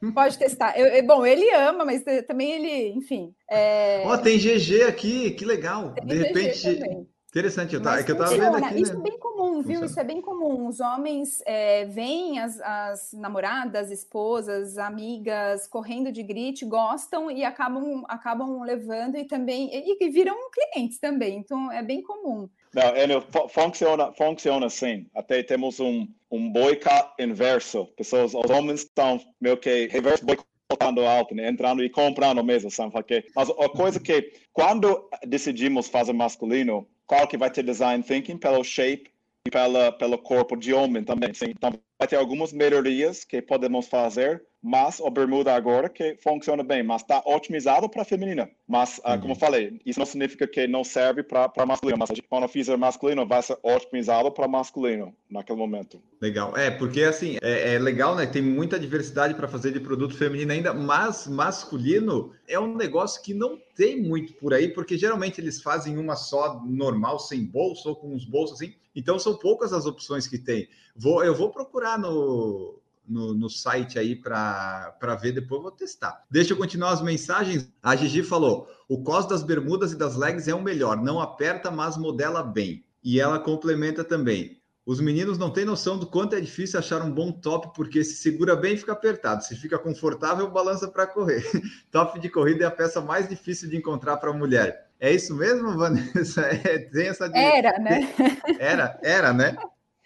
Pode 0.14 0.38
testar. 0.38 0.78
Eu, 0.78 1.04
bom, 1.06 1.24
ele 1.24 1.48
ama, 1.54 1.84
mas 1.84 2.02
também 2.26 2.52
ele, 2.52 2.88
enfim. 2.98 3.34
É... 3.50 4.02
Ó, 4.04 4.14
é... 4.14 4.18
oh, 4.18 4.22
tem 4.22 4.38
GG 4.38 4.82
aqui, 4.82 5.30
que 5.30 5.44
legal. 5.44 5.94
Tem 5.94 6.06
de 6.06 6.14
repente. 6.14 6.74
Também. 6.74 7.08
Interessante, 7.36 7.74
eu 7.74 7.82
tava, 7.82 8.00
é 8.00 8.02
que 8.02 8.10
eu 8.10 8.16
tava 8.16 8.30
vendo 8.30 8.56
aqui. 8.56 8.80
Isso 8.80 8.94
né? 8.94 9.00
é 9.00 9.10
bem 9.10 9.18
comum, 9.18 9.60
viu? 9.60 9.84
Isso 9.84 10.00
é 10.00 10.04
bem 10.04 10.22
comum. 10.22 10.68
Os 10.68 10.80
homens 10.80 11.42
é, 11.44 11.84
veem 11.84 12.38
as, 12.38 12.58
as, 12.62 13.12
namoradas, 13.12 13.90
esposas, 13.90 14.78
amigas 14.78 15.66
correndo 15.66 16.10
de 16.10 16.22
grit, 16.22 16.64
gostam 16.64 17.30
e 17.30 17.44
acabam, 17.44 18.04
acabam 18.08 18.62
levando 18.62 19.18
e 19.18 19.26
também 19.26 19.68
e, 19.70 20.02
e 20.02 20.08
viram 20.08 20.34
clientes 20.50 20.98
também. 20.98 21.36
Então 21.36 21.70
é 21.70 21.82
bem 21.82 22.00
comum. 22.00 22.48
Não, 22.72 22.96
Enio, 22.96 23.22
funciona, 23.50 24.10
funciona 24.12 24.64
assim. 24.64 25.06
Até 25.14 25.42
temos 25.42 25.78
um, 25.78 26.08
um 26.30 26.50
boicote 26.50 27.22
inverso. 27.22 27.84
Pessoas, 27.98 28.32
os 28.34 28.50
homens 28.50 28.80
estão 28.80 29.20
meio 29.38 29.58
que 29.58 29.88
reverse 29.88 30.24
boicotando 30.24 31.04
alto, 31.04 31.34
né? 31.34 31.50
entrando 31.50 31.84
e 31.84 31.90
comprando 31.90 32.42
mesmo, 32.42 32.70
sabe? 32.70 32.94
Mas 33.34 33.50
a 33.50 33.68
coisa 33.68 34.00
que, 34.00 34.32
quando 34.54 35.06
decidimos 35.26 35.86
fazer 35.86 36.14
masculino, 36.14 36.88
qual 37.06 37.26
que 37.26 37.36
vai 37.36 37.50
ter 37.50 37.62
design 37.62 38.02
thinking 38.02 38.36
pelo 38.36 38.64
shape 38.64 39.10
e 39.46 39.50
pela, 39.50 39.92
pelo 39.92 40.18
corpo 40.18 40.56
de 40.56 40.74
homem 40.74 41.04
também. 41.04 41.30
Então, 41.48 41.72
vai 41.98 42.08
ter 42.08 42.16
algumas 42.16 42.52
melhorias 42.52 43.24
que 43.24 43.40
podemos 43.40 43.86
fazer, 43.86 44.44
mas 44.66 44.98
o 44.98 45.08
bermuda 45.08 45.54
agora 45.54 45.88
que 45.88 46.16
funciona 46.20 46.64
bem, 46.64 46.82
mas 46.82 47.00
está 47.00 47.22
otimizado 47.24 47.88
para 47.88 48.04
feminina. 48.04 48.50
Mas, 48.66 49.00
uhum. 49.04 49.14
uh, 49.14 49.20
como 49.20 49.32
eu 49.32 49.36
falei, 49.36 49.80
isso 49.86 50.00
não 50.00 50.04
significa 50.04 50.44
que 50.44 50.66
não 50.66 50.82
serve 50.82 51.22
para 51.22 51.64
masculino, 51.64 51.96
mas 51.96 52.10
quando 52.28 52.48
fizer 52.48 52.76
masculino, 52.76 53.24
vai 53.24 53.40
ser 53.44 53.56
otimizado 53.62 54.32
para 54.32 54.48
masculino 54.48 55.14
naquele 55.30 55.56
momento. 55.56 56.02
Legal. 56.20 56.56
É, 56.56 56.68
porque 56.68 57.04
assim, 57.04 57.36
é, 57.42 57.74
é 57.74 57.78
legal, 57.78 58.16
né? 58.16 58.26
Tem 58.26 58.42
muita 58.42 58.76
diversidade 58.76 59.34
para 59.34 59.46
fazer 59.46 59.70
de 59.70 59.78
produto 59.78 60.16
feminino 60.16 60.50
ainda, 60.50 60.74
mas 60.74 61.28
masculino 61.28 62.32
é 62.48 62.58
um 62.58 62.74
negócio 62.74 63.22
que 63.22 63.32
não 63.32 63.56
tem 63.76 64.02
muito 64.02 64.32
por 64.34 64.52
aí, 64.52 64.66
porque 64.66 64.98
geralmente 64.98 65.40
eles 65.40 65.62
fazem 65.62 65.96
uma 65.96 66.16
só 66.16 66.60
normal, 66.66 67.20
sem 67.20 67.44
bolso, 67.44 67.90
ou 67.90 67.94
com 67.94 68.12
uns 68.12 68.24
bolsos 68.24 68.60
assim. 68.60 68.74
Então 68.96 69.16
são 69.16 69.36
poucas 69.36 69.72
as 69.72 69.86
opções 69.86 70.26
que 70.26 70.38
tem. 70.38 70.68
Vou, 70.96 71.22
eu 71.22 71.36
vou 71.36 71.50
procurar 71.50 71.96
no, 71.96 72.80
no, 73.08 73.34
no, 73.34 73.48
site 73.48 73.98
aí 73.98 74.16
para 74.16 75.18
ver, 75.20 75.32
depois 75.32 75.62
vou 75.62 75.70
testar. 75.70 76.24
Deixa 76.30 76.52
eu 76.52 76.56
continuar 76.56 76.90
as 76.90 77.02
mensagens. 77.02 77.70
A 77.82 77.94
Gigi 77.96 78.22
falou: 78.22 78.68
o 78.88 79.02
cos 79.02 79.26
das 79.26 79.42
bermudas 79.42 79.92
e 79.92 79.96
das 79.96 80.16
legs 80.16 80.48
é 80.48 80.54
o 80.54 80.62
melhor, 80.62 80.96
não 80.96 81.20
aperta, 81.20 81.70
mas 81.70 81.96
modela 81.96 82.42
bem. 82.42 82.84
E 83.02 83.20
ela 83.20 83.38
complementa 83.38 84.02
também. 84.02 84.60
Os 84.86 85.00
meninos 85.00 85.36
não 85.36 85.50
têm 85.50 85.64
noção 85.64 85.98
do 85.98 86.06
quanto 86.06 86.36
é 86.36 86.40
difícil 86.40 86.78
achar 86.78 87.02
um 87.02 87.10
bom 87.10 87.32
top, 87.32 87.74
porque 87.74 88.04
se 88.04 88.14
segura 88.16 88.54
bem 88.54 88.74
e 88.74 88.76
fica 88.76 88.92
apertado. 88.92 89.42
Se 89.42 89.56
fica 89.56 89.76
confortável, 89.76 90.48
balança 90.48 90.86
para 90.86 91.08
correr. 91.08 91.44
top 91.90 92.20
de 92.20 92.28
corrida 92.28 92.64
é 92.64 92.66
a 92.68 92.70
peça 92.70 93.00
mais 93.00 93.28
difícil 93.28 93.68
de 93.68 93.76
encontrar 93.76 94.16
para 94.18 94.32
mulher. 94.32 94.86
É 95.00 95.12
isso 95.12 95.34
mesmo, 95.34 95.76
Vanessa? 95.76 96.42
É, 96.64 96.78
tem 96.78 97.08
essa 97.08 97.26
Era, 97.34 97.78
né? 97.80 98.14
Era, 98.60 98.98
era, 99.02 99.32
né? 99.32 99.56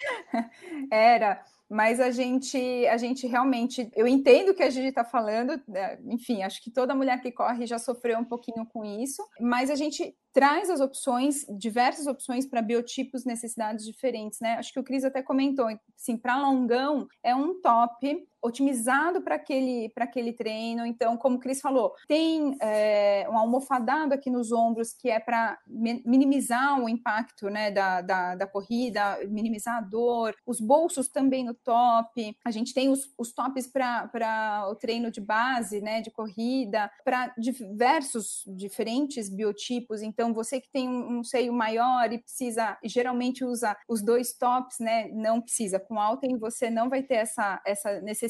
Era 0.91 1.45
mas 1.71 2.01
a 2.01 2.11
gente, 2.11 2.59
a 2.89 2.97
gente 2.97 3.29
realmente, 3.29 3.89
eu 3.95 4.09
entendo 4.09 4.51
o 4.51 4.55
que 4.55 4.63
a 4.65 4.69
Gigi 4.69 4.89
está 4.89 5.05
falando, 5.05 5.63
né, 5.69 6.01
enfim, 6.07 6.43
acho 6.43 6.61
que 6.61 6.71
toda 6.71 6.97
mulher 6.97 7.21
que 7.21 7.31
corre 7.31 7.65
já 7.65 7.79
sofreu 7.79 8.19
um 8.19 8.25
pouquinho 8.25 8.67
com 8.67 8.85
isso, 8.85 9.23
mas 9.41 9.71
a 9.71 9.77
gente 9.77 10.13
traz 10.33 10.69
as 10.69 10.81
opções, 10.81 11.47
diversas 11.49 12.09
opções 12.09 12.45
para 12.45 12.61
biotipos, 12.61 13.25
necessidades 13.25 13.85
diferentes, 13.85 14.41
né? 14.41 14.55
Acho 14.55 14.73
que 14.73 14.79
o 14.81 14.85
Cris 14.85 15.05
até 15.05 15.23
comentou, 15.23 15.67
assim, 15.97 16.17
para 16.17 16.41
longão 16.41 17.09
é 17.23 17.35
um 17.35 17.61
top 17.61 18.29
otimizado 18.43 19.23
para 19.23 19.35
aquele, 19.37 19.93
aquele 19.97 20.33
treino. 20.33 20.87
Então, 20.87 21.17
como 21.17 21.37
o 21.37 21.41
Cris 21.41 21.61
falou, 21.61 21.95
tem 22.07 22.57
é, 22.61 23.27
um 23.31 23.37
almofadado 23.39 24.15
aqui 24.15 24.31
nos 24.31 24.53
ombros 24.53 24.93
que 24.93 25.09
é 25.11 25.21
para 25.21 25.59
minimizar 25.67 26.81
o 26.81 26.89
impacto 26.89 27.49
né, 27.49 27.71
da, 27.71 28.01
da, 28.01 28.35
da, 28.35 28.47
corrida, 28.47 29.19
minimizar 29.29 29.79
a 29.79 29.81
dor. 29.81 30.35
Os 30.47 30.61
bolsos 30.61 31.09
também 31.09 31.45
no 31.45 31.55
top. 31.55 32.37
A 32.45 32.51
gente 32.51 32.73
tem 32.73 32.89
os, 32.89 33.13
os 33.19 33.33
tops 33.33 33.67
para 33.67 34.67
o 34.71 34.75
treino 34.75 35.11
de 35.11 35.21
base, 35.21 35.81
né, 35.81 36.01
de 36.01 36.11
corrida, 36.11 36.91
para 37.05 37.33
diversos 37.39 38.45
diferentes 38.47 39.29
biotipos. 39.29 40.03
Então, 40.03 40.33
você 40.33 40.61
que 40.61 40.71
tem 40.71 40.89
um, 40.89 41.19
um 41.19 41.25
seio 41.25 41.53
maior 41.53 42.13
e 42.13 42.19
precisa, 42.19 42.79
geralmente 42.85 43.45
usa 43.45 43.77
os 43.89 44.03
dois 44.03 44.33
tops, 44.33 44.79
né? 44.79 45.09
Não 45.13 45.41
precisa. 45.41 45.79
Com 45.79 46.01
Alten 46.01 46.39
você 46.39 46.71
não 46.71 46.89
vai 46.89 47.03
ter 47.03 47.17
essa, 47.17 47.61
essa 47.67 48.01
necessidade. 48.01 48.30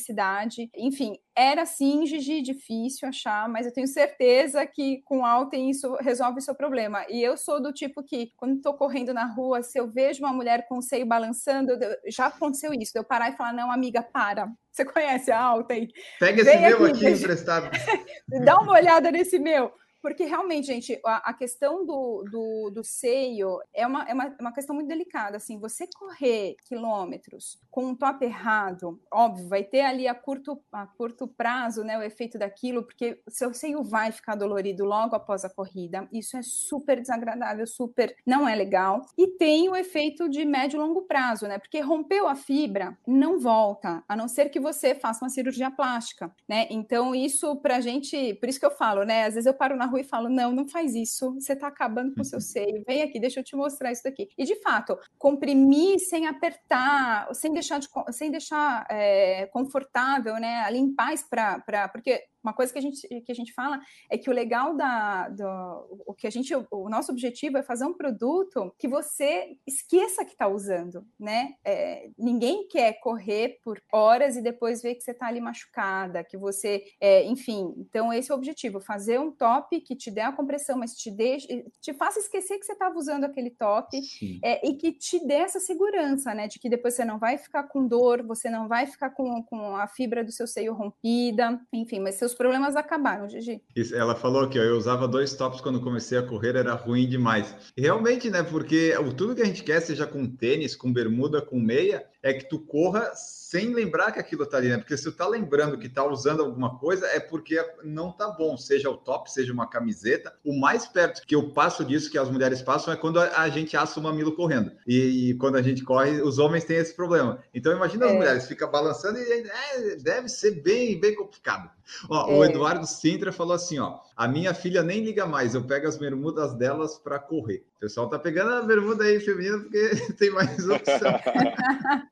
Enfim, 0.77 1.17
era 1.37 1.65
sim, 1.65 2.07
Gigi, 2.07 2.43
difícil 2.43 3.09
achar, 3.09 3.49
mas 3.49 3.67
eu 3.67 3.73
tenho 3.73 3.87
certeza 3.87 4.67
que 4.67 5.03
com 5.05 5.25
Alten 5.25 5.71
isso 5.71 5.95
resolve 6.01 6.39
o 6.39 6.43
seu 6.43 6.55
problema. 6.55 7.05
E 7.09 7.23
eu 7.23 7.37
sou 7.37 7.63
do 7.63 7.73
tipo 7.73 8.03
que, 8.03 8.33
quando 8.37 8.57
estou 8.57 8.75
correndo 8.75 9.15
na 9.15 9.25
rua, 9.25 9.63
se 9.63 9.79
eu 9.79 9.91
vejo 9.91 10.23
uma 10.23 10.33
mulher 10.33 10.67
com 10.69 10.79
o 10.79 10.83
seio 10.83 11.07
balançando, 11.07 11.79
já 12.09 12.27
aconteceu 12.27 12.73
isso, 12.75 12.93
eu 12.97 13.05
parar 13.05 13.31
e 13.31 13.37
falar, 13.37 13.53
não, 13.53 13.71
amiga, 13.71 14.03
para. 14.03 14.49
Você 14.71 14.85
conhece 14.85 15.33
a 15.33 15.41
Alten? 15.41 15.89
Pega 16.19 16.43
esse 16.43 16.51
Vem 16.51 16.61
meu 16.61 16.85
aqui, 16.87 17.07
aqui 17.07 17.19
emprestado. 17.19 17.71
Dá 18.45 18.57
uma 18.59 18.73
olhada 18.73 19.11
nesse 19.11 19.39
meu. 19.39 19.73
Porque 20.03 20.25
realmente, 20.25 20.67
gente, 20.67 21.01
a, 21.05 21.31
a 21.31 21.35
questão 21.35 21.85
do, 21.85 22.25
do, 22.31 22.71
do, 22.71 22.85
seio 22.85 23.59
é 23.75 23.87
uma, 23.87 24.05
é, 24.05 24.15
uma, 24.15 24.25
é 24.25 24.37
uma 24.41 24.53
questão 24.53 24.75
muito 24.75 24.89
delicada. 24.89 25.37
Assim, 25.37 25.59
você 25.59 25.87
correr 25.95 26.57
quilômetros 26.67 27.59
com 27.71 27.87
um 27.87 27.95
top 27.95 28.25
errado, 28.25 29.01
óbvio, 29.13 29.49
vai 29.49 29.63
ter 29.63 29.83
ali 29.83 30.09
a 30.09 30.15
curto, 30.15 30.63
a 30.73 30.87
curto 30.87 31.29
prazo 31.29 31.85
né, 31.85 31.99
o 31.99 32.03
efeito 32.03 32.39
daquilo, 32.39 32.83
porque 32.83 33.21
seu 33.29 33.53
seio 33.53 33.83
vai 33.83 34.11
ficar 34.11 34.35
dolorido 34.35 34.85
logo 34.85 35.15
após 35.15 35.45
a 35.45 35.51
corrida. 35.51 36.09
Isso 36.13 36.37
é 36.37 36.43
super 36.43 37.01
desagradável, 37.01 37.67
super 37.67 38.17
não 38.27 38.49
é 38.49 38.55
legal. 38.55 39.03
E 39.19 39.27
tem 39.27 39.69
o 39.69 39.77
efeito 39.77 40.29
de 40.29 40.45
médio 40.45 40.79
e 40.79 40.81
longo 40.81 41.03
prazo, 41.03 41.47
né? 41.47 41.59
Porque 41.59 41.81
rompeu 41.81 42.27
a 42.27 42.35
fibra, 42.35 42.97
não 43.07 43.39
volta, 43.39 44.03
a 44.09 44.17
não 44.17 44.29
ser 44.29 44.49
que 44.49 44.61
você 44.61 44.95
faça 44.95 45.25
uma 45.25 45.31
cirurgia 45.31 45.71
plástica, 45.71 46.35
né? 46.49 46.67
Então, 46.71 47.15
isso 47.15 47.57
pra 47.57 47.81
gente, 47.81 48.35
por 48.35 48.49
isso 48.49 48.59
que 48.59 48.67
eu 48.67 48.71
falo, 48.71 49.05
né? 49.05 49.27
Às 49.27 49.35
vezes 49.35 49.47
eu 49.47 49.55
paro 49.55 49.77
na 49.77 49.90
e 49.99 50.05
falo: 50.05 50.29
não, 50.29 50.53
não 50.53 50.67
faz 50.67 50.95
isso, 50.95 51.35
você 51.35 51.53
está 51.53 51.67
acabando 51.67 52.15
com 52.15 52.23
o 52.23 52.25
seu 52.25 52.39
uhum. 52.39 52.41
seio, 52.41 52.85
vem 52.87 53.03
aqui, 53.03 53.21
deixa 53.21 53.41
eu 53.41 53.45
te 53.45 53.57
mostrar 53.57 53.93
isso 53.93 54.05
daqui. 54.05 54.29
E 54.37 54.45
de 54.45 54.57
fato, 54.57 54.99
comprimir 55.19 55.99
sem 55.99 56.27
apertar, 56.27 57.33
sem 57.35 57.53
deixar, 57.53 57.79
de, 57.79 57.89
sem 58.11 58.31
deixar 58.31 58.87
é, 58.91 59.47
confortável, 59.47 60.35
né? 60.35 60.71
Limpar 60.71 61.11
para. 61.29 61.89
Porque 61.89 62.23
uma 62.43 62.53
coisa 62.53 62.73
que 62.73 62.79
a 62.79 62.83
gente, 62.83 63.07
que 63.07 63.33
a 63.33 63.35
gente 63.35 63.53
fala 63.53 63.81
é 64.11 64.17
que 64.17 64.31
o 64.31 64.33
legal 64.33 64.77
da 64.77 65.29
do, 65.29 66.05
o 66.07 66.15
que 66.15 66.27
a 66.27 66.31
gente 66.31 66.55
o 66.71 66.89
nosso 66.89 67.13
objetivo 67.13 67.59
é 67.59 67.63
fazer 67.63 67.85
um 67.85 67.95
produto 67.95 68.75
que 68.79 68.89
você 68.89 69.57
esqueça 69.67 70.25
que 70.25 70.33
está 70.33 70.49
usando, 70.49 71.05
né? 71.19 71.55
É, 71.65 72.11
ninguém 72.19 72.67
quer 72.69 72.95
correr 73.01 73.59
por 73.63 73.81
horas 73.93 74.37
e 74.37 74.43
depois 74.43 74.83
ver 74.83 74.95
que 74.95 75.03
você 75.03 75.13
está 75.13 75.27
ali 75.27 75.41
machucada, 75.41 76.25
que 76.25 76.37
você, 76.37 76.85
é, 77.01 77.25
enfim. 77.25 77.75
Então 77.77 78.13
esse 78.13 78.31
é 78.31 78.35
o 78.35 78.39
objetivo, 78.39 78.81
fazer 78.81 79.19
um 79.19 79.31
top 79.31 79.81
que 79.81 79.95
te 79.95 80.11
dê 80.11 80.21
a 80.21 80.33
compressão, 80.33 80.79
mas 80.79 80.95
te 80.95 81.11
deixe, 81.11 81.65
te 81.81 81.93
faça 81.95 82.19
esquecer 82.19 82.59
que 82.59 82.65
você 82.65 82.73
estava 82.73 82.97
usando 82.99 83.25
aquele 83.25 83.51
top 83.51 84.01
é, 84.43 84.67
e 84.67 84.75
que 84.75 84.93
te 84.93 85.25
dê 85.27 85.35
essa 85.35 85.61
segurança, 85.61 86.35
né? 86.35 86.49
De 86.49 86.59
que 86.59 86.69
depois 86.69 86.95
você 86.95 87.05
não 87.05 87.19
vai 87.19 87.39
ficar 87.39 87.65
com 87.65 87.87
dor, 87.87 88.23
você 88.23 88.49
não 88.49 88.69
vai 88.69 88.87
ficar 88.87 89.11
com, 89.11 89.43
com 89.43 89.77
a 89.77 89.87
fibra 89.87 90.25
do 90.25 90.33
seu 90.33 90.47
seio 90.47 90.75
rompida, 90.75 91.61
enfim, 91.73 92.01
mas 92.01 92.17
seus 92.17 92.30
seus 92.31 92.35
problemas 92.35 92.77
acabaram, 92.77 93.29
Gigi. 93.29 93.61
Isso, 93.75 93.95
ela 93.95 94.15
falou 94.15 94.49
que 94.49 94.59
eu 94.59 94.77
usava 94.77 95.07
dois 95.07 95.35
tops 95.35 95.61
quando 95.61 95.81
comecei 95.81 96.19
a 96.19 96.23
correr, 96.23 96.57
era 96.57 96.75
ruim 96.75 97.09
demais. 97.09 97.55
Realmente, 97.77 98.31
né? 98.31 98.43
Porque 98.43 98.95
tudo 99.17 99.35
que 99.35 99.43
a 99.43 99.47
gente 99.47 99.63
quer, 99.63 99.81
seja 99.81 100.07
com 100.07 100.27
tênis, 100.27 100.75
com 100.75 100.93
bermuda, 100.93 101.43
com 101.43 101.59
meia, 101.59 102.05
é 102.23 102.33
que 102.35 102.49
tu 102.49 102.59
corra 102.59 103.11
sem 103.15 103.75
lembrar 103.75 104.13
que 104.13 104.21
aquilo 104.21 104.47
tá 104.47 104.59
ali, 104.59 104.69
né? 104.69 104.79
Porque 104.79 104.97
se 104.97 105.05
tu 105.05 105.13
tá 105.13 105.27
lembrando 105.27 105.79
que 105.79 105.89
tá 105.89 106.05
usando 106.05 106.43
alguma 106.43 106.79
coisa, 106.79 107.07
é 107.07 107.19
porque 107.19 107.61
não 107.83 108.13
tá 108.13 108.29
bom, 108.29 108.57
seja 108.57 108.91
o 108.91 108.97
top, 108.97 109.31
seja 109.33 109.53
uma 109.53 109.69
camiseta. 109.69 110.33
O 110.45 110.59
mais 110.59 110.87
perto 110.87 111.27
que 111.27 111.35
eu 111.35 111.51
passo 111.51 111.85
disso, 111.85 112.11
que 112.11 112.19
as 112.19 112.31
mulheres 112.31 112.63
passam, 112.63 112.93
é 112.93 112.97
quando 112.97 113.19
a 113.19 113.49
gente 113.49 113.77
assa 113.77 113.99
o 113.99 114.03
mamilo 114.03 114.37
correndo. 114.37 114.71
E, 114.87 115.31
e 115.31 115.35
quando 115.35 115.57
a 115.57 115.63
gente 115.63 115.83
corre, 115.83 116.21
os 116.21 116.39
homens 116.39 116.65
têm 116.65 116.77
esse 116.77 116.95
problema. 116.95 117.43
Então 117.55 117.73
imagina 117.73 118.07
as 118.07 118.13
é. 118.13 118.17
mulheres, 118.17 118.47
fica 118.47 118.67
balançando 118.67 119.19
e 119.19 119.49
é, 119.49 119.97
deve 119.97 120.29
ser 120.29 120.63
bem, 120.63 121.01
bem 121.01 121.17
complicado. 121.17 121.71
Ó, 122.09 122.31
é. 122.31 122.35
O 122.35 122.45
Eduardo 122.45 122.87
Sintra 122.87 123.33
falou 123.33 123.55
assim, 123.55 123.79
ó, 123.79 123.99
a 124.21 124.29
minha 124.29 124.53
filha 124.53 124.83
nem 124.83 125.03
liga 125.03 125.25
mais, 125.25 125.55
eu 125.55 125.65
pego 125.65 125.89
as 125.89 125.97
bermudas 125.97 126.53
delas 126.53 126.99
para 126.99 127.19
correr. 127.19 127.65
O 127.79 127.81
pessoal 127.81 128.07
tá 128.07 128.19
pegando 128.19 128.51
a 128.51 128.61
bermuda 128.61 129.05
aí 129.05 129.19
feminina 129.19 129.59
porque 129.61 129.93
tem 130.19 130.29
mais 130.29 130.69
opção. 130.69 131.13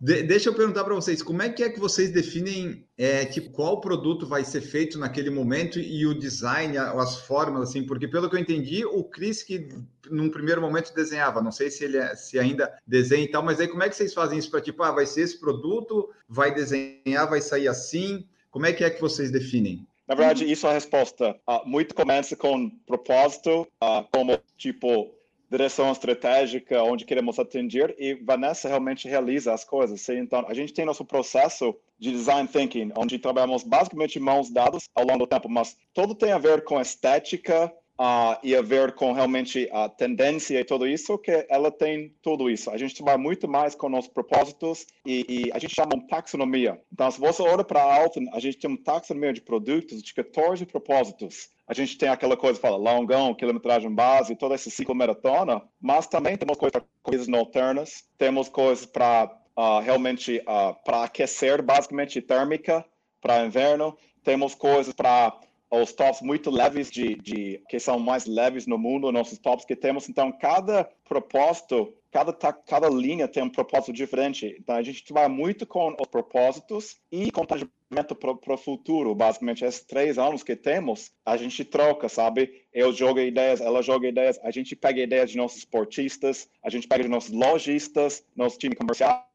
De, 0.00 0.22
deixa 0.22 0.50
eu 0.50 0.54
perguntar 0.54 0.84
para 0.84 0.94
vocês, 0.94 1.22
como 1.22 1.42
é 1.42 1.48
que 1.48 1.64
é 1.64 1.70
que 1.70 1.80
vocês 1.80 2.12
definem 2.12 2.86
é, 2.96 3.24
tipo, 3.24 3.50
qual 3.50 3.80
produto 3.80 4.26
vai 4.26 4.44
ser 4.44 4.60
feito 4.60 4.96
naquele 4.96 5.28
momento 5.28 5.80
e 5.80 6.06
o 6.06 6.16
design, 6.16 6.78
as 6.78 7.20
formas, 7.22 7.70
assim, 7.70 7.84
porque 7.84 8.06
pelo 8.06 8.30
que 8.30 8.36
eu 8.36 8.40
entendi, 8.40 8.84
o 8.84 9.02
Chris 9.02 9.42
que 9.42 9.68
num 10.08 10.30
primeiro 10.30 10.60
momento 10.60 10.94
desenhava, 10.94 11.42
não 11.42 11.50
sei 11.50 11.68
se 11.68 11.82
ele 11.82 11.96
é, 11.96 12.14
se 12.14 12.38
ainda 12.38 12.72
desenha 12.86 13.24
e 13.24 13.30
tal, 13.30 13.42
mas 13.42 13.58
aí 13.58 13.66
como 13.66 13.82
é 13.82 13.88
que 13.88 13.96
vocês 13.96 14.14
fazem 14.14 14.38
isso 14.38 14.50
para 14.52 14.60
tipo, 14.60 14.84
ah, 14.84 14.92
vai 14.92 15.06
ser 15.06 15.22
esse 15.22 15.40
produto, 15.40 16.10
vai 16.28 16.54
desenhar, 16.54 17.28
vai 17.28 17.40
sair 17.40 17.66
assim? 17.66 18.24
Como 18.52 18.66
é 18.66 18.72
que 18.72 18.84
é 18.84 18.90
que 18.90 19.00
vocês 19.00 19.32
definem? 19.32 19.84
Na 20.06 20.14
verdade, 20.14 20.50
isso 20.50 20.66
é 20.66 20.70
a 20.70 20.74
resposta. 20.74 21.38
Uh, 21.48 21.66
muito 21.66 21.94
começa 21.94 22.36
com 22.36 22.68
propósito, 22.86 23.66
uh, 23.82 24.06
como 24.12 24.38
tipo 24.56 25.14
direção 25.50 25.92
estratégica, 25.92 26.82
onde 26.82 27.04
queremos 27.04 27.38
atender, 27.38 27.94
e 27.98 28.14
Vanessa 28.14 28.68
realmente 28.68 29.08
realiza 29.08 29.52
as 29.52 29.64
coisas. 29.64 30.00
Sim? 30.00 30.18
Então, 30.18 30.44
a 30.48 30.54
gente 30.54 30.72
tem 30.72 30.84
nosso 30.84 31.04
processo 31.04 31.74
de 31.98 32.10
design 32.10 32.48
thinking, 32.48 32.92
onde 32.96 33.18
trabalhamos 33.18 33.62
basicamente 33.62 34.18
mãos 34.18 34.50
dadas 34.50 34.88
ao 34.94 35.06
longo 35.06 35.20
do 35.20 35.26
tempo, 35.26 35.48
mas 35.48 35.76
tudo 35.92 36.14
tem 36.14 36.32
a 36.32 36.38
ver 36.38 36.64
com 36.64 36.80
estética, 36.80 37.72
uh, 37.98 38.38
e 38.42 38.54
a 38.54 38.62
ver 38.62 38.92
com 38.92 39.12
realmente 39.12 39.68
a 39.72 39.88
tendência 39.88 40.58
e 40.58 40.64
tudo 40.64 40.86
isso, 40.86 41.18
que 41.18 41.46
ela 41.48 41.70
tem 41.70 42.14
tudo 42.22 42.50
isso. 42.50 42.70
A 42.70 42.76
gente 42.76 42.94
trabalha 42.94 43.18
muito 43.18 43.48
mais 43.48 43.74
com 43.74 43.88
nossos 43.88 44.10
propósitos 44.10 44.86
e, 45.04 45.24
e 45.28 45.52
a 45.52 45.58
gente 45.58 45.74
chama 45.74 46.06
taxonomia. 46.08 46.80
Então, 46.92 47.10
se 47.10 47.20
você 47.20 47.42
olha 47.42 47.64
para 47.64 47.82
a 47.82 47.94
Alton, 48.00 48.26
a 48.32 48.40
gente 48.40 48.58
tem 48.58 48.70
uma 48.70 48.82
taxonomia 48.82 49.32
de 49.32 49.40
produtos 49.40 50.02
de 50.02 50.14
14 50.14 50.66
propósitos. 50.66 51.48
A 51.66 51.72
gente 51.72 51.96
tem 51.96 52.08
aquela 52.08 52.36
coisa, 52.36 52.60
fala, 52.60 52.76
longão, 52.76 53.34
quilometragem 53.34 53.90
base, 53.90 54.36
toda 54.36 54.54
essa 54.54 54.68
ciclo 54.68 54.94
maratona, 54.94 55.62
mas 55.80 56.06
também 56.06 56.36
temos 56.36 56.58
coisas 56.58 56.72
para 56.72 56.84
corridas 57.02 57.28
noturnas, 57.28 58.04
temos 58.18 58.50
coisas 58.50 58.84
para 58.84 59.34
uh, 59.56 59.80
realmente 59.80 60.38
uh, 60.40 60.74
para 60.84 61.04
aquecer, 61.04 61.62
basicamente 61.62 62.20
térmica, 62.20 62.84
para 63.18 63.46
inverno, 63.46 63.96
temos 64.22 64.54
coisas 64.54 64.92
para 64.92 65.38
os 65.70 65.92
tops 65.92 66.20
muito 66.20 66.50
leves 66.50 66.90
de, 66.90 67.16
de 67.16 67.62
que 67.68 67.78
são 67.78 67.98
mais 67.98 68.26
leves 68.26 68.66
no 68.66 68.78
mundo, 68.78 69.10
nossos 69.10 69.38
tops 69.38 69.64
que 69.64 69.74
temos. 69.74 70.08
Então, 70.08 70.30
cada 70.30 70.88
propósito, 71.04 71.92
cada, 72.10 72.32
cada 72.32 72.88
linha 72.88 73.26
tem 73.26 73.42
um 73.42 73.50
propósito 73.50 73.92
diferente. 73.92 74.56
Então, 74.58 74.76
a 74.76 74.82
gente 74.82 75.04
trabalha 75.04 75.28
muito 75.28 75.66
com 75.66 75.96
os 76.00 76.06
propósitos 76.06 76.96
e 77.10 77.30
com 77.30 77.44
planejamento 77.44 78.14
para 78.14 78.54
o 78.54 78.56
futuro. 78.56 79.14
Basicamente, 79.14 79.64
esses 79.64 79.84
três 79.84 80.18
anos 80.18 80.42
que 80.42 80.54
temos, 80.54 81.12
a 81.24 81.36
gente 81.36 81.64
troca, 81.64 82.08
sabe? 82.08 82.62
Eu 82.72 82.92
jogo 82.92 83.20
ideias, 83.20 83.60
ela 83.60 83.82
joga 83.82 84.08
ideias, 84.08 84.38
a 84.42 84.50
gente 84.50 84.76
pega 84.76 85.00
ideias 85.00 85.30
de 85.30 85.36
nossos 85.36 85.58
esportistas, 85.58 86.48
a 86.62 86.70
gente 86.70 86.86
pega 86.86 87.02
de 87.02 87.10
nossos 87.10 87.32
lojistas, 87.32 88.24
nosso 88.36 88.58
time 88.58 88.74
comercial. 88.74 89.26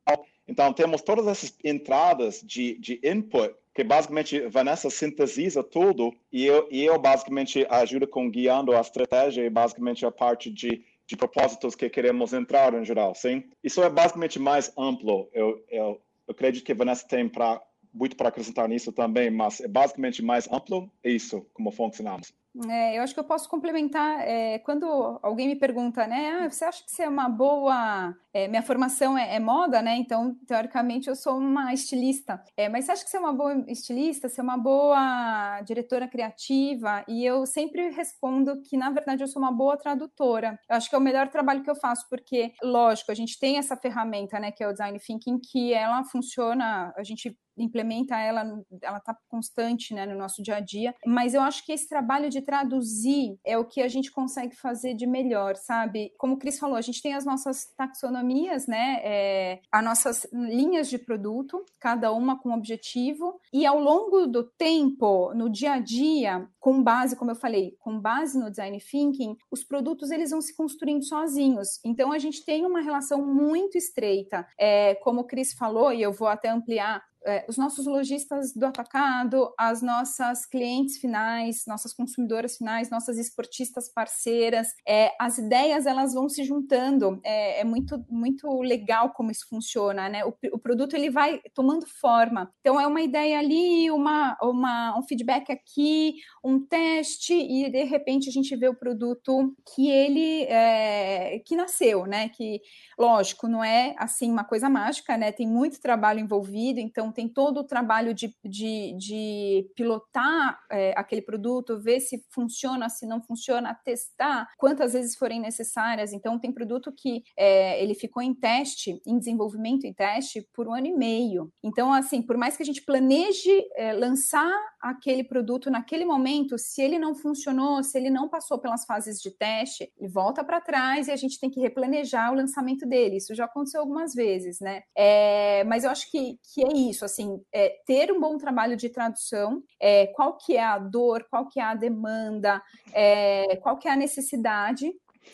Então, 0.48 0.74
temos 0.74 1.02
todas 1.02 1.28
essas 1.28 1.56
entradas 1.64 2.42
de, 2.44 2.80
de 2.80 3.00
input 3.04 3.54
que 3.80 3.84
basicamente 3.86 4.42
Vanessa 4.42 4.90
sintetiza 4.90 5.64
tudo 5.64 6.14
e 6.34 6.46
eu, 6.46 6.68
e 6.70 6.84
eu 6.84 7.00
basicamente 7.00 7.66
ajudo 7.70 8.06
com 8.06 8.30
guiando 8.30 8.76
a 8.76 8.82
estratégia 8.82 9.46
e 9.46 9.50
basicamente 9.50 10.06
a 10.06 10.12
parte 10.12 10.52
de, 10.52 10.84
de 11.08 11.16
propósitos 11.16 11.76
que 11.76 11.90
queremos 11.90 12.34
entrar 12.34 12.74
em 12.74 12.84
geral, 12.84 13.16
sim? 13.16 13.46
Isso 13.64 13.82
é 13.82 13.90
basicamente 13.90 14.38
mais 14.38 14.70
amplo. 14.78 15.30
Eu, 15.32 15.64
eu, 15.70 16.02
eu 16.28 16.32
acredito 16.32 16.66
que 16.66 16.74
Vanessa 16.74 17.08
tem 17.08 17.30
pra, 17.30 17.62
muito 17.94 18.18
para 18.18 18.28
acrescentar 18.28 18.68
nisso 18.68 18.92
também, 18.92 19.32
mas 19.32 19.62
é 19.62 19.68
basicamente 19.70 20.22
mais 20.22 20.46
amplo 20.52 20.92
isso, 21.02 21.46
como 21.54 21.72
funcionamos. 21.72 22.34
É, 22.68 22.98
eu 22.98 23.04
acho 23.04 23.14
que 23.14 23.20
eu 23.20 23.24
posso 23.24 23.48
complementar 23.48 24.22
é, 24.28 24.58
quando 24.60 25.20
alguém 25.22 25.48
me 25.48 25.56
pergunta, 25.56 26.08
né? 26.08 26.42
Ah, 26.42 26.50
você 26.50 26.66
acha 26.66 26.84
que 26.84 26.92
você 26.92 27.04
é 27.04 27.10
uma 27.10 27.30
boa. 27.30 28.16
É, 28.34 28.48
minha 28.48 28.64
formação 28.64 29.16
é, 29.18 29.36
é, 29.36 29.40
moda, 29.40 29.82
né? 29.84 29.96
Então, 29.98 30.36
teoricamente, 30.48 31.08
eu 31.08 31.16
sou 31.16 31.38
uma 31.38 31.72
estilista. 31.74 32.44
É, 32.58 32.68
mas 32.68 32.86
você 32.86 32.92
acha 32.92 33.04
que 33.04 33.10
você 33.10 33.18
é 33.18 33.20
uma 33.20 33.34
boa 33.34 33.64
estilista? 33.68 34.28
Você 34.28 34.42
é 34.42 34.44
uma 34.44 34.58
boa 34.58 35.62
diretora 35.62 36.08
criativa? 36.08 37.04
E 37.08 37.24
eu 37.24 37.46
sempre 37.46 37.90
respondo 37.92 38.62
que, 38.64 38.76
na 38.76 38.90
verdade, 38.90 39.24
eu 39.24 39.28
sou 39.28 39.42
uma 39.42 39.52
boa 39.52 39.78
tradutora. 39.78 40.60
Eu 40.68 40.76
acho 40.76 40.90
que 40.90 40.96
é 40.96 40.98
o 40.98 41.02
melhor 41.02 41.30
trabalho 41.30 41.64
que 41.64 41.70
eu 41.70 41.76
faço, 41.76 42.08
porque, 42.10 42.52
lógico, 42.64 43.12
a 43.12 43.16
gente 43.16 43.40
tem 43.40 43.58
essa 43.58 43.78
ferramenta, 43.78 44.40
né? 44.40 44.52
Que 44.52 44.64
é 44.64 44.68
o 44.68 44.72
design 44.72 45.00
thinking, 45.00 45.40
que 45.40 45.72
ela 45.74 46.04
funciona. 46.04 46.92
A 46.98 47.04
gente 47.04 47.38
implementa 47.60 48.18
ela, 48.18 48.44
ela 48.82 48.98
está 48.98 49.16
constante 49.28 49.94
né, 49.94 50.06
no 50.06 50.18
nosso 50.18 50.42
dia 50.42 50.56
a 50.56 50.60
dia, 50.60 50.96
mas 51.06 51.34
eu 51.34 51.42
acho 51.42 51.66
que 51.66 51.72
esse 51.72 51.88
trabalho 51.88 52.30
de 52.30 52.42
traduzir 52.42 53.38
é 53.46 53.58
o 53.58 53.66
que 53.66 53.82
a 53.82 53.88
gente 53.88 54.12
consegue 54.12 54.56
fazer 54.56 54.94
de 54.94 55.06
melhor, 55.06 55.56
sabe? 55.56 56.14
Como 56.18 56.36
o 56.36 56.38
Cris 56.38 56.60
falou, 56.60 56.76
a 56.76 56.82
gente 56.82 57.02
tem 57.02 57.14
as 57.14 57.26
nossas 57.26 57.66
taxonomias, 57.78 58.68
né? 58.68 59.00
É, 59.04 59.60
as 59.72 59.84
nossas 59.84 60.28
linhas 60.32 60.90
de 60.90 60.98
produto, 60.98 61.64
cada 61.80 62.12
uma 62.12 62.40
com 62.40 62.54
objetivo, 62.54 63.40
e 63.54 63.66
ao 63.66 63.80
longo 63.80 64.28
do 64.28 64.44
tempo, 64.44 65.34
no 65.34 65.50
dia 65.50 65.74
a 65.74 65.80
dia, 65.80 66.48
com 66.60 66.84
base, 66.84 67.16
como 67.16 67.32
eu 67.32 67.36
falei, 67.36 67.76
com 67.80 68.00
base 68.00 68.38
no 68.38 68.50
design 68.50 68.80
thinking, 68.80 69.38
os 69.52 69.64
produtos 69.64 70.12
eles 70.12 70.32
vão 70.32 70.42
se 70.42 70.56
construindo 70.56 71.04
sozinhos. 71.04 71.80
Então 71.84 72.12
a 72.12 72.20
gente 72.20 72.44
tem 72.44 72.66
uma 72.66 72.82
relação 72.82 73.26
muito 73.26 73.78
estreita, 73.78 74.48
é, 74.58 74.96
como 74.96 75.22
o 75.22 75.24
Cris 75.24 75.54
falou, 75.54 75.92
e 75.92 76.02
eu 76.02 76.12
vou 76.12 76.28
até 76.28 76.50
ampliar 76.50 77.04
é, 77.26 77.46
os 77.50 77.58
nossos 77.58 77.86
lojistas 77.86 78.54
do 78.54 78.66
atacado, 78.66 79.54
as 79.58 79.82
nossas 79.82 80.46
clientes 80.46 80.98
finais, 80.98 81.64
nossas 81.68 81.94
consumidoras 81.94 82.58
finais, 82.58 82.90
nossas 82.90 83.18
esportistas 83.18 83.92
parceiras, 83.92 84.70
é, 84.88 85.12
as 85.20 85.38
ideias 85.38 85.86
elas 85.86 86.14
vão 86.14 86.30
se 86.30 86.44
juntando. 86.44 87.20
É, 87.24 87.62
é, 87.62 87.64
muito 87.64 88.04
muito 88.10 88.62
legal 88.62 89.12
como 89.12 89.32
isso 89.32 89.46
funciona, 89.50 90.08
né? 90.08 90.24
O, 90.26 90.34
o, 90.54 90.60
produto 90.60 90.96
ele 90.96 91.10
vai 91.10 91.42
tomando 91.54 91.86
forma. 91.86 92.52
Então 92.62 92.80
é 92.80 92.88
uma 92.88 93.02
ideia 93.02 93.40
ali, 93.40 93.92
uma, 93.92 94.38
uma 94.42 94.98
um 94.98 95.04
feedback 95.04 95.52
aqui, 95.52 96.16
um 96.44 96.60
teste 96.66 97.34
e 97.34 97.70
de 97.70 97.84
repente 97.84 98.30
a 98.30 98.32
gente 98.32 98.56
vê 98.56 98.68
o 98.68 98.76
produto 98.76 99.56
que 99.76 99.90
ele 99.90 100.44
é, 100.44 101.42
que 101.46 101.56
nasceu, 101.56 102.06
né? 102.06 102.30
Que 102.30 102.62
lógico 102.98 103.48
não 103.48 103.64
é 103.64 103.96
assim 103.98 104.32
uma 104.32 104.44
coisa 104.44 104.70
mágica, 104.70 105.18
né? 105.18 105.32
Tem 105.32 105.48
muito 105.48 105.82
trabalho 105.82 106.20
envolvido, 106.20 106.80
então 106.80 107.09
então, 107.10 107.12
tem 107.12 107.28
todo 107.28 107.60
o 107.60 107.64
trabalho 107.64 108.14
de, 108.14 108.34
de, 108.44 108.96
de 108.98 109.72
pilotar 109.76 110.60
é, 110.72 110.94
aquele 110.96 111.22
produto, 111.22 111.80
ver 111.80 112.00
se 112.00 112.24
funciona, 112.30 112.90
se 112.90 113.06
não 113.06 113.22
funciona, 113.22 113.74
testar 113.84 114.48
quantas 114.58 114.94
vezes 114.94 115.16
forem 115.16 115.40
necessárias. 115.40 116.14
Então, 116.14 116.40
tem 116.40 116.52
produto 116.52 116.92
que 116.96 117.24
é, 117.38 117.82
ele 117.82 117.94
ficou 117.94 118.22
em 118.22 118.34
teste, 118.34 119.02
em 119.06 119.18
desenvolvimento 119.18 119.86
e 119.86 119.94
teste, 119.94 120.48
por 120.54 120.68
um 120.68 120.74
ano 120.74 120.88
e 120.88 120.96
meio. 120.96 121.52
Então, 121.64 121.92
assim, 121.92 122.22
por 122.22 122.38
mais 122.38 122.56
que 122.56 122.64
a 122.64 122.66
gente 122.66 122.84
planeje 122.84 123.52
é, 123.76 123.94
lançar 123.94 124.54
aquele 124.82 125.24
produto 125.24 125.70
naquele 125.70 126.06
momento, 126.06 126.58
se 126.58 126.82
ele 126.82 126.98
não 126.98 127.14
funcionou, 127.16 127.84
se 127.84 127.98
ele 127.98 128.10
não 128.10 128.30
passou 128.30 128.60
pelas 128.60 128.86
fases 128.86 129.20
de 129.20 129.32
teste, 129.32 129.92
ele 129.98 130.10
volta 130.10 130.44
para 130.44 130.62
trás 130.62 131.08
e 131.08 131.12
a 131.12 131.16
gente 131.16 131.40
tem 131.40 131.50
que 131.50 131.60
replanejar 131.60 132.32
o 132.32 132.36
lançamento 132.36 132.86
dele. 132.88 133.18
Isso 133.18 133.36
já 133.36 133.46
aconteceu 133.46 133.82
algumas 133.82 134.14
vezes, 134.14 134.60
né? 134.60 134.84
É, 134.96 135.64
mas 135.66 135.84
eu 135.84 135.90
acho 135.90 136.10
que, 136.10 136.38
que 136.54 136.64
é 136.64 136.74
isso, 136.74 136.99
assim, 137.06 137.42
é, 137.54 137.78
ter 137.86 138.12
um 138.12 138.20
bom 138.20 138.38
trabalho 138.38 138.76
de 138.76 138.90
tradução, 138.90 139.64
é, 139.80 140.08
qual 140.08 140.38
que 140.38 140.56
é 140.56 140.64
a 140.64 140.78
dor, 140.78 141.26
qual 141.30 141.48
que 141.48 141.60
é 141.60 141.64
a 141.64 141.76
demanda, 141.76 142.62
é, 142.94 143.56
qual 143.58 143.78
que 143.78 143.88
é 143.88 143.92
a 143.92 143.96
necessidade 143.96 144.94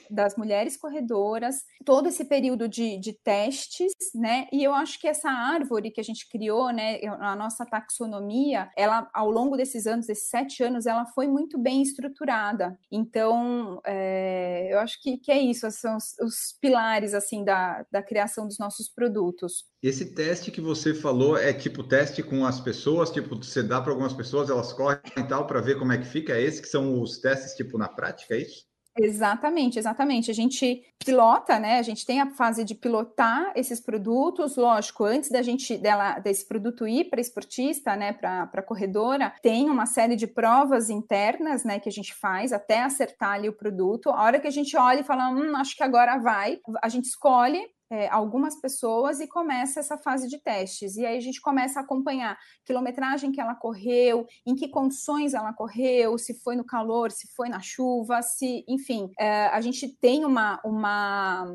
das 0.09 0.35
mulheres 0.35 0.77
corredoras, 0.77 1.63
todo 1.83 2.09
esse 2.09 2.25
período 2.25 2.67
de, 2.67 2.97
de, 2.97 3.13
testes, 3.13 3.91
né? 4.13 4.47
E 4.51 4.63
eu 4.63 4.73
acho 4.73 4.99
que 4.99 5.07
essa 5.07 5.29
árvore 5.29 5.91
que 5.91 6.01
a 6.01 6.03
gente 6.03 6.27
criou, 6.29 6.71
né, 6.71 6.99
a 7.19 7.35
nossa 7.35 7.65
taxonomia, 7.65 8.69
ela, 8.75 9.09
ao 9.13 9.29
longo 9.29 9.57
desses 9.57 9.87
anos, 9.87 10.07
desses 10.07 10.29
sete 10.29 10.63
anos, 10.63 10.85
ela 10.85 11.05
foi 11.05 11.27
muito 11.27 11.57
bem 11.57 11.81
estruturada. 11.81 12.77
Então, 12.91 13.81
é, 13.85 14.69
eu 14.71 14.79
acho 14.79 15.01
que, 15.01 15.17
que 15.17 15.31
é 15.31 15.39
isso, 15.39 15.69
são 15.71 15.97
os, 15.97 16.17
os 16.19 16.57
pilares, 16.61 17.13
assim, 17.13 17.43
da, 17.43 17.85
da 17.91 18.03
criação 18.03 18.47
dos 18.47 18.57
nossos 18.57 18.89
produtos. 18.89 19.65
Esse 19.81 20.13
teste 20.13 20.51
que 20.51 20.61
você 20.61 20.93
falou 20.93 21.37
é 21.37 21.53
tipo 21.53 21.83
teste 21.83 22.23
com 22.23 22.45
as 22.45 22.59
pessoas, 22.59 23.11
tipo, 23.11 23.35
você 23.35 23.61
dá 23.61 23.79
para 23.79 23.91
algumas 23.91 24.13
pessoas, 24.13 24.49
elas 24.49 24.73
correm 24.73 24.99
e 25.17 25.23
tal, 25.23 25.45
para 25.45 25.61
ver 25.61 25.77
como 25.77 25.91
é 25.91 25.97
que 25.97 26.05
fica? 26.05 26.33
É 26.33 26.41
esse 26.41 26.61
que 26.61 26.67
são 26.67 27.01
os 27.01 27.19
testes, 27.19 27.53
tipo, 27.53 27.77
na 27.77 27.87
prática, 27.87 28.33
é 28.33 28.39
isso? 28.39 28.65
Exatamente, 28.97 29.77
exatamente. 29.77 30.31
A 30.31 30.33
gente 30.33 30.81
pilota, 31.03 31.59
né? 31.59 31.79
A 31.79 31.81
gente 31.81 32.05
tem 32.05 32.21
a 32.21 32.29
fase 32.33 32.63
de 32.63 32.73
pilotar 32.73 33.51
esses 33.53 33.81
produtos, 33.81 34.55
lógico, 34.55 35.03
antes 35.03 35.29
da 35.29 35.41
gente 35.41 35.77
dela 35.77 36.17
desse 36.19 36.47
produto 36.47 36.87
ir 36.87 37.09
para 37.09 37.19
esportista, 37.19 37.93
né, 37.97 38.13
para 38.13 38.63
corredora, 38.63 39.33
tem 39.41 39.69
uma 39.69 39.85
série 39.85 40.15
de 40.15 40.25
provas 40.27 40.89
internas, 40.89 41.65
né, 41.65 41.77
que 41.79 41.89
a 41.89 41.91
gente 41.91 42.13
faz 42.15 42.53
até 42.53 42.81
acertar 42.83 43.31
ali 43.33 43.49
o 43.49 43.53
produto. 43.53 44.09
A 44.09 44.23
hora 44.23 44.39
que 44.39 44.47
a 44.47 44.51
gente 44.51 44.77
olha 44.77 45.01
e 45.01 45.03
fala, 45.03 45.29
hum, 45.29 45.55
acho 45.57 45.75
que 45.75 45.83
agora 45.83 46.17
vai, 46.17 46.59
a 46.81 46.87
gente 46.87 47.05
escolhe 47.05 47.61
é, 47.89 48.07
algumas 48.09 48.55
pessoas 48.55 49.19
e 49.19 49.27
começa 49.27 49.79
essa 49.79 49.97
fase 49.97 50.27
de 50.27 50.37
testes. 50.37 50.95
E 50.95 51.05
aí 51.05 51.17
a 51.17 51.21
gente 51.21 51.41
começa 51.41 51.79
a 51.79 51.83
acompanhar 51.83 52.37
quilometragem 52.65 53.31
que 53.31 53.39
ela 53.39 53.55
correu, 53.55 54.25
em 54.45 54.55
que 54.55 54.67
condições 54.67 55.33
ela 55.33 55.53
correu, 55.53 56.17
se 56.17 56.33
foi 56.33 56.55
no 56.55 56.63
calor, 56.63 57.11
se 57.11 57.27
foi 57.35 57.49
na 57.49 57.61
chuva, 57.61 58.21
se, 58.21 58.65
enfim, 58.67 59.11
é, 59.19 59.47
a 59.47 59.61
gente 59.61 59.87
tem 59.87 60.25
uma, 60.25 60.59
uma, 60.63 61.45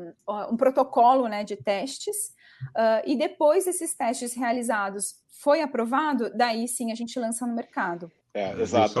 um 0.49 0.57
protocolo 0.57 1.27
né, 1.27 1.43
de 1.43 1.55
testes. 1.55 2.33
Uh, 2.61 3.01
e 3.05 3.15
depois 3.15 3.65
desses 3.65 3.95
testes 3.95 4.35
realizados 4.35 5.15
foi 5.41 5.61
aprovado, 5.61 6.31
daí 6.35 6.67
sim 6.67 6.91
a 6.91 6.95
gente 6.95 7.19
lança 7.19 7.47
no 7.47 7.55
mercado. 7.55 8.11
É, 8.33 8.51
exato. 8.61 8.99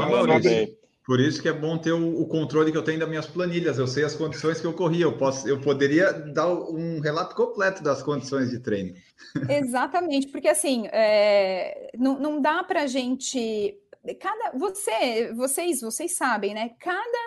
Por 1.11 1.19
isso 1.19 1.41
que 1.41 1.49
é 1.49 1.51
bom 1.51 1.77
ter 1.77 1.91
o, 1.91 2.21
o, 2.21 2.25
controle 2.25 2.71
que 2.71 2.77
eu 2.77 2.83
tenho 2.85 2.97
das 2.97 3.09
minhas 3.09 3.27
planilhas. 3.27 3.77
Eu 3.77 3.85
sei 3.85 4.05
as 4.05 4.15
condições 4.15 4.61
que 4.61 4.65
eu 4.65 4.71
corri. 4.71 5.01
Eu 5.01 5.17
posso, 5.17 5.45
eu 5.45 5.59
poderia 5.59 6.13
dar 6.13 6.49
um 6.49 7.01
relato 7.01 7.35
completo 7.35 7.83
das 7.83 8.01
condições 8.01 8.49
de 8.49 8.59
treino. 8.59 8.95
Exatamente, 9.49 10.27
porque 10.29 10.47
assim 10.47 10.87
é, 10.87 11.91
não, 11.99 12.17
não 12.17 12.41
dá 12.41 12.63
para 12.63 12.83
a 12.83 12.87
gente. 12.87 13.77
Cada 14.21 14.57
você, 14.57 15.33
vocês, 15.33 15.81
vocês 15.81 16.15
sabem, 16.15 16.53
né? 16.53 16.71
Cada 16.79 17.19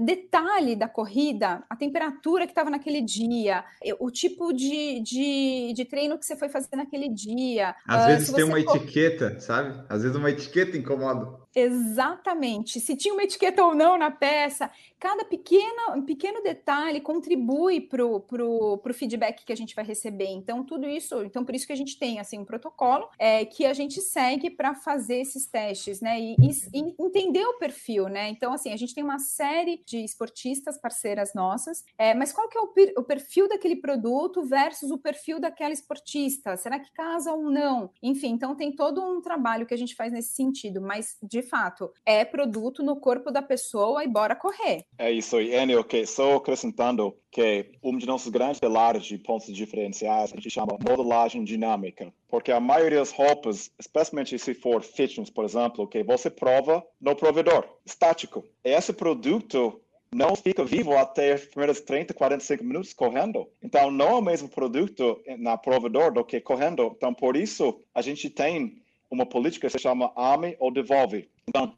detalhe 0.00 0.76
da 0.76 0.88
corrida, 0.88 1.62
a 1.68 1.76
temperatura 1.76 2.44
que 2.44 2.52
estava 2.52 2.70
naquele 2.70 3.00
dia, 3.00 3.64
o 3.98 4.10
tipo 4.10 4.52
de, 4.52 5.00
de, 5.00 5.72
de, 5.74 5.84
treino 5.84 6.18
que 6.18 6.24
você 6.24 6.36
foi 6.36 6.48
fazer 6.48 6.74
naquele 6.76 7.08
dia. 7.08 7.74
Às 7.86 8.04
uh, 8.04 8.06
vezes 8.06 8.32
tem 8.32 8.44
uma 8.44 8.60
etiqueta, 8.60 9.38
sabe? 9.40 9.80
Às 9.88 10.02
vezes 10.02 10.16
uma 10.16 10.30
etiqueta 10.30 10.76
incomoda. 10.76 11.38
Exatamente. 11.54 12.80
Se 12.80 12.94
tinha 12.96 13.14
uma 13.14 13.22
etiqueta 13.22 13.64
ou 13.64 13.74
não 13.74 13.96
na 13.96 14.10
peça, 14.10 14.70
cada 14.98 15.24
pequeno, 15.24 16.04
pequeno 16.04 16.42
detalhe 16.42 17.00
contribui 17.00 17.80
para 17.80 18.04
o 18.04 18.20
pro, 18.20 18.78
pro 18.78 18.94
feedback 18.94 19.44
que 19.44 19.52
a 19.52 19.56
gente 19.56 19.74
vai 19.74 19.84
receber. 19.84 20.28
Então, 20.28 20.64
tudo 20.64 20.88
isso, 20.88 21.22
então 21.22 21.44
por 21.44 21.54
isso 21.54 21.66
que 21.66 21.72
a 21.72 21.76
gente 21.76 21.98
tem 21.98 22.18
assim 22.18 22.38
um 22.38 22.44
protocolo 22.44 23.08
é, 23.18 23.44
que 23.44 23.64
a 23.64 23.72
gente 23.72 24.00
segue 24.00 24.50
para 24.50 24.74
fazer 24.74 25.16
esses 25.16 25.46
testes, 25.46 26.00
né? 26.00 26.20
E, 26.20 26.36
e, 26.40 26.50
e, 26.74 26.94
entender 26.98 27.44
o 27.44 27.58
perfil, 27.58 28.08
né? 28.08 28.28
Então, 28.28 28.52
assim, 28.52 28.72
a 28.72 28.76
gente 28.76 28.94
tem 28.94 29.04
uma 29.04 29.18
série 29.18 29.82
de 29.86 29.98
esportistas 30.04 30.78
parceiras 30.78 31.34
nossas, 31.34 31.84
é, 31.96 32.14
mas 32.14 32.32
qual 32.32 32.48
que 32.48 32.58
é 32.58 32.60
o, 32.60 32.72
o 33.00 33.04
perfil 33.04 33.48
daquele 33.48 33.76
produto 33.76 34.42
versus 34.42 34.90
o 34.90 34.98
perfil 34.98 35.40
daquela 35.40 35.72
esportista? 35.72 36.56
Será 36.56 36.78
que 36.78 36.92
casa 36.92 37.32
ou 37.32 37.50
não? 37.50 37.90
Enfim, 38.02 38.30
então 38.30 38.54
tem 38.54 38.72
todo 38.72 39.02
um 39.02 39.20
trabalho 39.20 39.66
que 39.66 39.74
a 39.74 39.78
gente 39.78 39.94
faz 39.94 40.12
nesse 40.12 40.34
sentido, 40.34 40.80
mas 40.80 41.16
de 41.22 41.37
fato, 41.42 41.92
é 42.04 42.24
produto 42.24 42.82
no 42.82 42.96
corpo 42.96 43.30
da 43.30 43.42
pessoa 43.42 44.04
e 44.04 44.08
bora 44.08 44.36
correr. 44.36 44.84
É 44.98 45.10
isso 45.10 45.36
aí, 45.36 45.54
Enio, 45.54 45.84
que 45.84 46.06
só 46.06 46.36
acrescentando 46.36 47.16
que 47.30 47.72
um 47.82 47.96
de 47.96 48.06
nossos 48.06 48.30
grandes 48.30 48.60
pilares 48.60 49.04
de 49.04 49.18
pontos 49.18 49.54
diferenciais 49.54 50.32
a 50.32 50.36
gente 50.36 50.50
chama 50.50 50.78
modelagem 50.86 51.44
dinâmica, 51.44 52.12
porque 52.28 52.50
a 52.50 52.60
maioria 52.60 52.98
das 52.98 53.10
roupas, 53.10 53.70
especialmente 53.78 54.38
se 54.38 54.54
for 54.54 54.82
fitness, 54.82 55.30
por 55.30 55.44
exemplo, 55.44 55.86
que 55.86 56.02
você 56.02 56.30
prova 56.30 56.84
no 57.00 57.14
provedor, 57.14 57.64
estático. 57.84 58.44
Esse 58.64 58.92
produto 58.92 59.80
não 60.12 60.34
fica 60.34 60.64
vivo 60.64 60.96
até 60.96 61.34
os 61.34 61.44
primeiros 61.46 61.80
30, 61.80 62.14
45 62.14 62.64
minutos 62.64 62.92
correndo. 62.94 63.46
Então, 63.62 63.90
não 63.90 64.08
é 64.08 64.14
o 64.14 64.22
mesmo 64.22 64.48
produto 64.48 65.20
na 65.38 65.56
provedor 65.56 66.12
do 66.12 66.24
que 66.24 66.40
correndo. 66.40 66.92
Então, 66.96 67.12
por 67.12 67.36
isso, 67.36 67.80
a 67.94 68.00
gente 68.00 68.30
tem 68.30 68.82
uma 69.10 69.26
política 69.26 69.68
se 69.68 69.78
chama 69.78 70.12
AME 70.16 70.56
ou 70.58 70.70
devolve. 70.70 71.28
Então, 71.48 71.74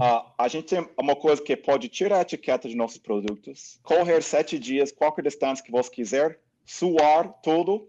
uh, 0.00 0.30
a 0.36 0.48
gente 0.48 0.66
tem 0.66 0.88
uma 0.98 1.16
coisa 1.16 1.42
que 1.42 1.56
pode 1.56 1.88
tirar 1.88 2.18
a 2.18 2.22
etiqueta 2.22 2.68
de 2.68 2.76
nossos 2.76 2.98
produtos, 2.98 3.78
correr 3.82 4.22
sete 4.22 4.58
dias, 4.58 4.92
qualquer 4.92 5.22
distância 5.22 5.64
que 5.64 5.70
você 5.70 5.90
quiser, 5.90 6.38
suar 6.64 7.32
tudo 7.42 7.88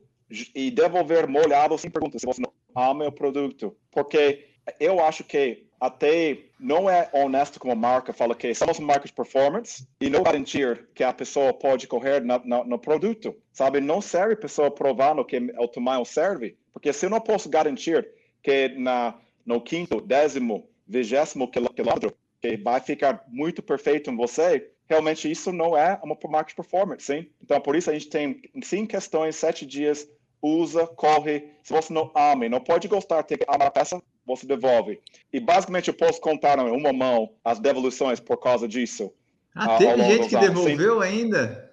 e 0.53 0.71
devolver 0.71 1.27
molhado 1.27 1.77
sem 1.77 1.89
perguntas 1.89 2.21
se 2.21 2.27
você 2.27 2.41
não 2.41 2.51
ama 2.75 3.07
o 3.07 3.11
produto. 3.11 3.75
Porque 3.91 4.47
eu 4.79 5.03
acho 5.03 5.23
que 5.23 5.65
até 5.79 6.39
não 6.59 6.89
é 6.89 7.09
honesto 7.13 7.59
como 7.59 7.75
marca 7.75 8.13
fala 8.13 8.33
que 8.33 8.53
somos 8.55 8.79
marcas 8.79 9.11
performance 9.11 9.87
e 10.01 10.09
não 10.09 10.23
garantir 10.23 10.87
que 10.95 11.03
a 11.03 11.13
pessoa 11.13 11.53
pode 11.53 11.87
correr 11.87 12.21
na, 12.21 12.39
na, 12.43 12.63
no 12.63 12.79
produto. 12.79 13.35
Sabe, 13.51 13.79
não 13.79 14.01
serve 14.01 14.33
a 14.33 14.37
pessoa 14.37 14.71
provar 14.71 15.13
no 15.13 15.25
que 15.25 15.37
o 15.37 15.67
tamanho 15.67 16.05
serve, 16.05 16.57
porque 16.73 16.91
se 16.91 17.05
eu 17.05 17.09
não 17.09 17.21
posso 17.21 17.49
garantir 17.49 18.07
que 18.45 18.69
na, 18.77 19.15
no 19.43 19.59
quinto, 19.59 19.99
décimo, 19.99 20.69
vigésimo 20.87 21.49
quilômetro, 21.49 22.15
que 22.39 22.55
vai 22.57 22.79
ficar 22.79 23.23
muito 23.27 23.63
perfeito 23.63 24.11
em 24.11 24.15
você, 24.15 24.69
realmente 24.87 25.29
isso 25.29 25.51
não 25.51 25.75
é 25.75 25.99
uma 26.03 26.15
marca 26.29 26.49
de 26.49 26.55
performance, 26.55 27.05
sim? 27.07 27.27
Então, 27.41 27.59
por 27.59 27.75
isso 27.75 27.89
a 27.89 27.93
gente 27.93 28.07
tem 28.07 28.39
cinco 28.63 28.89
questões, 28.89 29.35
sete 29.35 29.65
dias, 29.65 30.07
usa, 30.39 30.85
corre. 30.85 31.49
Se 31.63 31.73
você 31.73 31.91
não 31.91 32.11
ama, 32.13 32.47
não 32.47 32.61
pode 32.61 32.87
gostar, 32.87 33.23
tem 33.23 33.39
que 33.39 33.45
amar 33.47 33.67
a 33.67 33.71
peça, 33.71 33.99
você 34.23 34.45
devolve. 34.45 34.99
E 35.33 35.39
basicamente 35.39 35.87
eu 35.87 35.95
posso 35.95 36.21
contar 36.21 36.59
em 36.59 36.69
uma 36.69 36.93
mão 36.93 37.31
as 37.43 37.59
devoluções 37.59 38.19
por 38.19 38.37
causa 38.37 38.67
disso. 38.67 39.11
Ah, 39.55 39.77
teve 39.77 40.03
gente 40.03 40.29
que 40.29 40.37
devolveu 40.37 41.01
Sim. 41.01 41.07
ainda? 41.07 41.71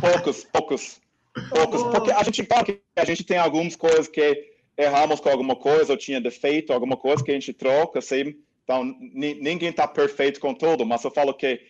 Poucos, 0.00 0.44
poucos. 0.44 1.00
Poucos. 1.50 1.82
Porque 1.82 2.12
a 2.12 2.22
gente 2.22 2.44
fala 2.44 2.64
que 2.64 2.80
a 2.96 3.04
gente 3.04 3.24
tem 3.24 3.36
algumas 3.36 3.76
coisas 3.76 4.08
que 4.08 4.51
erramos 4.76 5.20
com 5.20 5.28
alguma 5.28 5.56
coisa, 5.56 5.92
ou 5.92 5.98
tinha 5.98 6.20
defeito, 6.20 6.72
alguma 6.72 6.96
coisa 6.96 7.22
que 7.22 7.30
a 7.30 7.34
gente 7.34 7.52
troca, 7.52 7.98
assim. 7.98 8.34
Então, 8.64 8.84
ninguém 8.84 9.68
está 9.68 9.86
perfeito 9.88 10.40
com 10.40 10.54
tudo, 10.54 10.86
mas 10.86 11.02
eu 11.04 11.10
falo 11.10 11.34
que 11.34 11.60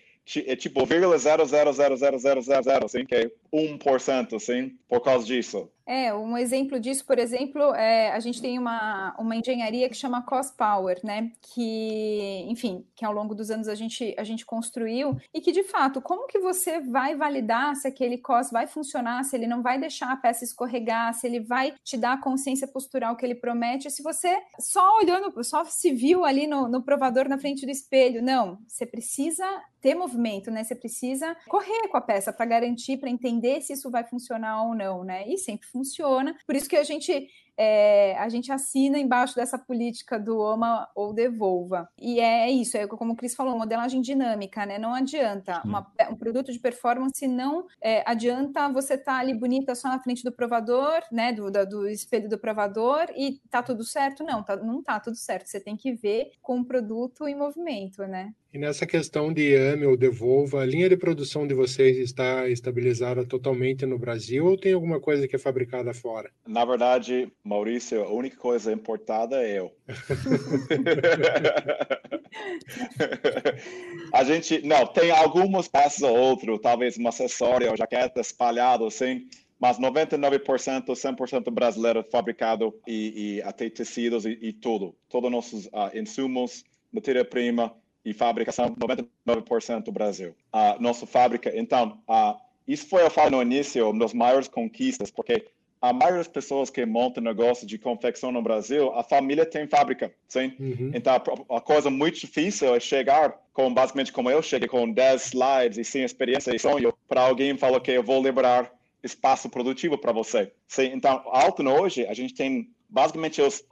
é 0.47 0.55
tipo 0.55 0.87
0,0000000, 0.87 2.85
assim, 2.85 3.05
que 3.05 3.15
é 3.15 3.31
1%, 3.53 4.37
assim, 4.37 4.77
por 4.89 5.01
causa 5.01 5.27
disso. 5.27 5.69
É, 5.87 6.15
um 6.15 6.37
exemplo 6.39 6.79
disso, 6.79 7.05
por 7.05 7.19
exemplo, 7.19 7.75
é, 7.75 8.13
a 8.13 8.21
gente 8.21 8.41
tem 8.41 8.59
uma, 8.59 9.15
uma 9.19 9.37
engenharia 9.37 9.89
que 9.89 9.97
chama 9.97 10.23
Cost 10.23 10.57
Power, 10.57 11.01
né? 11.03 11.33
Que, 11.41 12.47
enfim, 12.49 12.87
que 12.95 13.05
ao 13.05 13.13
longo 13.13 13.35
dos 13.35 13.51
anos 13.51 13.69
a 13.69 13.75
gente, 13.75 14.15
a 14.19 14.25
gente 14.25 14.47
construiu 14.47 15.17
e 15.35 15.41
que, 15.41 15.53
de 15.53 15.65
fato, 15.65 16.01
como 16.01 16.27
que 16.27 16.39
você 16.39 16.81
vai 16.81 17.17
validar 17.17 17.75
se 17.77 17.89
aquele 17.89 18.19
cost 18.19 18.53
vai 18.53 18.67
funcionar, 18.67 19.25
se 19.25 19.37
ele 19.37 19.47
não 19.47 19.63
vai 19.63 19.79
deixar 19.79 20.13
a 20.13 20.17
peça 20.17 20.45
escorregar, 20.45 21.13
se 21.15 21.27
ele 21.27 21.41
vai 21.41 21.75
te 21.83 21.97
dar 21.97 22.15
a 22.15 22.21
consciência 22.21 22.69
postural 22.69 23.17
que 23.17 23.25
ele 23.25 23.35
promete, 23.35 23.91
se 23.91 24.03
você 24.03 24.41
só 24.59 24.99
olhando, 24.99 25.43
só 25.43 25.65
se 25.65 25.93
viu 25.93 26.25
ali 26.25 26.47
no, 26.47 26.69
no 26.69 26.83
provador 26.83 27.29
na 27.29 27.39
frente 27.39 27.67
do 27.67 27.71
espelho. 27.71 28.23
Não, 28.23 28.59
você 28.69 28.87
precisa 28.87 29.45
ter 29.81 29.97
movimento, 29.97 30.51
né? 30.51 30.63
Você 30.63 30.77
precisa 30.77 31.37
correr 31.49 31.89
com 31.89 31.97
a 31.97 32.01
peça 32.01 32.33
para 32.33 32.47
garantir, 32.47 32.99
para 32.99 33.11
entender 33.11 33.61
se 33.61 33.73
isso 33.73 33.91
vai 33.91 34.05
funcionar 34.05 34.63
ou 34.65 34.75
não, 34.75 35.03
né? 35.03 35.27
E 35.29 35.37
sempre 35.37 35.67
funciona. 35.73 36.37
Por 36.47 36.55
isso 36.55 36.69
que 36.69 36.77
a 36.77 36.85
gente 36.85 37.29
é, 37.63 38.17
a 38.19 38.29
gente 38.29 38.51
assina 38.51 38.99
embaixo 38.99 39.37
dessa 39.37 39.57
política 39.57 40.19
do 40.19 40.43
ama 40.43 40.89
ou 40.97 41.13
devolva. 41.13 41.89
E 41.97 42.19
é 42.19 42.51
isso, 42.51 42.77
é 42.77 42.89
como 42.89 43.13
o 43.13 43.17
Cris 43.17 43.37
falou, 43.37 43.57
modelagem 43.57 44.01
dinâmica, 44.01 44.67
né? 44.67 44.79
Não 44.79 44.93
adianta. 44.93 45.63
Uma, 45.65 45.87
um 46.11 46.17
produto 46.17 46.51
de 46.51 46.59
performance 46.59 47.25
não 47.29 47.67
é, 47.81 48.03
adianta 48.05 48.69
você 48.69 48.95
estar 48.95 49.13
tá 49.15 49.19
ali 49.19 49.33
bonita 49.33 49.77
só 49.77 49.89
na 49.89 50.01
frente 50.01 50.25
do 50.25 50.33
provador, 50.33 51.03
né? 51.13 51.33
Do, 51.33 51.51
do, 51.53 51.67
do, 51.67 51.89
espelho 51.89 52.29
do 52.29 52.39
provador 52.39 53.07
e 53.17 53.41
tá 53.49 53.63
tudo 53.63 53.85
certo. 53.85 54.25
Não, 54.25 54.43
tá, 54.43 54.57
não 54.57 54.83
tá 54.83 54.99
tudo 54.99 55.17
certo. 55.17 55.47
Você 55.47 55.61
tem 55.61 55.77
que 55.77 55.93
ver 55.93 56.33
com 56.41 56.59
o 56.59 56.65
produto 56.65 57.29
em 57.29 57.37
movimento, 57.37 58.03
né? 58.03 58.33
E 58.53 58.59
nessa 58.59 58.87
questão 58.87 59.33
de 59.33 59.55
ame 59.55 59.87
ou 59.87 59.97
devolva, 59.97 60.61
a 60.61 60.67
linha 60.67 60.87
de 60.87 60.97
produção 60.97 61.47
de 61.47 61.55
vocês 61.55 61.97
está 61.97 62.47
estabilizada 62.51 63.25
totalmente 63.25 63.87
no 63.87 63.99
Brasil 63.99 64.45
ou 64.45 64.59
tem 64.59 64.75
alguma 64.75 65.01
coisa 65.01 65.27
que 65.27 65.35
é 65.35 65.39
fabricada 65.39 65.95
fora? 65.95 66.31
Na 66.47 66.63
verdade, 66.63 67.33
Maurício, 67.53 68.03
a 68.03 68.11
única 68.11 68.37
coisa 68.37 68.73
importada 68.73 69.41
é 69.43 69.59
eu. 69.59 69.73
a 74.13 74.25
gente, 74.25 74.67
não, 74.67 74.87
tem 74.87 75.11
algumas 75.11 75.69
peças 75.69 76.03
ou 76.03 76.17
outro, 76.17 76.59
talvez 76.59 76.99
um 76.99 77.07
acessório 77.07 77.71
ou 77.71 77.77
jaqueta 77.77 78.21
espalhado 78.21 78.87
assim, 78.87 79.29
mas 79.61 79.79
99%, 79.79 80.87
100% 80.87 81.51
brasileiro 81.51 82.03
fabricado 82.11 82.75
e, 82.87 83.37
e 83.37 83.43
até 83.43 83.69
tecidos 83.69 84.25
e, 84.25 84.39
e 84.41 84.53
tudo. 84.53 84.95
Todos 85.09 85.29
os 85.29 85.33
nossos 85.33 85.67
uh, 85.67 85.91
insumos, 85.95 86.65
matéria-prima, 86.93 87.75
e 88.05 88.13
fabricação 88.13 88.75
99% 88.77 89.85
do 89.85 89.93
Brasil. 89.93 90.35
A 90.53 90.77
nossa 90.81 91.07
fábrica, 91.07 91.53
então, 91.55 92.01
a, 92.09 92.37
isso 92.67 92.89
foi, 92.89 93.03
eu 93.03 93.11
falo 93.11 93.33
no 93.33 93.43
início, 93.43 93.89
uma 93.89 94.01
das 94.01 94.13
maiores 94.13 94.49
conquistas, 94.49 95.11
porque 95.11 95.47
a 95.83 95.93
maioria 95.93 96.19
das 96.19 96.29
pessoas 96.29 96.71
que 96.71 96.87
montam 96.87 97.23
negócio 97.23 97.67
de 97.67 97.77
confecção 97.77 98.31
no 98.31 98.41
Brasil, 98.41 98.93
a 98.93 99.03
família 99.03 99.45
tem 99.45 99.67
fábrica, 99.67 100.15
sim? 100.29 100.55
Uhum. 100.61 100.93
Então, 100.95 101.13
a, 101.13 101.57
a, 101.57 101.61
coisa 101.61 101.91
muito 101.91 102.21
difícil 102.21 102.73
é 102.73 102.79
chegar, 102.79 103.37
com 103.53 103.75
basicamente 103.75 104.13
como 104.13 104.31
eu 104.31 104.41
cheguei, 104.41 104.69
com 104.69 104.89
10 104.89 105.27
slides 105.27 105.79
e 105.79 105.85
sem 105.85 106.05
experiência 106.05 106.55
e 106.55 106.59
sonho, 106.59 106.95
para 107.09 107.23
alguém 107.23 107.59
falar 107.59 107.81
que 107.81 107.91
eu 107.91 108.03
vou 108.03 108.23
liberar 108.23 108.73
espaço 109.03 109.51
produtivo 109.51 109.99
para 109.99 110.13
você. 110.13 110.53
Sim? 110.69 110.93
Então, 110.95 111.21
Alton 111.27 111.67
hoje, 111.67 112.07
a 112.07 112.15
gente 112.15 112.33
tem 112.33 112.71
basicamente 112.89 113.43
os, 113.43 113.65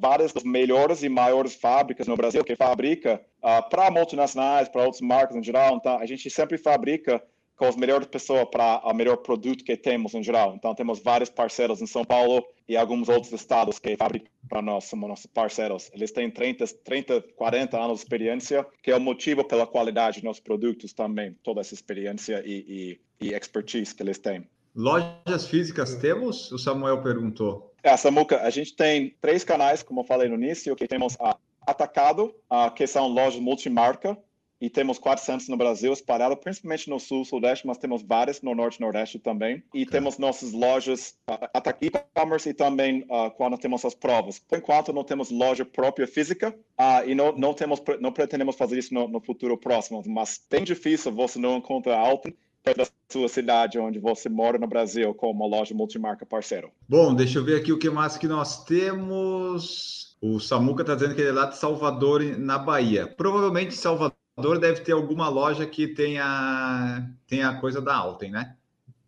várias 0.00 0.32
das 0.32 0.42
melhores 0.42 1.04
e 1.04 1.08
maiores 1.08 1.54
fábricas 1.54 2.08
no 2.08 2.16
Brasil 2.16 2.42
que 2.42 2.56
fabrica 2.56 3.20
uh, 3.38 3.68
para 3.70 3.88
multinacionais, 3.88 4.68
para 4.68 4.82
outras 4.82 5.00
marcas 5.00 5.36
em 5.36 5.44
geral. 5.44 5.76
Então, 5.76 5.96
a 5.96 6.06
gente 6.06 6.28
sempre 6.28 6.58
fabrica 6.58 7.22
com 7.56 7.64
as 7.64 7.76
melhores 7.76 8.06
pessoas 8.06 8.46
para 8.50 8.80
o 8.84 8.92
melhor 8.92 9.16
produto 9.16 9.64
que 9.64 9.76
temos 9.76 10.14
em 10.14 10.22
geral. 10.22 10.54
Então, 10.54 10.74
temos 10.74 11.00
vários 11.00 11.30
parceiros 11.30 11.80
em 11.80 11.86
São 11.86 12.04
Paulo 12.04 12.44
e 12.68 12.76
alguns 12.76 13.08
outros 13.08 13.32
estados 13.32 13.78
que 13.78 13.96
fabricam 13.96 14.30
para 14.48 14.62
nós, 14.62 14.84
são 14.84 14.98
nossos 15.00 15.26
parceiros. 15.26 15.90
Eles 15.92 16.12
têm 16.12 16.30
30, 16.30 16.66
30, 16.84 17.22
40 17.34 17.76
anos 17.78 17.98
de 17.98 18.04
experiência, 18.04 18.66
que 18.82 18.90
é 18.90 18.96
o 18.96 19.00
motivo 19.00 19.42
pela 19.44 19.66
qualidade 19.66 20.16
dos 20.16 20.24
nossos 20.24 20.42
produtos 20.42 20.92
também, 20.92 21.36
toda 21.42 21.60
essa 21.60 21.74
experiência 21.74 22.42
e, 22.44 22.98
e, 23.20 23.28
e 23.28 23.34
expertise 23.34 23.94
que 23.94 24.02
eles 24.02 24.18
têm. 24.18 24.46
Lojas 24.74 25.46
físicas 25.48 25.94
temos? 25.94 26.52
O 26.52 26.58
Samuel 26.58 27.02
perguntou. 27.02 27.72
É, 27.82 27.96
Samuca, 27.96 28.42
a 28.42 28.50
gente 28.50 28.74
tem 28.74 29.16
três 29.20 29.42
canais, 29.42 29.82
como 29.82 30.00
eu 30.00 30.04
falei 30.04 30.28
no 30.28 30.34
início, 30.34 30.76
que 30.76 30.86
temos 30.86 31.16
a 31.18 31.36
Atacado, 31.66 32.32
a, 32.48 32.70
que 32.70 32.86
são 32.86 33.08
lojas 33.08 33.40
multimarca, 33.40 34.16
e 34.60 34.70
temos 34.70 34.98
400 34.98 35.48
no 35.48 35.56
Brasil, 35.56 35.92
espalhado 35.92 36.36
principalmente 36.36 36.88
no 36.88 36.98
sul, 36.98 37.24
sudeste, 37.24 37.66
mas 37.66 37.78
temos 37.78 38.02
várias 38.02 38.40
no 38.40 38.54
norte 38.54 38.76
e 38.76 38.80
nordeste 38.80 39.18
também. 39.18 39.62
E 39.74 39.82
okay. 39.82 39.86
temos 39.86 40.18
nossas 40.18 40.52
lojas 40.52 41.14
uh, 41.28 41.36
e-commerce 41.80 42.48
e 42.48 42.54
também 42.54 43.02
uh, 43.02 43.30
quando 43.36 43.58
temos 43.58 43.84
as 43.84 43.94
provas. 43.94 44.38
Por 44.38 44.58
enquanto, 44.58 44.92
não 44.92 45.04
temos 45.04 45.30
loja 45.30 45.64
própria 45.64 46.06
física 46.06 46.54
uh, 46.78 47.06
e 47.06 47.14
não, 47.14 47.36
não, 47.36 47.52
temos, 47.52 47.82
não 48.00 48.12
pretendemos 48.12 48.56
fazer 48.56 48.78
isso 48.78 48.94
no, 48.94 49.06
no 49.08 49.20
futuro 49.20 49.58
próximo, 49.58 50.02
mas 50.06 50.40
bem 50.50 50.64
difícil 50.64 51.12
você 51.12 51.38
não 51.38 51.58
encontrar 51.58 51.98
Alton 51.98 52.30
da 52.74 52.86
sua 53.08 53.28
cidade 53.28 53.78
onde 53.78 53.98
você 53.98 54.28
mora 54.28 54.58
no 54.58 54.66
Brasil 54.66 55.14
com 55.14 55.30
uma 55.30 55.46
loja 55.46 55.74
multimarca 55.74 56.26
parceiro. 56.26 56.70
Bom, 56.88 57.14
deixa 57.14 57.38
eu 57.38 57.44
ver 57.44 57.60
aqui 57.60 57.72
o 57.72 57.78
que 57.78 57.90
mais 57.90 58.16
que 58.16 58.26
nós 58.26 58.64
temos. 58.64 60.16
O 60.20 60.40
Samuca 60.40 60.82
está 60.82 60.94
dizendo 60.94 61.14
que 61.14 61.20
ele 61.20 61.30
é 61.30 61.32
lá 61.32 61.46
de 61.46 61.56
Salvador, 61.56 62.22
na 62.38 62.58
Bahia. 62.58 63.06
Provavelmente 63.06 63.74
Salvador 63.74 64.15
deve 64.60 64.82
ter 64.82 64.92
alguma 64.92 65.28
loja 65.28 65.66
que 65.66 65.88
tenha, 65.88 67.10
tenha 67.26 67.48
a 67.48 67.60
coisa 67.60 67.80
da 67.80 67.94
Alten, 67.94 68.30
né? 68.30 68.56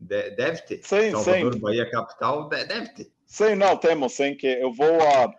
deve 0.01 0.63
ter. 0.63 0.81
Sim, 0.83 1.11
Salvador, 1.11 1.55
sim. 1.55 1.61
Bahia 1.61 1.91
capital, 1.91 2.49
deve 2.49 2.89
ter. 2.89 3.13
Sim, 3.31 3.57
não, 3.57 3.77
temos, 3.77 4.15
sim, 4.15 4.35
que 4.35 4.47
eu 4.47 4.73
vou, 4.73 4.97
uh, 4.97 5.33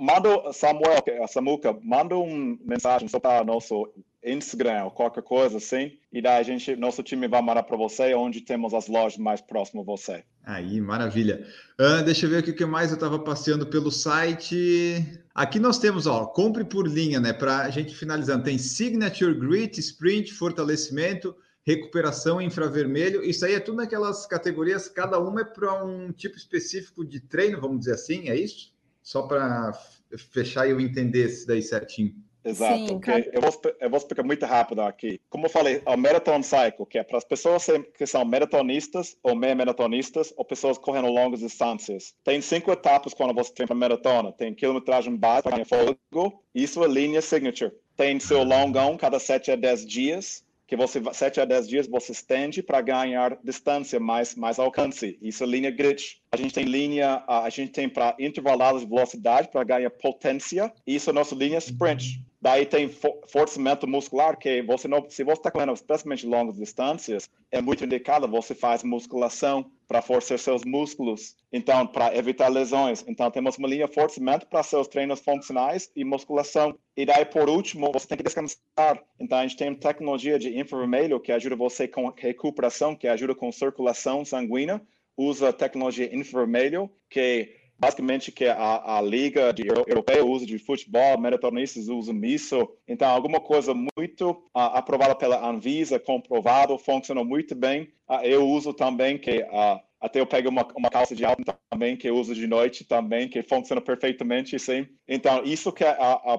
manda, 0.00 0.52
Samuel, 0.52 1.02
Samuca, 1.26 1.76
manda 1.82 2.16
uma 2.16 2.56
mensagem 2.64 3.08
só 3.08 3.18
para 3.18 3.42
nosso 3.44 3.92
Instagram 4.24 4.84
ou 4.84 4.90
qualquer 4.92 5.24
coisa 5.24 5.56
assim, 5.56 5.98
e 6.12 6.22
daí 6.22 6.38
a 6.38 6.42
gente, 6.44 6.76
nosso 6.76 7.02
time 7.02 7.26
vai 7.26 7.42
mandar 7.42 7.64
para 7.64 7.76
você 7.76 8.14
onde 8.14 8.42
temos 8.42 8.72
as 8.72 8.86
lojas 8.86 9.18
mais 9.18 9.40
próximas 9.40 9.82
a 9.82 9.90
você. 9.90 10.24
Aí, 10.44 10.80
maravilha. 10.80 11.44
Uh, 11.80 12.04
deixa 12.04 12.26
eu 12.26 12.30
ver 12.30 12.48
o 12.48 12.54
que 12.54 12.64
mais 12.64 12.90
eu 12.90 12.94
estava 12.94 13.18
passeando 13.18 13.66
pelo 13.66 13.90
site. 13.90 15.04
Aqui 15.34 15.58
nós 15.58 15.80
temos, 15.80 16.06
ó, 16.06 16.26
compre 16.26 16.64
por 16.64 16.86
linha, 16.86 17.18
né? 17.18 17.32
Para 17.32 17.62
a 17.62 17.70
gente 17.70 17.92
finalizando, 17.92 18.44
tem 18.44 18.56
Signature, 18.56 19.34
Grit, 19.34 19.80
Sprint, 19.80 20.32
Fortalecimento, 20.32 21.34
Recuperação 21.64 22.40
Infravermelho. 22.40 23.24
Isso 23.24 23.44
aí 23.44 23.54
é 23.54 23.60
tudo 23.60 23.76
naquelas 23.76 24.26
categorias, 24.26 24.88
cada 24.88 25.18
uma 25.18 25.42
é 25.42 25.44
para 25.44 25.84
um 25.84 26.12
tipo 26.12 26.36
específico 26.36 27.04
de 27.04 27.20
treino, 27.20 27.60
vamos 27.60 27.80
dizer 27.80 27.94
assim, 27.94 28.28
é 28.28 28.36
isso? 28.36 28.72
Só 29.02 29.22
para 29.22 29.72
fechar 30.16 30.66
e 30.66 30.70
eu 30.70 30.80
entender 30.80 31.26
isso 31.26 31.46
daí 31.46 31.62
certinho. 31.62 32.14
Exato. 32.44 32.88
Sim, 32.88 32.96
okay? 32.96 33.30
eu, 33.32 33.40
vou, 33.40 33.52
eu 33.80 33.90
vou 33.90 33.98
explicar 33.98 34.24
muito 34.24 34.44
rápido 34.44 34.82
aqui. 34.82 35.20
Como 35.30 35.46
eu 35.46 35.50
falei, 35.50 35.80
o 35.86 35.96
Marathon 35.96 36.42
Cycle, 36.42 36.86
que 36.86 36.98
é 36.98 37.04
para 37.04 37.18
as 37.18 37.24
pessoas 37.24 37.66
que 37.96 38.06
são 38.06 38.24
maratonistas 38.24 39.16
ou 39.22 39.36
meia 39.36 39.54
maratonistas 39.54 40.34
ou 40.36 40.44
pessoas 40.44 40.76
correndo 40.76 41.08
longas 41.08 41.40
distâncias. 41.40 42.14
Tem 42.24 42.40
cinco 42.40 42.72
etapas 42.72 43.14
quando 43.14 43.34
você 43.34 43.52
tem 43.52 43.66
para 43.66 43.76
maratona. 43.76 44.32
Tem 44.32 44.54
quilometragem 44.54 45.16
básica, 45.16 45.50
fôlego. 45.64 46.42
Isso 46.54 46.82
é 46.84 46.88
linha 46.88 47.22
signature. 47.22 47.72
Tem 47.96 48.18
seu 48.18 48.42
longão 48.42 48.96
cada 48.96 49.20
7 49.20 49.52
a 49.52 49.56
10 49.56 49.86
dias 49.86 50.44
que 50.72 50.76
você 50.76 51.02
7 51.12 51.38
a 51.38 51.44
10 51.44 51.68
dias 51.68 51.86
você 51.86 52.12
estende 52.12 52.62
para 52.62 52.80
ganhar 52.80 53.38
distância, 53.44 54.00
mais 54.00 54.34
mais 54.34 54.58
alcance. 54.58 55.18
Isso 55.20 55.44
é 55.44 55.46
linha 55.46 55.70
grid. 55.70 56.21
A 56.34 56.38
gente 56.38 56.54
tem 56.54 56.64
linha, 56.64 57.22
a 57.28 57.50
gente 57.50 57.72
tem 57.72 57.86
para 57.86 58.16
intervaladas 58.18 58.80
de 58.80 58.86
velocidade 58.88 59.48
para 59.48 59.62
ganhar 59.64 59.90
potência. 59.90 60.72
Isso 60.86 61.10
é 61.10 61.12
nossa 61.12 61.34
linha 61.34 61.58
sprint. 61.58 62.24
Daí 62.40 62.64
tem 62.64 62.88
forçamento 63.28 63.86
muscular, 63.86 64.38
que 64.38 64.62
você 64.62 64.88
não, 64.88 65.04
se 65.10 65.22
você 65.22 65.32
está 65.32 65.50
correndo 65.50 65.74
especialmente 65.74 66.26
longas 66.26 66.56
distâncias, 66.56 67.28
é 67.50 67.60
muito 67.60 67.84
indicado 67.84 68.26
você 68.26 68.54
faz 68.54 68.82
musculação 68.82 69.70
para 69.86 70.00
forçar 70.00 70.38
seus 70.38 70.64
músculos, 70.64 71.36
então 71.52 71.86
para 71.86 72.16
evitar 72.16 72.48
lesões. 72.48 73.04
Então 73.06 73.30
temos 73.30 73.58
uma 73.58 73.68
linha 73.68 73.86
de 73.86 73.92
forçamento 73.92 74.46
para 74.46 74.62
seus 74.62 74.88
treinos 74.88 75.20
funcionais 75.20 75.90
e 75.94 76.02
musculação. 76.02 76.74
E 76.96 77.04
daí 77.04 77.26
por 77.26 77.46
último 77.46 77.92
você 77.92 78.08
tem 78.08 78.16
que 78.16 78.24
descansar. 78.24 79.04
Então 79.20 79.36
a 79.36 79.42
gente 79.42 79.58
tem 79.58 79.74
tecnologia 79.74 80.38
de 80.38 80.58
infravermelho 80.58 81.20
que 81.20 81.30
ajuda 81.30 81.56
você 81.56 81.86
com 81.86 82.08
recuperação, 82.08 82.96
que 82.96 83.06
ajuda 83.06 83.34
com 83.34 83.52
circulação 83.52 84.24
sanguínea 84.24 84.80
usa 85.16 85.52
tecnologia 85.52 86.14
infravermelho, 86.14 86.90
que 87.08 87.62
basicamente 87.78 88.30
que 88.30 88.44
a, 88.44 88.98
a 88.98 89.02
liga 89.02 89.52
de, 89.52 89.66
europeia 89.66 90.24
usa 90.24 90.46
de 90.46 90.56
futebol, 90.56 91.18
maratonistas 91.18 91.88
usam 91.88 92.24
isso. 92.24 92.68
Então, 92.86 93.08
alguma 93.08 93.40
coisa 93.40 93.74
muito 93.74 94.30
uh, 94.30 94.38
aprovada 94.54 95.16
pela 95.16 95.44
Anvisa, 95.44 95.98
comprovado, 95.98 96.78
funciona 96.78 97.24
muito 97.24 97.56
bem. 97.56 97.92
Uh, 98.08 98.22
eu 98.22 98.48
uso 98.48 98.72
também 98.72 99.18
que 99.18 99.42
uh, 99.42 99.80
até 100.00 100.20
eu 100.20 100.26
pego 100.26 100.48
uma, 100.48 100.64
uma 100.76 100.90
calça 100.90 101.14
de 101.16 101.24
alta 101.24 101.58
também 101.70 101.96
que 101.96 102.08
eu 102.08 102.14
uso 102.14 102.36
de 102.36 102.46
noite 102.46 102.84
também, 102.84 103.28
que 103.28 103.42
funciona 103.42 103.80
perfeitamente, 103.80 104.56
sim. 104.60 104.86
Então, 105.08 105.42
isso 105.44 105.72
que 105.72 105.82
é 105.82 105.96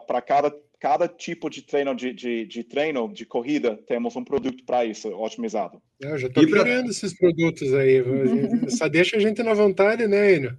para 0.08 0.22
cada 0.22 0.54
cada 0.84 1.08
tipo 1.08 1.50
de 1.50 1.62
treino 1.62 1.96
de, 1.96 2.12
de, 2.12 2.46
de, 2.46 2.62
treino 2.62 3.08
de 3.08 3.26
corrida 3.26 3.80
temos 3.88 4.18
um 4.18 4.24
produto 4.26 4.66
para 4.66 4.84
isso 4.84 5.08
otimizado. 5.16 5.82
Eu 5.98 6.18
já 6.18 6.28
estou 6.28 6.46
pra... 6.46 6.62
querendo 6.62 6.90
esses 6.90 7.18
produtos 7.18 7.74
aí. 7.74 8.04
Só 8.68 8.90
deixa 8.90 9.16
a 9.16 9.20
gente 9.22 9.42
na 9.42 9.54
vontade, 9.54 10.06
né, 10.08 10.36
Enio? 10.36 10.58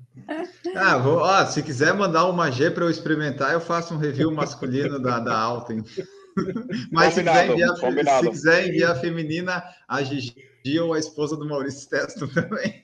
Ah, 0.75 0.97
vou, 0.97 1.19
ó, 1.19 1.45
se 1.45 1.63
quiser 1.63 1.93
mandar 1.93 2.25
uma 2.25 2.51
G 2.51 2.71
para 2.71 2.85
eu 2.85 2.91
experimentar, 2.91 3.53
eu 3.53 3.61
faço 3.61 3.93
um 3.93 3.99
review 3.99 4.33
masculino 4.33 4.99
da, 4.99 5.21
da 5.21 5.39
Alten. 5.39 5.85
Mas 6.91 7.13
se 7.13 7.23
quiser, 7.23 7.51
enviar, 7.51 7.77
se 7.77 8.31
quiser 8.31 8.69
enviar 8.69 8.93
a 8.93 9.01
feminina, 9.01 9.63
a 9.87 10.03
Gigi 10.03 10.81
ou 10.81 10.95
a 10.95 10.99
esposa 10.99 11.37
do 11.37 11.47
Maurício 11.47 11.87
Testo 11.87 12.27
também. 12.29 12.83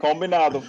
Combinado. 0.00 0.64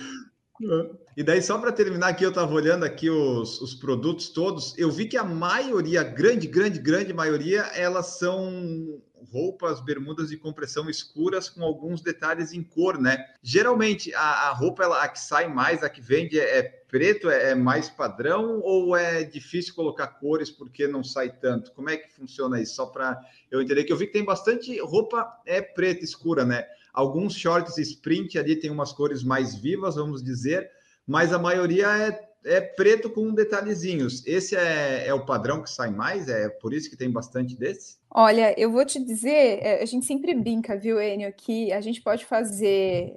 E 1.15 1.21
daí, 1.21 1.41
só 1.41 1.59
para 1.59 1.71
terminar 1.71 2.07
aqui, 2.07 2.23
eu 2.23 2.29
estava 2.29 2.51
olhando 2.51 2.83
aqui 2.83 3.09
os, 3.09 3.61
os 3.61 3.75
produtos 3.75 4.29
todos, 4.29 4.75
eu 4.77 4.89
vi 4.89 5.05
que 5.05 5.15
a 5.15 5.23
maioria, 5.23 6.03
grande, 6.03 6.47
grande, 6.47 6.79
grande 6.79 7.13
maioria, 7.13 7.61
elas 7.75 8.17
são 8.17 8.99
roupas, 9.31 9.79
bermudas 9.79 10.29
de 10.29 10.37
compressão 10.37 10.89
escuras 10.89 11.49
com 11.49 11.63
alguns 11.63 12.01
detalhes 12.01 12.51
em 12.53 12.63
cor, 12.63 12.99
né? 12.99 13.25
Geralmente, 13.41 14.13
a, 14.13 14.49
a 14.49 14.53
roupa, 14.53 14.83
ela, 14.83 15.03
a 15.03 15.07
que 15.07 15.19
sai 15.19 15.47
mais, 15.47 15.83
a 15.83 15.89
que 15.89 16.01
vende 16.01 16.39
é, 16.39 16.59
é 16.59 16.63
preto, 16.63 17.29
é, 17.29 17.51
é, 17.51 17.55
mais 17.55 17.89
padrão 17.89 18.59
ou 18.61 18.95
é 18.95 19.23
difícil 19.23 19.73
colocar 19.73 20.07
cores 20.07 20.51
porque 20.51 20.87
não 20.87 21.03
sai 21.03 21.31
tanto? 21.31 21.71
Como 21.71 21.89
é 21.89 21.97
que 21.97 22.13
funciona 22.13 22.61
isso? 22.61 22.75
Só 22.75 22.87
para 22.87 23.19
eu 23.49 23.61
entender 23.61 23.83
que 23.83 23.93
eu 23.93 23.97
vi 23.97 24.07
que 24.07 24.13
tem 24.13 24.25
bastante 24.25 24.79
roupa 24.79 25.27
é 25.45 25.61
preta 25.61 26.03
escura, 26.03 26.45
né? 26.45 26.65
Alguns 26.93 27.35
shorts 27.35 27.79
sprint 27.79 28.37
ali 28.37 28.55
tem 28.55 28.69
umas 28.69 28.93
cores 28.93 29.23
mais 29.23 29.55
vivas, 29.55 29.95
vamos 29.95 30.23
dizer, 30.23 30.69
mas 31.07 31.33
a 31.33 31.39
maioria 31.39 31.87
é, 32.07 32.29
é 32.45 32.61
preto 32.61 33.09
com 33.09 33.33
detalhezinhos. 33.33 34.25
Esse 34.25 34.55
é, 34.55 35.07
é 35.07 35.13
o 35.13 35.25
padrão 35.25 35.61
que 35.61 35.69
sai 35.69 35.91
mais? 35.91 36.27
É 36.27 36.49
por 36.49 36.73
isso 36.73 36.89
que 36.89 36.97
tem 36.97 37.11
bastante 37.11 37.55
desse? 37.55 37.97
Olha, 38.09 38.53
eu 38.59 38.71
vou 38.71 38.85
te 38.85 39.03
dizer, 39.03 39.59
é, 39.61 39.81
a 39.81 39.85
gente 39.85 40.05
sempre 40.05 40.33
brinca, 40.33 40.77
viu, 40.77 41.01
Enio, 41.01 41.33
que 41.33 41.71
a 41.71 41.81
gente 41.81 42.01
pode 42.01 42.25
fazer 42.25 43.13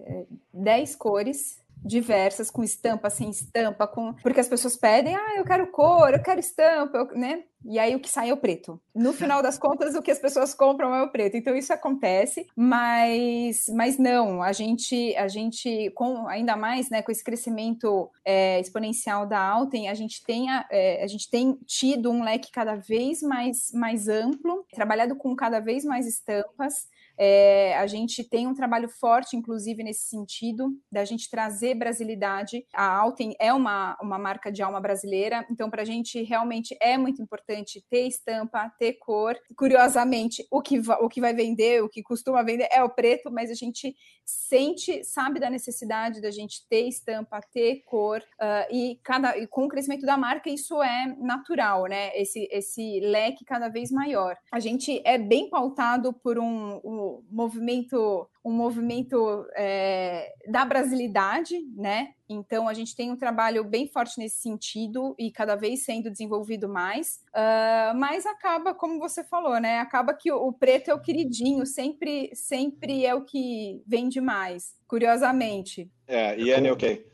10 0.53 0.93
é, 0.93 0.97
cores 0.97 1.66
diversas, 1.87 2.51
com 2.51 2.63
estampa, 2.63 3.09
sem 3.09 3.31
estampa, 3.31 3.87
com 3.87 4.13
porque 4.15 4.41
as 4.41 4.49
pessoas 4.49 4.77
pedem, 4.77 5.15
ah, 5.15 5.37
eu 5.37 5.45
quero 5.45 5.67
cor, 5.69 6.13
eu 6.13 6.23
quero 6.23 6.41
estampa, 6.41 6.99
eu... 6.99 7.19
né? 7.19 7.45
E 7.69 7.79
aí 7.79 7.97
o 7.97 8.01
que 8.01 8.09
sai 8.09 8.31
é 8.31 8.33
o 8.33 8.37
preto. 8.37 8.81
No 8.95 9.13
final 9.13 9.43
das 9.43 9.59
contas, 9.59 9.95
o 9.95 10.03
que 10.03 10.11
as 10.11 10.21
pessoas 10.21 10.55
compram 10.55 10.95
é 10.95 11.03
o 11.03 11.11
preto. 11.11 11.37
Então 11.37 11.57
isso 11.57 11.73
acontece, 11.73 12.47
mas, 12.55 13.67
mas 13.75 13.99
não, 13.99 14.41
a 14.43 14.53
gente, 14.53 15.17
a 15.17 15.27
gente, 15.27 15.91
com 15.91 16.29
ainda 16.29 16.57
mais, 16.57 16.91
né, 16.91 17.03
com 17.03 17.11
esse 17.11 17.25
crescimento 17.25 18.09
é, 18.25 18.61
exponencial 18.61 19.27
da 19.27 19.41
Alten, 19.41 19.89
a 19.89 19.95
gente 19.95 20.23
tem 20.23 20.49
a, 20.49 20.67
é, 20.71 21.03
a 21.03 21.07
gente 21.09 21.29
tem 21.29 21.59
tido 21.67 22.11
um 22.11 22.23
leque 22.23 22.53
cada 22.53 22.77
vez 22.77 23.21
mais, 23.21 23.73
mais 23.73 24.07
amplo, 24.09 24.65
trabalhado 24.73 25.17
com 25.17 25.35
cada 25.35 25.59
vez 25.59 25.85
mais 25.85 26.07
estampas. 26.07 26.87
É, 27.19 27.77
a 27.77 27.87
gente 27.87 28.23
tem 28.25 28.47
um 28.47 28.55
trabalho 28.55 28.89
forte, 28.89 29.37
inclusive, 29.37 29.83
nesse 29.83 30.09
sentido, 30.09 30.71
da 30.91 31.05
gente 31.05 31.31
trazer 31.31 31.75
brasilidade. 31.75 32.65
A 32.75 32.87
Alten 32.87 33.35
é 33.41 33.53
uma, 33.53 33.97
uma 34.01 34.19
marca 34.19 34.51
de 34.51 34.63
alma 34.63 34.81
brasileira, 34.81 35.47
então, 35.51 35.71
para 35.71 35.83
a 35.83 35.85
gente 35.85 36.23
realmente 36.23 36.77
é 36.81 36.97
muito 36.97 37.23
importante 37.23 37.85
ter 37.91 38.07
estampa, 38.07 38.71
ter 38.79 38.95
cor. 38.95 39.37
Curiosamente, 39.57 40.47
o 40.51 40.61
que, 40.61 40.81
o 41.01 41.09
que 41.09 41.21
vai 41.21 41.35
vender, 41.35 41.83
o 41.83 41.89
que 41.89 42.03
costuma 42.03 42.43
vender 42.43 42.69
é 42.71 42.83
o 42.83 42.91
preto, 42.91 43.31
mas 43.31 43.51
a 43.51 43.55
gente 43.55 43.95
sente, 44.25 45.05
sabe 45.05 45.39
da 45.39 45.49
necessidade 45.49 46.21
da 46.21 46.31
gente 46.31 46.67
ter 46.69 46.89
estampa, 46.89 47.41
ter 47.53 47.83
cor, 47.85 48.21
uh, 48.21 48.75
e, 48.75 48.99
cada, 49.03 49.39
e 49.39 49.47
com 49.47 49.67
o 49.67 49.69
crescimento 49.69 50.05
da 50.05 50.17
marca, 50.17 50.51
isso 50.51 50.83
é 50.83 51.15
natural, 51.19 51.85
né? 51.85 52.11
Esse, 52.17 52.49
esse 52.51 53.01
leque 53.01 53.45
cada 53.45 53.69
vez 53.69 53.91
maior. 53.91 54.37
A 54.53 54.59
gente 54.59 55.01
é 55.05 55.17
bem 55.17 55.49
pautado 55.49 56.13
por 56.13 56.39
um, 56.39 56.81
um 56.85 57.06
movimento, 57.31 58.29
um 58.45 58.53
movimento 58.53 59.47
é, 59.55 60.33
da 60.49 60.65
brasilidade, 60.65 61.59
né? 61.75 62.15
Então 62.29 62.69
a 62.69 62.75
gente 62.75 62.95
tem 62.95 63.11
um 63.11 63.17
trabalho 63.17 63.65
bem 63.65 63.87
forte 63.87 64.19
nesse 64.19 64.41
sentido 64.41 65.15
e 65.19 65.31
cada 65.31 65.55
vez 65.55 65.85
sendo 65.85 66.11
desenvolvido 66.11 66.69
mais, 66.69 67.21
uh, 67.29 67.97
mas 67.97 68.27
acaba, 68.27 68.75
como 68.75 68.99
você 68.99 69.23
falou, 69.23 69.61
né? 69.61 69.79
Acaba 69.79 70.15
que 70.15 70.31
o, 70.33 70.49
o 70.49 70.53
preto 70.53 70.91
é 70.91 70.95
o 70.95 71.01
queridinho, 71.01 71.65
sempre, 71.65 72.31
sempre 72.35 73.05
é 73.05 73.15
o 73.15 73.25
que 73.25 73.83
vende 73.87 74.21
mais, 74.21 74.75
curiosamente. 74.89 75.91
É, 76.07 76.39
e 76.39 76.51
é 76.51 76.73
ok. 76.73 77.07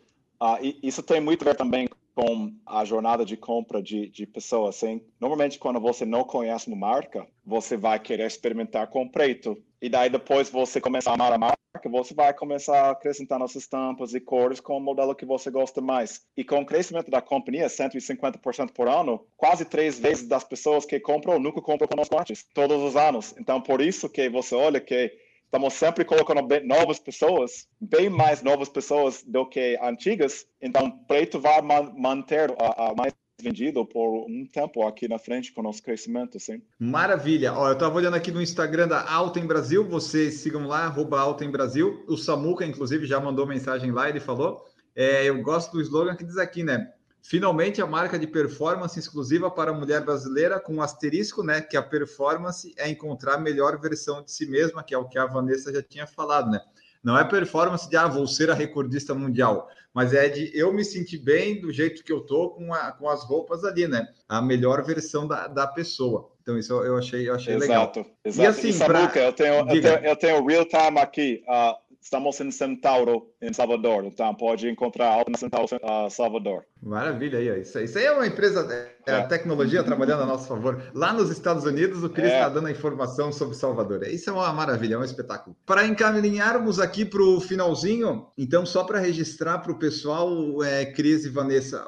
Uh, 0.42 0.78
isso 0.82 1.02
tem 1.02 1.20
muito 1.20 1.42
a 1.42 1.52
ver 1.52 1.56
também 1.56 1.88
com 2.14 2.52
a 2.66 2.84
jornada 2.84 3.24
de 3.24 3.36
compra 3.36 3.82
de, 3.82 4.08
de 4.08 4.26
pessoas. 4.26 4.76
Assim. 4.76 5.02
Normalmente, 5.20 5.58
quando 5.58 5.80
você 5.80 6.04
não 6.04 6.24
conhece 6.24 6.68
uma 6.68 6.76
marca, 6.76 7.26
você 7.44 7.76
vai 7.76 7.98
querer 7.98 8.26
experimentar 8.26 8.88
com 8.88 9.08
preto. 9.08 9.62
E 9.82 9.88
daí, 9.88 10.08
depois 10.08 10.48
você 10.48 10.80
começa 10.80 11.10
a 11.10 11.14
amar 11.14 11.32
a 11.32 11.38
marca, 11.38 11.58
você 11.90 12.14
vai 12.14 12.32
começar 12.32 12.82
a 12.82 12.90
acrescentar 12.92 13.36
nas 13.36 13.56
estampas 13.56 14.14
e 14.14 14.20
cores 14.20 14.60
com 14.60 14.76
o 14.76 14.80
modelo 14.80 15.12
que 15.12 15.26
você 15.26 15.50
gosta 15.50 15.80
mais. 15.80 16.22
E 16.36 16.44
com 16.44 16.60
o 16.60 16.64
crescimento 16.64 17.10
da 17.10 17.20
companhia, 17.20 17.66
150% 17.66 18.70
por 18.70 18.88
ano, 18.88 19.26
quase 19.36 19.64
três 19.64 19.98
vezes 19.98 20.28
das 20.28 20.44
pessoas 20.44 20.86
que 20.86 21.00
compram 21.00 21.40
nunca 21.40 21.60
compram 21.60 21.88
conosco 21.88 22.16
antes, 22.16 22.46
todos 22.54 22.80
os 22.80 22.94
anos. 22.94 23.34
Então, 23.36 23.60
por 23.60 23.80
isso 23.80 24.08
que 24.08 24.30
você 24.30 24.54
olha 24.54 24.80
que 24.80 25.12
estamos 25.46 25.74
sempre 25.74 26.04
colocando 26.04 26.46
novas 26.64 27.00
pessoas, 27.00 27.66
bem 27.80 28.08
mais 28.08 28.40
novas 28.40 28.68
pessoas 28.68 29.24
do 29.24 29.44
que 29.44 29.76
antigas. 29.82 30.46
Então, 30.60 30.92
preto 31.08 31.40
vai 31.40 31.60
manter 31.60 32.54
a, 32.56 32.90
a 32.90 32.94
mais 32.94 33.12
vendido 33.42 33.84
por 33.84 34.26
um 34.28 34.46
tempo 34.46 34.86
aqui 34.86 35.08
na 35.08 35.18
frente 35.18 35.52
com 35.52 35.60
o 35.60 35.64
nosso 35.64 35.82
crescimento, 35.82 36.38
sim. 36.38 36.62
Maravilha. 36.78 37.52
Ó, 37.52 37.68
eu 37.68 37.74
estava 37.74 37.96
olhando 37.96 38.14
aqui 38.14 38.30
no 38.30 38.40
Instagram 38.40 38.88
da 38.88 39.10
Alta 39.10 39.40
em 39.40 39.46
Brasil, 39.46 39.84
vocês 39.84 40.34
sigam 40.34 40.66
lá, 40.66 40.84
arroba 40.84 41.20
Alta 41.20 41.44
em 41.44 41.50
Brasil. 41.50 42.04
O 42.06 42.16
Samuca, 42.16 42.64
inclusive, 42.64 43.06
já 43.06 43.20
mandou 43.20 43.46
mensagem 43.46 43.90
lá, 43.90 44.08
ele 44.08 44.20
falou. 44.20 44.64
É, 44.94 45.24
eu 45.24 45.42
gosto 45.42 45.72
do 45.72 45.80
slogan 45.80 46.14
que 46.14 46.24
diz 46.24 46.36
aqui, 46.36 46.62
né? 46.62 46.92
Finalmente, 47.22 47.80
a 47.80 47.86
marca 47.86 48.18
de 48.18 48.26
performance 48.26 48.98
exclusiva 48.98 49.48
para 49.50 49.70
a 49.70 49.74
mulher 49.74 50.04
brasileira, 50.04 50.58
com 50.58 50.74
um 50.74 50.82
asterisco, 50.82 51.42
né? 51.42 51.60
Que 51.60 51.76
a 51.76 51.82
performance 51.82 52.74
é 52.76 52.90
encontrar 52.90 53.34
a 53.34 53.38
melhor 53.38 53.78
versão 53.80 54.22
de 54.22 54.32
si 54.32 54.44
mesma, 54.44 54.82
que 54.82 54.92
é 54.92 54.98
o 54.98 55.08
que 55.08 55.16
a 55.16 55.26
Vanessa 55.26 55.72
já 55.72 55.82
tinha 55.82 56.06
falado, 56.06 56.50
né? 56.50 56.60
Não 57.02 57.18
é 57.18 57.24
performance 57.24 57.88
de, 57.88 57.96
ah, 57.96 58.06
vou 58.06 58.26
ser 58.26 58.50
a 58.50 58.54
recordista 58.54 59.14
mundial, 59.14 59.68
mas 59.92 60.14
é 60.14 60.28
de 60.28 60.50
eu 60.56 60.72
me 60.72 60.84
sentir 60.84 61.18
bem 61.18 61.60
do 61.60 61.72
jeito 61.72 62.04
que 62.04 62.12
eu 62.12 62.20
tô 62.20 62.50
com, 62.50 62.72
a, 62.72 62.92
com 62.92 63.08
as 63.08 63.24
roupas 63.24 63.64
ali, 63.64 63.88
né? 63.88 64.06
A 64.28 64.40
melhor 64.40 64.84
versão 64.84 65.26
da, 65.26 65.48
da 65.48 65.66
pessoa. 65.66 66.30
Então, 66.42 66.58
isso 66.58 66.72
eu 66.72 66.96
achei, 66.96 67.28
eu 67.28 67.34
achei 67.34 67.54
exato, 67.54 68.00
legal. 68.00 68.16
Exato, 68.24 68.42
E 68.42 68.46
assim, 68.46 68.68
e 68.68 68.72
Samuca, 68.72 69.08
pra... 69.08 69.22
eu, 69.22 69.32
tenho, 69.32 69.54
eu, 69.54 69.66
tenho, 69.66 69.86
eu 70.06 70.16
tenho 70.16 70.46
real 70.46 70.64
time 70.64 71.00
aqui. 71.00 71.42
Uh, 71.46 71.91
estamos 72.02 72.40
em 72.40 72.50
Centauro, 72.50 73.30
em 73.40 73.52
Salvador. 73.52 74.04
Então, 74.04 74.34
pode 74.34 74.68
encontrar 74.68 75.06
algo 75.06 75.30
na 75.30 75.38
Centauro, 75.38 75.66
uh, 75.76 76.10
Salvador. 76.10 76.64
Maravilha 76.82 77.38
aí. 77.38 77.62
Isso, 77.62 77.78
isso 77.78 77.96
aí 77.96 78.06
é 78.06 78.12
uma 78.12 78.26
empresa, 78.26 78.66
é, 79.06 79.12
é. 79.12 79.22
tecnologia 79.22 79.84
trabalhando 79.84 80.24
a 80.24 80.26
nosso 80.26 80.48
favor. 80.48 80.82
Lá 80.92 81.12
nos 81.12 81.30
Estados 81.30 81.64
Unidos, 81.64 82.02
o 82.02 82.10
Cris 82.10 82.26
está 82.26 82.46
é. 82.46 82.50
dando 82.50 82.66
a 82.66 82.70
informação 82.72 83.32
sobre 83.32 83.54
Salvador. 83.54 84.02
Isso 84.08 84.28
é 84.28 84.32
uma 84.32 84.52
maravilha, 84.52 84.96
é 84.96 84.98
um 84.98 85.04
espetáculo. 85.04 85.56
Para 85.64 85.86
encaminharmos 85.86 86.80
aqui 86.80 87.04
para 87.04 87.22
o 87.22 87.40
finalzinho, 87.40 88.26
então, 88.36 88.66
só 88.66 88.82
para 88.82 88.98
registrar 88.98 89.58
para 89.58 89.70
o 89.70 89.78
pessoal, 89.78 90.28
é, 90.64 90.86
Cris 90.86 91.24
e 91.24 91.28
Vanessa, 91.28 91.86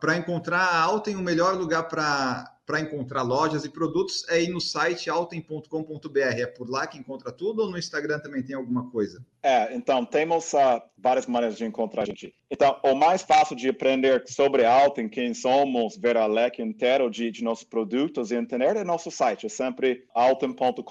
para 0.00 0.16
encontrar 0.16 0.60
a 0.60 0.80
Alten, 0.80 1.16
o 1.16 1.22
melhor 1.22 1.54
lugar 1.56 1.88
para 1.88 2.50
para 2.70 2.80
encontrar 2.80 3.22
lojas 3.22 3.64
e 3.64 3.68
produtos 3.68 4.24
é 4.28 4.40
ir 4.40 4.50
no 4.50 4.60
site 4.60 5.10
altem.com.br. 5.10 6.20
É 6.20 6.46
por 6.46 6.70
lá 6.70 6.86
que 6.86 6.96
encontra 6.96 7.32
tudo 7.32 7.62
ou 7.62 7.68
no 7.68 7.76
Instagram 7.76 8.20
também 8.20 8.44
tem 8.44 8.54
alguma 8.54 8.88
coisa? 8.90 9.26
É, 9.42 9.74
então 9.74 10.04
temos 10.04 10.52
uh, 10.52 10.82
várias 10.98 11.26
maneiras 11.26 11.56
de 11.56 11.64
encontrar 11.64 12.02
a 12.02 12.06
gente. 12.06 12.34
Então, 12.50 12.78
o 12.82 12.94
mais 12.94 13.22
fácil 13.22 13.56
de 13.56 13.68
aprender 13.68 14.24
sobre 14.26 14.64
Alten, 14.64 15.08
quem 15.08 15.32
somos, 15.32 15.96
ver 15.96 16.16
a 16.16 16.26
leque 16.26 16.60
inteiro 16.60 17.08
de, 17.08 17.30
de 17.30 17.42
nossos 17.42 17.64
produtos 17.64 18.30
e 18.30 18.34
entender 18.34 18.76
é 18.76 18.84
nosso 18.84 19.10
site, 19.10 19.46
é 19.46 19.48
sempre 19.48 20.04
alten.com.br. 20.14 20.82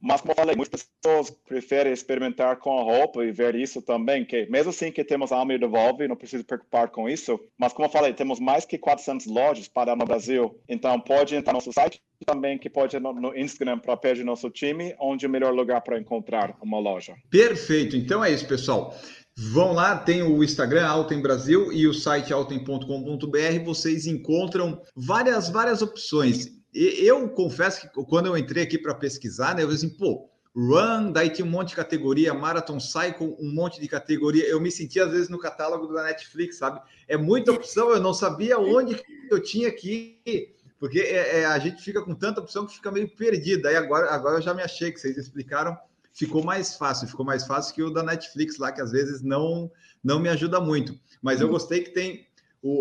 Mas, 0.00 0.20
como 0.20 0.32
eu 0.32 0.36
falei, 0.36 0.56
muitas 0.56 0.82
pessoas 0.82 1.30
preferem 1.30 1.92
experimentar 1.92 2.56
com 2.56 2.78
a 2.78 2.82
roupa 2.82 3.24
e 3.24 3.32
ver 3.32 3.54
isso 3.54 3.80
também, 3.80 4.24
que 4.24 4.46
mesmo 4.46 4.70
assim 4.70 4.92
que 4.92 5.04
temos 5.04 5.32
a 5.32 5.36
Alme 5.36 5.58
Devolve, 5.58 6.08
não 6.08 6.16
precisa 6.16 6.44
preocupar 6.44 6.88
com 6.88 7.08
isso, 7.08 7.40
mas 7.56 7.72
como 7.72 7.86
eu 7.86 7.92
falei, 7.92 8.12
temos 8.12 8.40
mais 8.40 8.64
que 8.64 8.76
400 8.76 9.26
lojas 9.26 9.68
para 9.68 9.96
no 9.96 10.04
Brasil, 10.04 10.60
Então, 10.68 10.98
pode 11.00 11.34
entrar 11.34 11.52
no 11.52 11.58
nosso 11.58 11.72
site 11.72 12.02
também, 12.24 12.58
que 12.58 12.70
pode 12.70 12.98
no, 12.98 13.12
no 13.12 13.36
Instagram 13.36 13.78
para 13.78 13.96
perto 13.96 14.18
do 14.18 14.24
nosso 14.24 14.50
time, 14.50 14.94
onde 15.00 15.26
é 15.26 15.28
o 15.28 15.30
melhor 15.30 15.52
lugar 15.52 15.80
para 15.82 15.98
encontrar 15.98 16.56
uma 16.62 16.78
loja. 16.78 17.14
Perfeito. 17.30 17.96
Então 17.96 18.24
é 18.24 18.30
isso, 18.30 18.46
pessoal. 18.46 18.96
Vão 19.38 19.72
lá, 19.72 19.98
tem 19.98 20.22
o 20.22 20.42
Instagram 20.42 20.86
Altem 20.86 21.20
Brasil 21.20 21.70
e 21.70 21.86
o 21.86 21.92
site 21.92 22.32
altem.com.br. 22.32 23.64
Vocês 23.64 24.06
encontram 24.06 24.80
várias, 24.94 25.50
várias 25.50 25.82
opções. 25.82 26.48
E 26.72 27.06
eu 27.06 27.28
confesso 27.30 27.82
que 27.82 28.04
quando 28.04 28.26
eu 28.26 28.36
entrei 28.36 28.62
aqui 28.62 28.78
para 28.78 28.94
pesquisar, 28.94 29.54
né, 29.54 29.62
eu 29.62 29.66
falei 29.66 29.76
assim, 29.76 29.90
pô, 29.90 30.30
Run, 30.56 31.12
daí 31.12 31.28
tinha 31.28 31.46
um 31.46 31.50
monte 31.50 31.70
de 31.70 31.76
categoria, 31.76 32.32
Marathon 32.32 32.80
Cycle, 32.80 33.36
um 33.38 33.52
monte 33.52 33.78
de 33.78 33.86
categoria. 33.86 34.46
Eu 34.46 34.58
me 34.58 34.70
sentia 34.70 35.04
às 35.04 35.12
vezes 35.12 35.28
no 35.28 35.38
catálogo 35.38 35.92
da 35.92 36.04
Netflix, 36.04 36.56
sabe? 36.56 36.80
É 37.06 37.14
muita 37.14 37.52
opção, 37.52 37.90
eu 37.90 38.00
não 38.00 38.14
sabia 38.14 38.58
onde 38.58 38.98
eu 39.30 39.42
tinha 39.42 39.70
que 39.70 40.18
ir, 40.24 40.55
porque 40.78 41.00
é, 41.00 41.40
é, 41.40 41.46
a 41.46 41.58
gente 41.58 41.82
fica 41.82 42.02
com 42.02 42.14
tanta 42.14 42.40
opção 42.40 42.66
que 42.66 42.74
fica 42.74 42.90
meio 42.90 43.08
perdida. 43.08 43.68
Aí 43.68 43.76
agora, 43.76 44.10
agora 44.10 44.38
eu 44.38 44.42
já 44.42 44.52
me 44.52 44.62
achei 44.62 44.92
que 44.92 45.00
vocês 45.00 45.16
explicaram, 45.16 45.76
ficou 46.12 46.44
mais 46.44 46.76
fácil, 46.76 47.08
ficou 47.08 47.24
mais 47.24 47.46
fácil 47.46 47.74
que 47.74 47.82
o 47.82 47.90
da 47.90 48.02
Netflix 48.02 48.58
lá, 48.58 48.70
que 48.70 48.80
às 48.80 48.92
vezes 48.92 49.22
não, 49.22 49.70
não 50.02 50.18
me 50.18 50.28
ajuda 50.28 50.60
muito. 50.60 50.98
Mas 51.22 51.40
eu 51.40 51.48
gostei 51.48 51.82
que 51.82 51.90
tem 51.90 52.26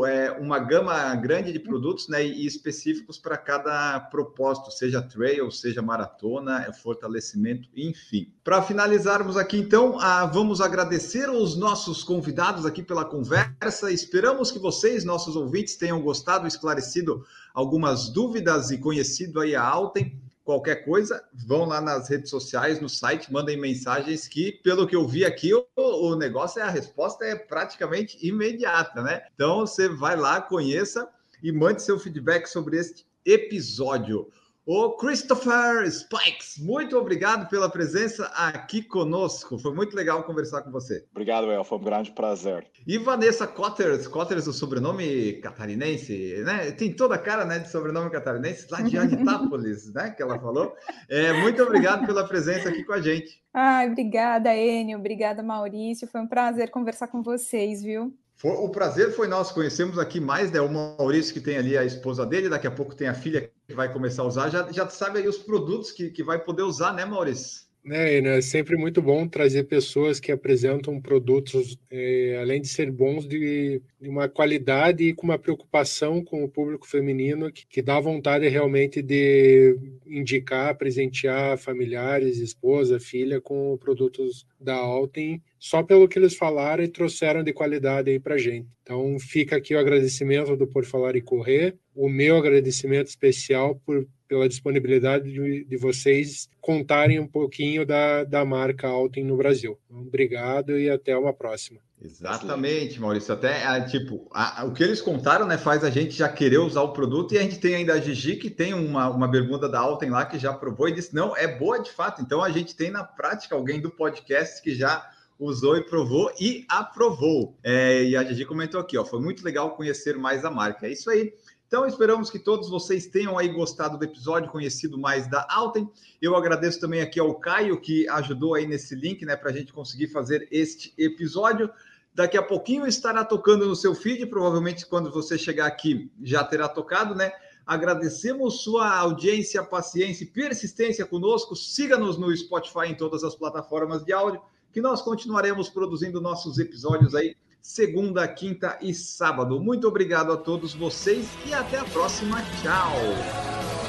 é, 0.06 0.32
uma 0.32 0.60
gama 0.60 1.14
grande 1.16 1.52
de 1.52 1.60
produtos 1.60 2.08
né, 2.08 2.26
e 2.26 2.46
específicos 2.46 3.18
para 3.18 3.38
cada 3.38 4.00
propósito, 4.00 4.72
seja 4.72 5.02
trail, 5.02 5.52
seja 5.52 5.82
maratona, 5.82 6.66
é 6.68 6.74
fortalecimento, 6.74 7.70
enfim. 7.76 8.34
Para 8.44 8.62
finalizarmos 8.62 9.38
aqui, 9.38 9.58
então, 9.58 10.00
ah, 10.00 10.26
vamos 10.26 10.62
agradecer 10.62 11.30
os 11.30 11.56
nossos 11.56 12.04
convidados 12.04 12.66
aqui 12.66 12.82
pela 12.82 13.06
conversa. 13.06 13.92
Esperamos 13.92 14.52
que 14.52 14.60
vocês, 14.60 15.04
nossos 15.04 15.36
ouvintes, 15.36 15.76
tenham 15.76 16.02
gostado, 16.02 16.48
esclarecido 16.48 17.26
algumas 17.54 18.10
dúvidas 18.10 18.72
e 18.72 18.78
conhecido 18.78 19.40
aí 19.40 19.56
a 19.56 19.64
Alten. 19.64 20.25
Qualquer 20.46 20.86
coisa, 20.86 21.28
vão 21.34 21.66
lá 21.66 21.82
nas 21.82 22.08
redes 22.08 22.30
sociais, 22.30 22.80
no 22.80 22.88
site, 22.88 23.34
mandem 23.34 23.60
mensagens 23.60 24.28
que, 24.28 24.52
pelo 24.64 24.86
que 24.86 24.96
eu 24.96 25.08
vi 25.08 25.26
aqui, 25.26 25.52
o, 25.52 25.66
o 25.76 26.16
negócio 26.16 26.62
é 26.62 26.64
a 26.64 26.70
resposta 26.70 27.26
é 27.26 27.36
praticamente 27.36 28.16
imediata, 28.26 29.02
né? 29.02 29.24
Então 29.34 29.62
você 29.62 29.90
vai 29.90 30.16
lá, 30.16 30.40
conheça 30.40 31.10
e 31.42 31.52
mande 31.52 31.82
seu 31.82 32.00
feedback 32.00 32.46
sobre 32.46 32.78
este 32.78 33.08
episódio. 33.26 34.30
O 34.68 34.98
Christopher 34.98 35.88
Spikes, 35.92 36.58
muito 36.58 36.98
obrigado 36.98 37.48
pela 37.48 37.70
presença 37.70 38.26
aqui 38.36 38.82
conosco. 38.82 39.60
Foi 39.60 39.72
muito 39.72 39.96
legal 39.96 40.24
conversar 40.24 40.64
com 40.64 40.72
você. 40.72 41.06
Obrigado, 41.12 41.52
El. 41.52 41.64
Foi 41.64 41.78
um 41.78 41.84
grande 41.84 42.12
prazer. 42.12 42.66
E 42.88 42.98
Vanessa 42.98 43.46
Cotters, 43.46 44.08
Cotters, 44.08 44.48
o 44.48 44.54
sobrenome 44.54 45.34
catarinense, 45.34 46.42
né? 46.44 46.72
Tem 46.72 46.92
toda 46.92 47.14
a 47.14 47.20
cara 47.20 47.46
né, 47.46 47.60
de 47.60 47.70
sobrenome 47.70 48.10
catarinense, 48.10 48.66
lá 48.72 48.82
de 48.82 48.98
Anitápolis, 48.98 49.94
né? 49.94 50.10
Que 50.10 50.24
ela 50.24 50.40
falou. 50.40 50.74
É, 51.08 51.32
muito 51.34 51.62
obrigado 51.62 52.08
pela 52.08 52.28
presença 52.28 52.70
aqui 52.70 52.84
com 52.84 52.94
a 52.94 53.02
gente. 53.02 53.40
Ai, 53.54 53.88
obrigada, 53.88 54.56
Enio. 54.56 54.98
Obrigada, 54.98 55.44
Maurício. 55.44 56.08
Foi 56.08 56.22
um 56.22 56.28
prazer 56.28 56.72
conversar 56.72 57.08
com 57.08 57.22
vocês, 57.22 57.84
viu? 57.84 58.12
O 58.44 58.70
prazer 58.70 59.12
foi 59.14 59.28
nosso. 59.28 59.54
Conhecemos 59.54 59.98
aqui 59.98 60.20
mais, 60.20 60.52
né? 60.52 60.60
O 60.60 60.70
Maurício, 60.70 61.34
que 61.34 61.40
tem 61.40 61.58
ali 61.58 61.78
a 61.78 61.86
esposa 61.86 62.26
dele, 62.26 62.50
daqui 62.50 62.68
a 62.68 62.72
pouco 62.72 62.96
tem 62.96 63.08
a 63.08 63.14
filha 63.14 63.50
que 63.68 63.74
vai 63.74 63.92
começar 63.92 64.24
a 64.24 64.26
usar. 64.26 64.50
Já, 64.50 64.72
já 64.72 64.88
sabe 64.90 65.20
aí 65.20 65.28
os 65.28 65.38
produtos 65.38 65.92
que, 65.92 66.10
que 66.10 66.24
vai 66.24 66.40
poder 66.40 66.64
usar, 66.64 66.94
né, 66.94 67.06
Maurício? 67.06 67.66
É, 67.88 68.20
né, 68.20 68.38
é 68.40 68.42
sempre 68.42 68.76
muito 68.76 69.00
bom 69.00 69.28
trazer 69.28 69.66
pessoas 69.66 70.20
que 70.20 70.32
apresentam 70.32 71.00
produtos, 71.00 71.78
é, 71.92 72.38
além 72.42 72.60
de 72.60 72.68
ser 72.68 72.90
bons, 72.90 73.28
de, 73.28 73.80
de, 74.02 74.10
uma 74.10 74.28
qualidade 74.28 75.04
e 75.04 75.14
com 75.14 75.28
uma 75.28 75.38
preocupação 75.38 76.24
com 76.24 76.44
o 76.44 76.50
público 76.50 76.88
feminino 76.88 77.52
que, 77.52 77.68
que 77.68 77.84
dá 77.84 78.00
vontade 78.00 78.48
realmente 78.48 79.04
de 79.04 79.78
indicar, 80.08 80.76
presentear 80.76 81.60
familiares, 81.60 82.40
esposa, 82.40 83.00
filha 83.00 83.40
com 83.40 83.78
produtos 83.78 84.48
da 84.60 84.76
Alten, 84.76 85.40
só 85.60 85.84
pelo 85.84 86.08
que 86.08 86.18
eles 86.18 86.36
falaram 86.36 86.84
e 86.84 86.88
trouxeram 86.88 87.44
de 87.44 87.54
qualidade 87.54 88.10
aí 88.10 88.20
para 88.20 88.38
gente. 88.38 88.68
Então 88.82 89.20
fica 89.20 89.58
aqui 89.58 89.76
o 89.76 89.80
agradecimento 89.80 90.56
do 90.56 90.66
Por 90.66 90.86
Falar 90.86 91.16
e 91.16 91.22
Correr, 91.22 91.76
o 91.94 92.10
meu 92.10 92.38
agradecimento 92.38 93.08
especial 93.08 93.76
por 93.86 94.08
pela 94.28 94.48
disponibilidade 94.48 95.32
de, 95.32 95.64
de, 95.66 95.78
vocês 95.78 96.50
contarem 96.60 97.20
um 97.20 97.28
pouquinho 97.28 97.86
da, 97.86 98.24
da 98.24 98.44
marca 98.44 98.88
Alten 98.88 99.24
no 99.24 99.38
Brasil. 99.38 99.78
Obrigado 99.90 100.78
e 100.78 100.90
até 100.90 101.18
uma 101.18 101.34
próxima. 101.34 101.80
Exatamente, 102.02 103.00
Maurício. 103.00 103.34
Até 103.34 103.64
ah, 103.64 103.84
tipo, 103.84 104.28
a, 104.32 104.66
o 104.66 104.74
que 104.74 104.84
eles 104.84 105.02
contaram, 105.02 105.48
né, 105.48 105.58
faz 105.58 105.84
a 105.84 105.90
gente 105.90 106.16
já 106.16 106.30
querer 106.30 106.58
usar 106.58 106.82
o 106.82 106.94
produto 106.94 107.34
e 107.34 107.38
a 107.38 107.42
gente 107.42 107.60
tem 107.60 107.76
ainda 107.76 107.94
a 107.94 108.00
Gigi 108.00 108.36
que 108.36 108.50
tem 108.50 108.74
uma, 108.74 109.10
uma 109.10 109.28
bermuda 109.28 109.68
da 109.68 109.80
Alten 109.80 110.10
lá 110.10 110.26
que 110.26 110.38
já 110.38 110.54
provou 110.54 110.90
e 110.90 110.94
disse 110.94 111.16
não 111.16 111.36
é 111.36 111.48
boa 111.48 111.80
de 111.80 111.92
fato. 111.92 112.22
Então 112.22 112.44
a 112.44 112.50
gente 112.50 112.76
tem 112.76 112.92
na 112.92 113.04
prática 113.04 113.56
alguém 113.56 113.80
do 113.80 113.90
podcast 113.90 114.62
que 114.62 114.76
já 114.76 115.10
usou 115.40 115.78
e 115.78 115.84
provou 115.84 116.32
e 116.40 116.66
aprovou. 116.70 117.58
É, 117.64 118.04
e 118.04 118.16
a 118.16 118.24
Gigi 118.24 118.46
comentou 118.46 118.80
aqui, 118.80 118.98
ó, 118.98 119.06
foi 119.06 119.20
muito 119.20 119.44
legal 119.44 119.76
conhecer 119.76 120.18
mais 120.18 120.46
a 120.46 120.52
marca. 120.52 120.88
É 120.88 120.92
isso 120.92 121.10
aí. 121.10 121.34
Então, 121.68 121.86
esperamos 121.86 122.30
que 122.30 122.38
todos 122.38 122.70
vocês 122.70 123.08
tenham 123.08 123.38
aí 123.38 123.50
gostado 123.50 123.98
do 123.98 124.06
episódio, 124.06 124.52
conhecido 124.52 125.00
mais 125.00 125.28
da 125.28 125.46
Alten. 125.50 125.90
Eu 126.22 126.36
agradeço 126.36 126.80
também 126.80 127.02
aqui 127.02 127.20
ao 127.20 127.34
Caio, 127.36 127.82
que 127.82 128.08
ajudou 128.10 128.54
aí 128.54 128.68
nesse 128.68 128.96
link, 128.96 129.26
né, 129.26 129.36
para 129.36 129.50
a 129.50 129.54
gente 129.54 129.74
conseguir 129.74 130.08
fazer 130.08 130.48
este 130.52 130.94
episódio. 130.98 131.70
Daqui 132.14 132.38
a 132.38 132.44
pouquinho 132.44 132.86
estará 132.86 133.26
tocando 133.26 133.66
no 133.66 133.76
seu 133.76 133.96
feed, 133.96 134.28
provavelmente 134.28 134.86
quando 134.86 135.12
você 135.12 135.38
chegar 135.38 135.66
aqui 135.66 136.10
já 136.22 136.44
terá 136.44 136.70
tocado, 136.70 137.16
né? 137.16 137.34
Agradecemos 137.66 138.62
sua 138.62 138.96
audiência, 139.00 139.64
paciência 139.64 140.24
e 140.24 140.28
persistência 140.28 141.04
conosco. 141.04 141.56
Siga-nos 141.56 142.16
no 142.18 142.36
Spotify 142.38 142.90
em 142.90 142.96
todas 142.96 143.24
as 143.24 143.36
plataformas 143.36 144.06
de 144.06 144.14
áudio, 144.14 144.40
que 144.72 144.80
nós 144.80 145.02
continuaremos 145.02 145.68
produzindo 145.68 146.22
nossos 146.22 146.60
episódios 146.60 147.16
aí 147.16 147.36
segunda, 147.66 148.28
quinta 148.28 148.78
e 148.80 148.94
sábado. 148.94 149.60
Muito 149.60 149.88
obrigado 149.88 150.32
a 150.32 150.38
todos 150.38 150.74
vocês 150.76 151.28
e 151.46 151.54
até 151.54 151.80
a 151.80 151.84
próxima. 151.84 152.38
Tchau! 152.62 153.85